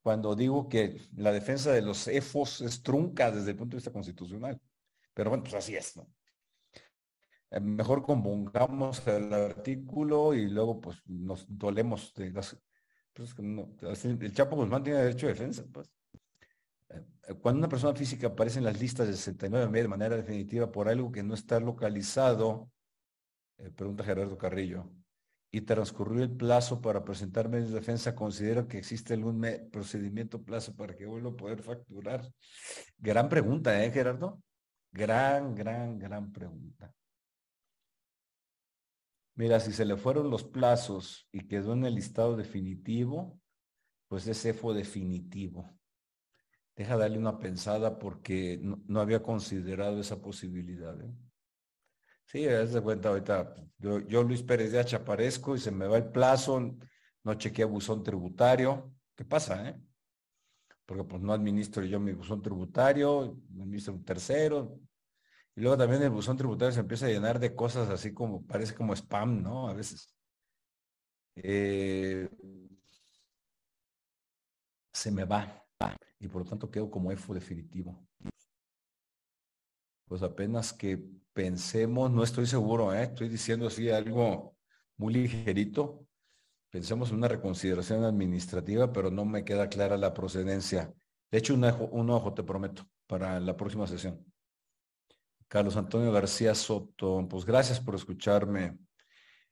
cuando 0.00 0.34
digo 0.34 0.66
que 0.66 0.98
la 1.14 1.30
defensa 1.30 1.72
de 1.72 1.82
los 1.82 1.98
cefos 2.04 2.62
es 2.62 2.82
trunca 2.82 3.30
desde 3.30 3.50
el 3.50 3.56
punto 3.56 3.72
de 3.72 3.80
vista 3.80 3.92
constitucional. 3.92 4.58
Pero 5.12 5.28
bueno, 5.28 5.44
pues 5.44 5.56
así 5.56 5.76
es, 5.76 5.94
¿no? 5.94 6.10
Eh, 7.50 7.60
mejor 7.60 8.02
compongamos 8.02 9.06
el 9.08 9.30
artículo 9.34 10.32
y 10.32 10.48
luego 10.48 10.80
pues 10.80 11.02
nos 11.04 11.44
dolemos 11.48 12.14
de 12.14 12.30
las 12.30 12.56
pues, 13.12 13.34
el 13.38 14.32
Chapo 14.32 14.56
Guzmán 14.56 14.82
tiene 14.82 15.00
derecho 15.00 15.26
de 15.26 15.34
defensa, 15.34 15.64
pues. 15.70 15.90
Eh, 16.90 17.04
cuando 17.40 17.58
una 17.58 17.68
persona 17.68 17.94
física 17.94 18.28
aparece 18.28 18.58
en 18.58 18.64
las 18.64 18.80
listas 18.80 19.06
de 19.06 19.14
69 19.14 19.82
de 19.82 19.88
manera 19.88 20.16
definitiva 20.16 20.70
por 20.72 20.88
algo 20.88 21.12
que 21.12 21.22
no 21.22 21.34
está 21.34 21.60
localizado, 21.60 22.70
eh, 23.58 23.70
pregunta 23.70 24.04
Gerardo 24.04 24.38
Carrillo, 24.38 24.90
y 25.50 25.62
transcurrió 25.62 26.22
el 26.22 26.30
plazo 26.30 26.80
para 26.80 27.04
presentar 27.04 27.48
medios 27.48 27.70
de 27.70 27.76
defensa, 27.76 28.14
considero 28.14 28.68
que 28.68 28.78
existe 28.78 29.14
algún 29.14 29.44
procedimiento 29.72 30.42
plazo 30.42 30.74
para 30.76 30.94
que 30.94 31.06
vuelva 31.06 31.30
a 31.30 31.36
poder 31.36 31.62
facturar. 31.62 32.30
Gran 32.98 33.28
pregunta, 33.28 33.82
¿eh, 33.82 33.90
Gerardo? 33.90 34.42
Gran, 34.92 35.54
gran, 35.54 35.98
gran 35.98 36.32
pregunta. 36.32 36.92
Mira, 39.34 39.60
si 39.60 39.72
se 39.72 39.84
le 39.84 39.96
fueron 39.96 40.30
los 40.30 40.44
plazos 40.44 41.28
y 41.30 41.46
quedó 41.46 41.72
en 41.74 41.84
el 41.84 41.94
listado 41.94 42.36
definitivo, 42.36 43.40
pues 44.08 44.26
ese 44.26 44.52
fue 44.52 44.74
definitivo. 44.74 45.70
Deja 46.78 46.96
darle 46.96 47.18
una 47.18 47.40
pensada 47.40 47.98
porque 47.98 48.60
no, 48.62 49.00
había 49.00 49.20
considerado 49.20 50.00
esa 50.00 50.22
posibilidad. 50.22 50.96
¿eh? 51.02 51.12
Sí, 52.24 52.44
es 52.44 52.72
de 52.72 52.80
cuenta 52.80 53.08
ahorita, 53.08 53.52
yo, 53.78 53.98
yo, 54.06 54.22
Luis 54.22 54.44
Pérez 54.44 54.70
de 54.70 54.78
H 54.78 54.94
aparezco 54.94 55.56
y 55.56 55.58
se 55.58 55.72
me 55.72 55.88
va 55.88 55.96
el 55.96 56.08
plazo, 56.12 56.76
no 57.24 57.34
chequeé 57.34 57.64
buzón 57.64 58.04
tributario. 58.04 58.94
¿Qué 59.16 59.24
pasa, 59.24 59.68
eh? 59.68 59.82
Porque 60.86 61.02
pues 61.02 61.20
no 61.20 61.32
administro 61.32 61.84
yo 61.84 61.98
mi 61.98 62.12
buzón 62.12 62.42
tributario, 62.42 63.36
administro 63.50 63.94
un 63.94 64.04
tercero, 64.04 64.78
y 65.56 65.60
luego 65.60 65.76
también 65.76 66.00
el 66.04 66.10
buzón 66.10 66.36
tributario 66.36 66.70
se 66.72 66.80
empieza 66.80 67.06
a 67.06 67.08
llenar 67.08 67.40
de 67.40 67.56
cosas 67.56 67.88
así 67.88 68.14
como, 68.14 68.46
parece 68.46 68.76
como 68.76 68.92
spam, 68.94 69.42
¿no? 69.42 69.68
A 69.68 69.74
veces. 69.74 70.14
Eh, 71.34 72.28
se 74.92 75.10
me 75.10 75.24
va. 75.24 75.57
Y 76.20 76.28
por 76.28 76.42
lo 76.42 76.48
tanto 76.48 76.70
quedo 76.70 76.90
como 76.90 77.12
EFO 77.12 77.34
definitivo. 77.34 78.06
Pues 80.06 80.22
apenas 80.22 80.72
que 80.72 80.98
pensemos, 81.32 82.10
no 82.10 82.24
estoy 82.24 82.46
seguro, 82.46 82.92
¿eh? 82.92 83.04
estoy 83.04 83.28
diciendo 83.28 83.66
así 83.66 83.90
algo 83.90 84.56
muy 84.96 85.14
ligerito, 85.14 86.06
pensemos 86.70 87.10
en 87.10 87.16
una 87.16 87.28
reconsideración 87.28 88.04
administrativa, 88.04 88.92
pero 88.92 89.10
no 89.10 89.24
me 89.24 89.44
queda 89.44 89.68
clara 89.68 89.96
la 89.96 90.14
procedencia. 90.14 90.92
De 91.30 91.38
hecho, 91.38 91.54
un 91.54 91.64
ojo, 91.64 91.84
un 91.92 92.10
ojo 92.10 92.34
te 92.34 92.42
prometo, 92.42 92.88
para 93.06 93.38
la 93.38 93.56
próxima 93.56 93.86
sesión. 93.86 94.24
Carlos 95.46 95.76
Antonio 95.76 96.10
García 96.10 96.54
Soto, 96.54 97.26
pues 97.28 97.44
gracias 97.44 97.80
por 97.80 97.94
escucharme. 97.94 98.78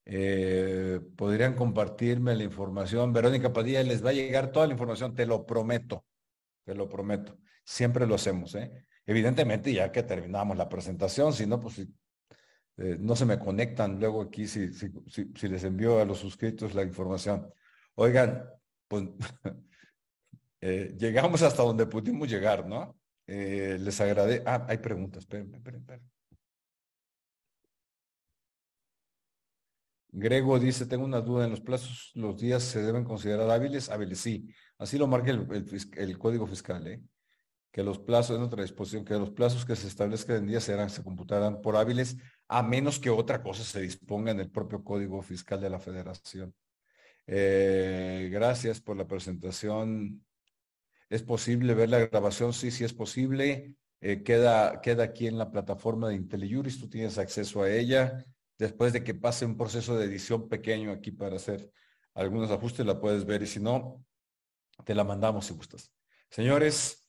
Eh, 0.04 1.00
podrían 1.16 1.54
compartirme 1.54 2.36
la 2.36 2.44
información. 2.44 3.12
Verónica 3.12 3.52
Padilla, 3.52 3.82
les 3.82 4.04
va 4.04 4.10
a 4.10 4.14
llegar 4.14 4.52
toda 4.52 4.66
la 4.66 4.72
información, 4.72 5.14
te 5.14 5.26
lo 5.26 5.46
prometo, 5.46 6.04
te 6.66 6.74
lo 6.74 6.88
prometo. 6.88 7.38
Siempre 7.64 8.06
lo 8.06 8.16
hacemos, 8.16 8.54
¿eh? 8.56 8.70
Evidentemente, 9.06 9.72
ya 9.72 9.92
que 9.92 10.02
terminamos 10.02 10.56
la 10.56 10.68
presentación, 10.68 11.32
si 11.32 11.46
no, 11.46 11.60
pues 11.60 11.78
eh, 11.78 12.96
no 12.98 13.14
se 13.14 13.24
me 13.24 13.38
conectan 13.38 14.00
luego 14.00 14.20
aquí 14.20 14.48
si, 14.48 14.72
si, 14.72 14.92
si, 15.06 15.48
les 15.48 15.62
envío 15.62 16.00
a 16.00 16.04
los 16.04 16.18
suscritos 16.18 16.74
la 16.74 16.82
información. 16.82 17.48
Oigan, 17.94 18.44
pues 18.88 19.04
eh, 20.60 20.94
llegamos 20.98 21.40
hasta 21.42 21.62
donde 21.62 21.86
pudimos 21.86 22.28
llegar, 22.28 22.66
¿no? 22.66 22.98
Eh, 23.28 23.78
les 23.80 24.00
agradezco. 24.00 24.44
Ah, 24.48 24.66
hay 24.68 24.78
preguntas, 24.78 25.20
espérenme, 25.20 25.58
espérenme, 25.58 26.00
Grego 30.18 30.58
dice, 30.58 30.86
tengo 30.86 31.04
una 31.04 31.20
duda, 31.20 31.44
¿en 31.44 31.50
los 31.50 31.60
plazos 31.60 32.10
los 32.14 32.38
días 32.38 32.62
se 32.62 32.82
deben 32.82 33.04
considerar 33.04 33.50
hábiles? 33.50 33.90
Hábiles, 33.90 34.18
sí. 34.18 34.48
Así 34.78 34.96
lo 34.96 35.06
marca 35.06 35.30
el, 35.30 36.18
Código 36.18 36.46
Fiscal, 36.46 36.86
¿eh? 36.86 37.02
que 37.70 37.82
los 37.82 37.98
plazos, 37.98 38.34
en 38.38 38.42
otra 38.42 38.62
disposición, 38.62 39.04
que 39.04 39.12
los 39.12 39.30
plazos 39.32 39.66
que 39.66 39.76
se 39.76 39.86
establezcan 39.86 40.36
en 40.36 40.46
días 40.46 40.64
serán, 40.64 40.88
se 40.88 41.02
computarán 41.02 41.60
por 41.60 41.76
hábiles, 41.76 42.16
a 42.48 42.62
menos 42.62 42.98
que 42.98 43.10
otra 43.10 43.42
cosa 43.42 43.62
se 43.62 43.82
disponga 43.82 44.30
en 44.30 44.40
el 44.40 44.50
propio 44.50 44.82
Código 44.82 45.20
Fiscal 45.20 45.60
de 45.60 45.68
la 45.68 45.78
Federación. 45.78 46.54
Eh, 47.26 48.30
gracias 48.32 48.80
por 48.80 48.96
la 48.96 49.06
presentación. 49.06 50.24
¿Es 51.10 51.22
posible 51.22 51.74
ver 51.74 51.90
la 51.90 51.98
grabación? 51.98 52.54
Sí, 52.54 52.70
sí 52.70 52.84
es 52.84 52.94
posible. 52.94 53.74
Eh, 54.00 54.22
queda, 54.22 54.80
queda 54.80 55.04
aquí 55.04 55.26
en 55.26 55.36
la 55.36 55.50
plataforma 55.50 56.08
de 56.08 56.14
IntelliJuris, 56.14 56.80
tú 56.80 56.88
tienes 56.88 57.18
acceso 57.18 57.62
a 57.62 57.70
ella. 57.70 58.24
Después 58.58 58.92
de 58.92 59.04
que 59.04 59.14
pase 59.14 59.44
un 59.44 59.56
proceso 59.56 59.96
de 59.96 60.06
edición 60.06 60.48
pequeño 60.48 60.92
aquí 60.92 61.10
para 61.10 61.36
hacer 61.36 61.70
algunos 62.14 62.50
ajustes, 62.50 62.86
la 62.86 63.00
puedes 63.00 63.24
ver 63.24 63.42
y 63.42 63.46
si 63.46 63.60
no, 63.60 64.04
te 64.84 64.94
la 64.94 65.04
mandamos 65.04 65.46
si 65.46 65.54
gustas. 65.54 65.92
Señores, 66.30 67.06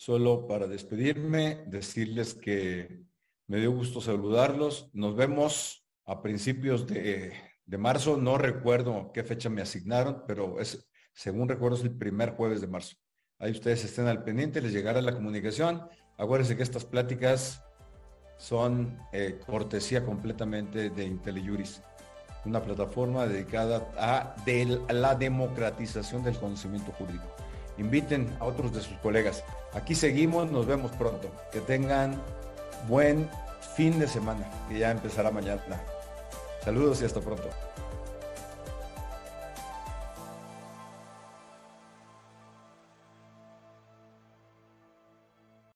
Solo 0.00 0.46
para 0.46 0.68
despedirme, 0.68 1.64
decirles 1.66 2.32
que 2.32 3.02
me 3.48 3.58
dio 3.58 3.72
gusto 3.72 4.00
saludarlos. 4.00 4.90
Nos 4.92 5.16
vemos 5.16 5.84
a 6.04 6.22
principios 6.22 6.86
de, 6.86 7.32
marzo. 7.66 8.16
No 8.16 8.38
recuerdo 8.38 9.10
qué 9.12 9.24
fecha 9.24 9.50
me 9.50 9.60
asignaron, 9.60 10.22
pero 10.24 10.60
es, 10.60 10.88
según 11.12 11.48
recuerdo, 11.48 11.78
es 11.78 11.82
el 11.82 11.98
primer 11.98 12.36
jueves 12.36 12.60
de 12.60 12.68
marzo. 12.68 12.94
Ahí 13.40 13.50
ustedes 13.50 13.84
estén 13.84 14.06
al 14.06 14.22
pendiente, 14.22 14.60
les 14.60 14.72
llegará 14.72 15.02
la 15.02 15.12
comunicación. 15.12 15.82
Acuérdense 16.16 16.56
que 16.56 16.62
estas 16.62 16.84
pláticas 16.84 17.60
son 18.38 18.98
eh, 19.12 19.38
cortesía 19.46 20.04
completamente 20.04 20.88
de 20.88 21.04
IntelliJuris, 21.04 21.82
una 22.46 22.62
plataforma 22.62 23.26
dedicada 23.26 23.88
a 23.98 24.34
la 24.90 25.14
democratización 25.14 26.22
del 26.22 26.38
conocimiento 26.38 26.92
jurídico 26.92 27.26
inviten 27.78 28.36
a 28.40 28.44
otros 28.44 28.72
de 28.72 28.80
sus 28.80 28.96
colegas. 28.98 29.44
Aquí 29.72 29.94
seguimos, 29.94 30.50
nos 30.50 30.66
vemos 30.66 30.90
pronto. 30.92 31.30
Que 31.52 31.60
tengan 31.60 32.20
buen 32.88 33.28
fin 33.76 33.98
de 33.98 34.08
semana, 34.08 34.50
que 34.68 34.78
ya 34.78 34.90
empezará 34.90 35.30
mañana. 35.30 35.80
Saludos 36.64 37.00
y 37.02 37.04
hasta 37.04 37.20
pronto. 37.20 37.48